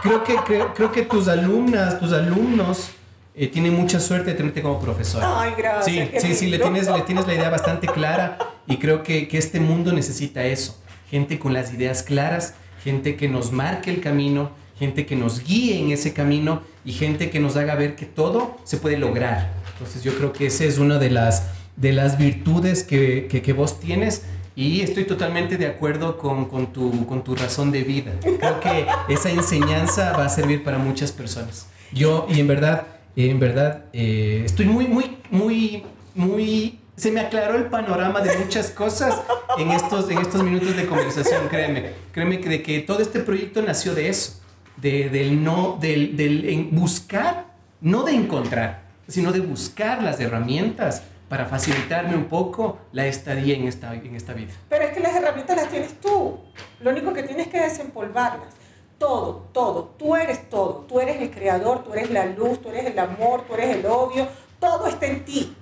creo 0.02 0.24
que, 0.24 0.36
creo, 0.36 0.74
creo 0.74 0.92
que 0.92 1.04
tus 1.04 1.28
alumnas, 1.28 2.00
tus 2.00 2.14
alumnos 2.14 2.90
eh, 3.36 3.48
tienen 3.48 3.76
mucha 3.76 4.00
suerte 4.00 4.32
de 4.32 4.36
tenerte 4.36 4.62
como 4.62 4.80
profesora. 4.80 5.42
Ay, 5.42 5.54
gracias. 5.58 5.86
Sí, 5.86 6.20
sí, 6.20 6.36
sí, 6.36 6.48
le 6.48 6.60
tienes, 6.60 6.88
le 6.90 7.02
tienes 7.02 7.28
la 7.28 7.36
idea 7.36 7.50
bastante 7.50 7.88
clara 7.88 8.38
y 8.66 8.78
creo 8.78 9.04
que, 9.04 9.28
que 9.28 9.38
este 9.38 9.60
mundo 9.60 9.94
necesita 9.94 10.44
eso. 10.46 10.78
Gente 11.10 11.40
con 11.40 11.54
las 11.54 11.74
ideas 11.74 12.04
claras, 12.04 12.56
gente 12.84 13.16
que 13.16 13.30
nos 13.30 13.52
marque 13.52 13.92
el 13.92 14.02
camino, 14.02 14.52
gente 14.80 15.06
que 15.06 15.16
nos 15.16 15.44
guíe 15.44 15.80
en 15.80 15.92
ese 15.92 16.14
camino 16.14 16.62
y 16.84 16.94
gente 16.94 17.30
que 17.30 17.40
nos 17.40 17.56
haga 17.56 17.76
ver 17.76 17.96
que 17.96 18.06
todo 18.06 18.58
se 18.64 18.78
puede 18.78 18.98
lograr. 18.98 19.54
Entonces 19.74 20.04
yo 20.04 20.16
creo 20.16 20.34
que 20.34 20.48
esa 20.48 20.64
es 20.64 20.78
una 20.80 20.98
de 20.98 21.12
las, 21.12 21.44
de 21.76 21.94
las 21.94 22.18
virtudes 22.18 22.84
que, 22.84 23.28
que, 23.30 23.42
que 23.42 23.54
vos 23.54 23.80
tienes 23.80 24.24
y 24.58 24.82
estoy 24.82 25.03
totalmente 25.03 25.55
de 25.55 25.68
acuerdo 25.68 26.18
con, 26.18 26.45
con, 26.45 26.74
tu, 26.74 27.05
con 27.05 27.24
tu 27.24 27.36
razón 27.36 27.72
de 27.72 27.84
vida. 27.84 28.14
Creo 28.22 28.60
que 28.60 28.88
esa 29.08 29.30
enseñanza 29.30 30.14
va 30.14 30.26
a 30.26 30.30
servir 30.30 30.64
para 30.64 30.80
muchas 30.80 31.12
personas. 31.12 31.68
Yo, 31.93 32.26
y 32.28 32.39
en 32.39 32.47
verdad, 32.47 32.88
en 33.16 33.39
verdad, 33.39 33.84
eh, 33.93 34.41
estoy 34.43 34.66
muy, 34.66 34.88
muy, 34.88 35.18
muy, 35.30 35.84
muy... 36.16 36.80
Se 36.95 37.12
me 37.12 37.20
aclaró 37.20 37.55
el 37.55 37.66
panorama 37.66 38.20
de 38.22 38.36
muchas 38.39 38.72
cosas 38.72 39.22
en 39.60 39.70
estos, 39.70 40.10
en 40.10 40.18
estos 40.18 40.41
minutos 40.41 40.76
de 40.76 40.88
conversación, 40.88 41.47
créeme. 41.49 41.91
Créeme 42.12 42.39
que, 42.39 42.49
de 42.49 42.64
que 42.64 42.80
todo 42.80 43.01
este 43.01 43.20
proyecto 43.20 43.62
nació 43.62 43.93
de 43.93 44.10
eso, 44.10 44.41
de, 44.78 45.10
del 45.10 45.43
no, 45.43 45.78
del, 45.80 46.18
del 46.18 46.70
buscar, 46.72 47.45
no 47.80 48.01
de 48.01 48.14
encontrar, 48.14 48.86
sino 49.08 49.32
de 49.32 49.39
buscar 49.39 50.01
las 50.01 50.20
herramientas 50.20 51.03
para 51.30 51.45
facilitarme 51.45 52.15
un 52.15 52.25
poco 52.25 52.78
la 52.91 53.05
estadía 53.05 53.55
en 53.55 53.67
esta, 53.67 53.93
en 53.93 54.15
esta 54.15 54.34
vida. 54.34 54.53
Pero 54.69 54.86
es 54.86 54.93
que 54.93 54.99
las 54.99 55.15
herramientas 55.15 55.57
las 55.57 55.69
tienes 55.69 55.99
tú. 55.99 56.39
Lo 56.80 56.91
único 56.91 57.13
que 57.13 57.23
tienes 57.23 57.47
que 57.47 57.59
desempolvarlas. 57.59 58.53
Todo, 58.97 59.47
todo. 59.51 59.95
Tú 59.97 60.15
eres 60.15 60.49
todo. 60.49 60.86
Tú 60.88 60.99
eres 60.99 61.21
el 61.21 61.30
creador, 61.32 61.84
tú 61.84 61.93
eres 61.93 62.09
la 62.11 62.25
luz, 62.25 62.61
tú 62.61 62.69
eres 62.69 62.86
el 62.86 62.97
amor, 62.97 63.43
tú 63.45 63.55
eres 63.55 63.75
el 63.75 63.86
odio. 63.86 64.28
Todo 64.59 64.88
está 64.88 65.05
en 65.05 65.25
ti. 65.25 65.55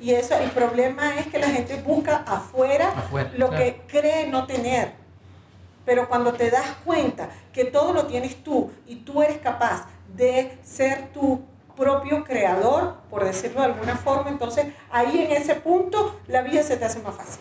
Y 0.00 0.10
eso, 0.12 0.36
el 0.36 0.50
problema 0.50 1.18
es 1.18 1.28
que 1.28 1.38
la 1.38 1.48
gente 1.48 1.80
busca 1.82 2.24
afuera, 2.26 2.88
Afuera, 2.88 3.30
lo 3.36 3.48
claro. 3.48 3.64
que 3.64 3.82
cree 3.86 4.26
no 4.28 4.46
tener. 4.46 4.92
Pero 5.84 6.08
cuando 6.08 6.32
te 6.32 6.50
das 6.50 6.66
cuenta 6.84 7.28
que 7.52 7.66
todo 7.66 7.92
lo 7.92 8.06
tienes 8.06 8.42
tú 8.42 8.70
y 8.86 8.96
tú 8.96 9.22
eres 9.22 9.38
capaz 9.38 9.86
de 10.16 10.58
ser 10.62 11.08
tu 11.12 11.42
propio 11.76 12.24
creador, 12.24 12.94
por 13.10 13.24
decirlo 13.24 13.60
de 13.60 13.66
alguna 13.66 13.96
forma, 13.96 14.30
entonces 14.30 14.66
ahí 14.90 15.26
en 15.28 15.32
ese 15.32 15.54
punto 15.56 16.20
la 16.28 16.42
vida 16.42 16.62
se 16.62 16.76
te 16.76 16.84
hace 16.84 17.00
más 17.00 17.14
fácil. 17.14 17.40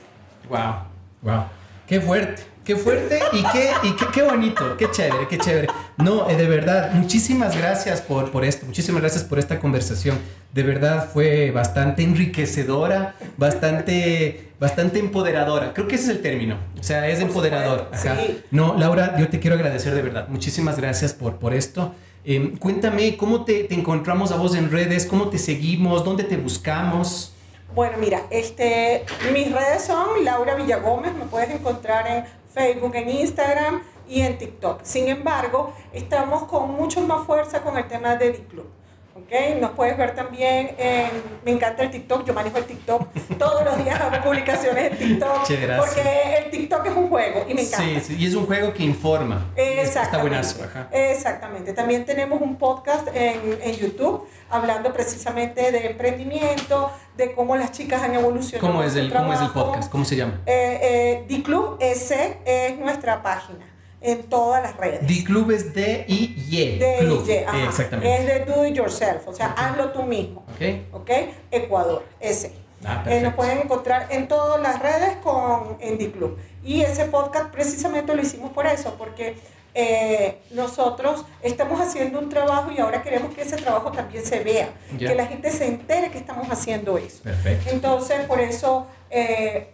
Wow, 0.49 0.73
wow. 1.21 1.43
Qué 1.87 1.99
fuerte, 1.99 2.43
qué 2.63 2.75
fuerte 2.77 3.19
y 3.33 3.43
qué, 3.51 3.71
y 3.83 3.95
qué, 3.95 4.05
qué 4.13 4.21
bonito, 4.23 4.77
qué 4.77 4.89
chévere, 4.89 5.27
qué 5.27 5.37
chévere. 5.37 5.67
No, 5.97 6.29
eh, 6.29 6.35
de 6.37 6.47
verdad, 6.47 6.91
muchísimas 6.93 7.57
gracias 7.57 8.01
por, 8.01 8.31
por 8.31 8.45
esto, 8.45 8.65
muchísimas 8.65 9.01
gracias 9.01 9.23
por 9.25 9.37
esta 9.37 9.59
conversación. 9.59 10.17
De 10.53 10.63
verdad 10.63 11.09
fue 11.11 11.51
bastante 11.51 12.03
enriquecedora, 12.03 13.15
bastante, 13.37 14.51
bastante 14.59 14.99
empoderadora. 14.99 15.73
Creo 15.73 15.87
que 15.87 15.95
ese 15.95 16.05
es 16.05 16.09
el 16.11 16.21
término. 16.21 16.57
O 16.79 16.83
sea, 16.83 17.07
es 17.09 17.19
Por 17.19 17.27
empoderador. 17.27 17.89
sí. 17.93 18.41
No, 18.51 18.75
Laura, 18.77 19.17
yo 19.17 19.27
te 19.29 19.39
quiero 19.39 19.55
agradecer 19.55 19.93
de 19.93 20.01
verdad. 20.01 20.27
Muchísimas 20.29 20.77
gracias 20.77 21.13
por, 21.13 21.37
por 21.37 21.53
esto. 21.53 21.93
Eh, 22.25 22.55
cuéntame, 22.57 23.17
¿cómo 23.17 23.43
te, 23.43 23.73
encontramos 23.73 24.31
a 24.31 24.37
vos 24.37 24.55
en 24.55 24.71
redes? 24.71 25.05
¿Cómo 25.05 25.29
te 25.29 25.37
seguimos? 25.37 26.05
¿Dónde 26.05 26.23
te 26.23 26.37
buscamos? 26.37 27.33
Bueno, 27.75 27.97
mira, 27.97 28.21
este, 28.29 29.03
mis 29.33 29.51
redes 29.51 29.83
son 29.83 30.23
Laura 30.23 30.55
Villagómez, 30.55 31.13
me 31.15 31.25
puedes 31.25 31.49
encontrar 31.49 32.07
en 32.07 32.23
Facebook, 32.53 32.95
en 32.95 33.09
Instagram 33.09 33.81
y 34.07 34.21
en 34.21 34.37
TikTok. 34.37 34.83
Sin 34.83 35.09
embargo, 35.09 35.73
estamos 35.91 36.43
con 36.43 36.71
mucho 36.71 37.01
más 37.01 37.25
fuerza 37.25 37.61
con 37.61 37.77
el 37.77 37.87
tema 37.87 38.15
de 38.15 38.31
D-Club. 38.31 38.67
¿Ok? 39.15 39.59
Nos 39.61 39.71
puedes 39.71 39.97
ver 39.97 40.15
también 40.15 40.75
en, 40.77 41.09
me 41.45 41.51
encanta 41.51 41.83
el 41.83 41.91
TikTok, 41.91 42.25
yo 42.25 42.33
manejo 42.33 42.57
el 42.57 42.65
TikTok, 42.65 43.07
todos 43.37 43.63
los 43.63 43.83
días 43.83 43.99
hago 43.99 44.23
publicaciones 44.23 44.91
en 44.91 44.97
TikTok, 44.97 45.47
porque 45.77 46.37
el 46.37 46.51
TikTok 46.51 46.85
es 46.85 46.95
un 46.95 47.09
juego 47.09 47.45
y 47.47 47.53
me 47.53 47.61
encanta. 47.61 47.85
Sí, 47.85 47.99
sí, 48.01 48.15
y 48.19 48.27
es 48.27 48.35
un 48.35 48.45
juego 48.45 48.73
que 48.73 48.83
informa. 48.83 49.51
Está 49.55 49.81
Exactamente. 49.81 50.29
buenazo, 50.29 50.63
ajá. 50.63 50.87
Exactamente. 50.91 51.73
También 51.73 52.05
tenemos 52.05 52.41
un 52.41 52.57
podcast 52.57 53.07
en, 53.13 53.59
en 53.61 53.75
YouTube 53.75 54.27
hablando 54.49 54.93
precisamente 54.93 55.71
de 55.71 55.87
emprendimiento, 55.87 56.91
de 57.17 57.33
cómo 57.33 57.55
las 57.55 57.71
chicas 57.71 58.01
han 58.01 58.13
evolucionado. 58.15 58.67
¿Cómo 58.67 58.83
es, 58.83 58.95
el, 58.95 59.11
¿Cómo 59.13 59.33
es 59.33 59.41
el 59.41 59.49
podcast? 59.49 59.91
¿Cómo 59.91 60.05
se 60.05 60.15
llama? 60.15 60.41
Eh, 60.45 60.79
eh, 60.81 61.25
D-Club 61.27 61.77
S 61.79 62.39
es 62.45 62.77
nuestra 62.77 63.21
página 63.21 63.72
en 64.03 64.23
todas 64.23 64.61
las 64.61 64.75
redes. 64.77 64.99
The 65.07 65.23
Club 65.23 65.51
es 65.51 65.73
D-I-Y. 65.73 66.77
de 66.77 66.97
Club. 66.99 67.23
DJ, 67.25 67.45
ajá. 67.47 67.57
Eh, 67.57 67.65
Exactamente. 67.65 68.15
Es 68.15 68.25
de 68.27 68.53
do 68.53 68.65
it 68.67 68.75
yourself, 68.75 69.27
o 69.27 69.33
sea, 69.33 69.47
hazlo 69.57 69.89
tú 69.91 70.03
mismo. 70.03 70.43
¿Ok? 70.53 70.93
¿Ok? 71.01 71.09
Ecuador, 71.51 72.03
ese. 72.19 72.53
Ah, 72.85 73.03
Eh, 73.07 73.21
nos 73.21 73.33
pueden 73.33 73.59
encontrar 73.59 74.07
en 74.09 74.27
todas 74.27 74.61
las 74.61 74.81
redes 74.81 75.15
con 75.23 75.77
Indie 75.81 76.11
Club. 76.11 76.37
Y 76.63 76.81
ese 76.81 77.05
podcast 77.05 77.49
precisamente 77.51 78.13
lo 78.13 78.21
hicimos 78.21 78.51
por 78.51 78.67
eso, 78.67 78.95
porque 78.97 79.37
eh, 79.75 80.39
nosotros 80.51 81.25
estamos 81.41 81.79
haciendo 81.81 82.19
un 82.19 82.29
trabajo 82.29 82.71
y 82.71 82.79
ahora 82.79 83.01
queremos 83.01 83.33
que 83.33 83.41
ese 83.41 83.55
trabajo 83.55 83.91
también 83.91 84.23
se 84.25 84.39
vea, 84.43 84.69
que 84.99 85.15
la 85.15 85.25
gente 85.25 85.49
se 85.51 85.65
entere 85.65 86.11
que 86.11 86.17
estamos 86.17 86.47
haciendo 86.49 86.97
eso. 86.97 87.23
Perfecto. 87.23 87.69
Entonces, 87.71 88.25
por 88.25 88.39
eso, 88.41 88.85
eh, 89.09 89.69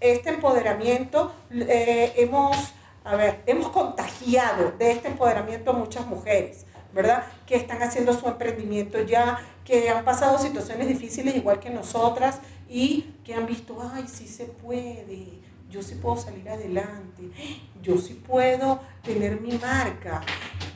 este 0.00 0.30
empoderamiento, 0.30 1.32
eh, 1.52 2.12
hemos, 2.16 2.56
a 3.04 3.16
ver, 3.16 3.42
hemos 3.46 3.68
contagiado 3.68 4.72
de 4.78 4.92
este 4.92 5.08
empoderamiento 5.08 5.70
a 5.70 5.74
muchas 5.74 6.06
mujeres, 6.06 6.66
¿verdad? 6.92 7.24
Que 7.46 7.56
están 7.56 7.82
haciendo 7.82 8.12
su 8.12 8.26
emprendimiento 8.26 9.00
ya, 9.02 9.38
que 9.64 9.88
han 9.90 10.04
pasado 10.04 10.38
situaciones 10.38 10.88
difíciles 10.88 11.36
igual 11.36 11.60
que 11.60 11.70
nosotras 11.70 12.40
y 12.68 13.14
que 13.24 13.34
han 13.34 13.46
visto, 13.46 13.78
ay, 13.94 14.06
sí 14.08 14.26
se 14.26 14.44
puede, 14.44 15.40
yo 15.70 15.82
sí 15.82 15.94
puedo 15.94 16.16
salir 16.16 16.48
adelante, 16.48 17.30
yo 17.82 17.98
sí 17.98 18.14
puedo 18.14 18.80
tener 19.02 19.40
mi 19.40 19.52
marca, 19.58 20.22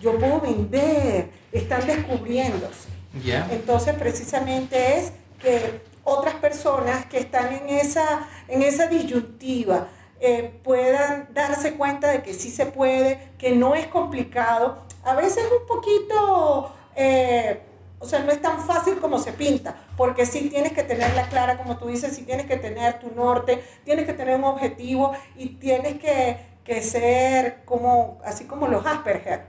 yo 0.00 0.18
puedo 0.18 0.40
vender, 0.40 1.30
están 1.50 1.86
descubriéndose. 1.86 2.88
Ya. 3.24 3.46
Entonces, 3.50 3.94
precisamente 3.94 4.98
es 4.98 5.12
que 5.40 5.82
otras 6.04 6.34
personas 6.36 7.06
que 7.06 7.18
están 7.18 7.52
en 7.52 7.68
esa, 7.68 8.28
en 8.48 8.62
esa 8.62 8.86
disyuntiva 8.86 9.88
eh, 10.24 10.60
puedan 10.62 11.28
darse 11.34 11.74
cuenta 11.74 12.08
de 12.08 12.22
que 12.22 12.32
sí 12.32 12.48
se 12.50 12.66
puede, 12.66 13.30
que 13.38 13.56
no 13.56 13.74
es 13.74 13.88
complicado. 13.88 14.78
A 15.02 15.16
veces 15.16 15.44
un 15.60 15.66
poquito, 15.66 16.72
eh, 16.94 17.60
o 17.98 18.06
sea, 18.06 18.20
no 18.20 18.30
es 18.30 18.40
tan 18.40 18.64
fácil 18.64 19.00
como 19.00 19.18
se 19.18 19.32
pinta, 19.32 19.74
porque 19.96 20.24
sí 20.24 20.48
tienes 20.48 20.74
que 20.74 20.84
tenerla 20.84 21.24
clara, 21.28 21.58
como 21.58 21.76
tú 21.76 21.88
dices, 21.88 22.14
sí 22.14 22.22
tienes 22.22 22.46
que 22.46 22.56
tener 22.56 23.00
tu 23.00 23.10
norte, 23.10 23.64
tienes 23.84 24.06
que 24.06 24.12
tener 24.12 24.36
un 24.36 24.44
objetivo 24.44 25.12
y 25.36 25.56
tienes 25.56 25.98
que, 25.98 26.36
que 26.62 26.82
ser 26.82 27.64
como, 27.64 28.20
así 28.24 28.44
como 28.44 28.68
los 28.68 28.86
Asperger. 28.86 29.46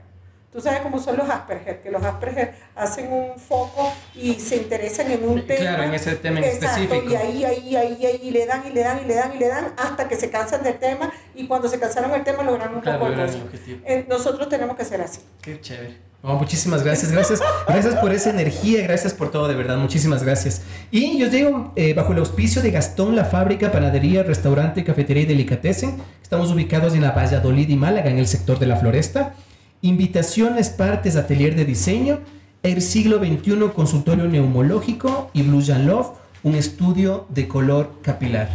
Tú 0.50 0.60
sabes 0.60 0.80
cómo 0.80 0.98
son 0.98 1.16
los 1.16 1.30
Asperger, 1.30 1.82
que 1.82 1.90
los 1.92 2.02
Asperger 2.02 2.56
hacen 2.74 3.12
un 3.12 3.38
foco 3.38 3.92
y 4.16 4.34
se 4.34 4.56
interesan 4.56 5.10
en 5.10 5.28
un 5.28 5.46
tema. 5.46 5.60
Claro, 5.60 5.82
en 5.84 5.94
ese 5.94 6.16
tema 6.16 6.38
en 6.38 6.44
Exacto, 6.44 6.82
específico. 6.82 7.10
Y 7.10 7.14
ahí, 7.16 7.44
ahí, 7.44 7.76
ahí, 7.76 8.06
ahí, 8.06 8.30
le 8.30 8.46
dan, 8.46 8.62
y 8.66 8.72
le 8.72 8.82
dan, 8.82 9.00
y 9.04 9.08
le 9.08 9.14
dan, 9.14 9.34
y 9.34 9.38
le 9.38 9.48
dan, 9.48 9.72
hasta 9.76 10.08
que 10.08 10.16
se 10.16 10.30
cansan 10.30 10.62
del 10.62 10.78
tema, 10.78 11.12
y 11.34 11.46
cuando 11.46 11.68
se 11.68 11.78
cansaron 11.78 12.12
del 12.12 12.22
tema 12.24 12.42
lograron 12.42 12.76
un 12.76 12.80
Claro, 12.80 13.00
poco 13.00 13.10
lograron 13.10 13.34
el 13.34 13.42
objetivo. 13.42 13.80
Eh, 13.84 14.06
Nosotros 14.08 14.48
tenemos 14.48 14.76
que 14.76 14.84
ser 14.84 15.00
así. 15.00 15.20
Qué 15.42 15.60
chévere. 15.60 16.14
Oh, 16.26 16.36
muchísimas 16.36 16.82
gracias, 16.82 17.12
gracias, 17.12 17.38
gracias 17.68 17.96
por 17.96 18.10
esa 18.10 18.30
energía, 18.30 18.82
gracias 18.82 19.12
por 19.12 19.30
todo, 19.30 19.46
de 19.46 19.54
verdad, 19.54 19.76
muchísimas 19.76 20.22
gracias. 20.22 20.62
Y 20.90 21.18
yo 21.18 21.28
digo, 21.28 21.74
eh, 21.76 21.92
bajo 21.92 22.14
el 22.14 22.18
auspicio 22.18 22.62
de 22.62 22.70
Gastón, 22.70 23.14
la 23.14 23.26
fábrica, 23.26 23.70
panadería, 23.70 24.22
restaurante, 24.22 24.84
cafetería 24.84 25.24
y 25.24 25.26
delicatessen, 25.26 25.98
estamos 26.22 26.50
ubicados 26.50 26.94
en 26.94 27.02
la 27.02 27.10
Valladolid 27.10 27.68
y 27.68 27.76
Málaga, 27.76 28.08
en 28.08 28.18
el 28.18 28.26
sector 28.26 28.58
de 28.58 28.64
la 28.64 28.76
floresta. 28.76 29.34
Invitaciones, 29.82 30.70
partes, 30.70 31.16
atelier 31.16 31.56
de 31.56 31.66
diseño, 31.66 32.20
el 32.64 32.80
siglo 32.80 33.18
XXI, 33.18 33.70
consultorio 33.74 34.24
neumológico 34.26 35.30
y 35.34 35.42
Blue 35.42 35.62
Jan 35.64 35.86
Love, 35.86 36.08
un 36.42 36.54
estudio 36.54 37.26
de 37.28 37.46
color 37.46 38.00
capilar. 38.02 38.48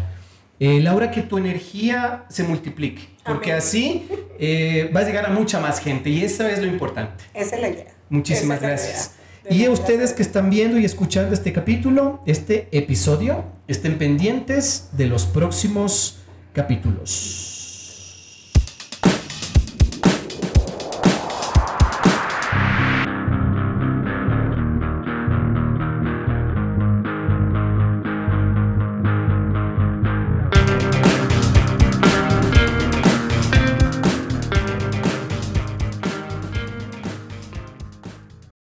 Eh, 0.60 0.82
Laura, 0.82 1.12
que 1.12 1.22
tu 1.22 1.38
energía 1.38 2.26
se 2.28 2.44
multiplique, 2.44 3.04
porque 3.24 3.52
Amén. 3.52 3.64
así 3.64 4.08
eh, 4.40 4.92
va 4.94 5.02
a 5.02 5.04
llegar 5.04 5.28
a 5.28 5.30
mucha 5.30 5.60
más 5.60 5.80
gente 5.80 6.10
y 6.10 6.24
eso 6.24 6.46
es 6.48 6.60
lo 6.60 6.66
importante. 6.66 7.24
Esa 7.36 7.56
es 7.56 7.62
la 7.62 7.70
idea. 7.70 7.94
Muchísimas 8.10 8.58
Esa 8.58 8.68
gracias. 8.68 9.12
idea. 9.46 9.58
Y 9.58 9.66
a 9.66 9.72
ustedes 9.72 10.14
que 10.14 10.24
están 10.24 10.50
viendo 10.50 10.80
y 10.80 10.86
escuchando 10.86 11.34
este 11.34 11.54
capítulo, 11.54 12.22
este 12.26 12.68
episodio, 12.72 13.46
estén 13.68 14.00
pendientes 14.00 14.90
de 14.94 15.06
los 15.06 15.26
próximos 15.26 16.18
capítulos. 16.54 17.49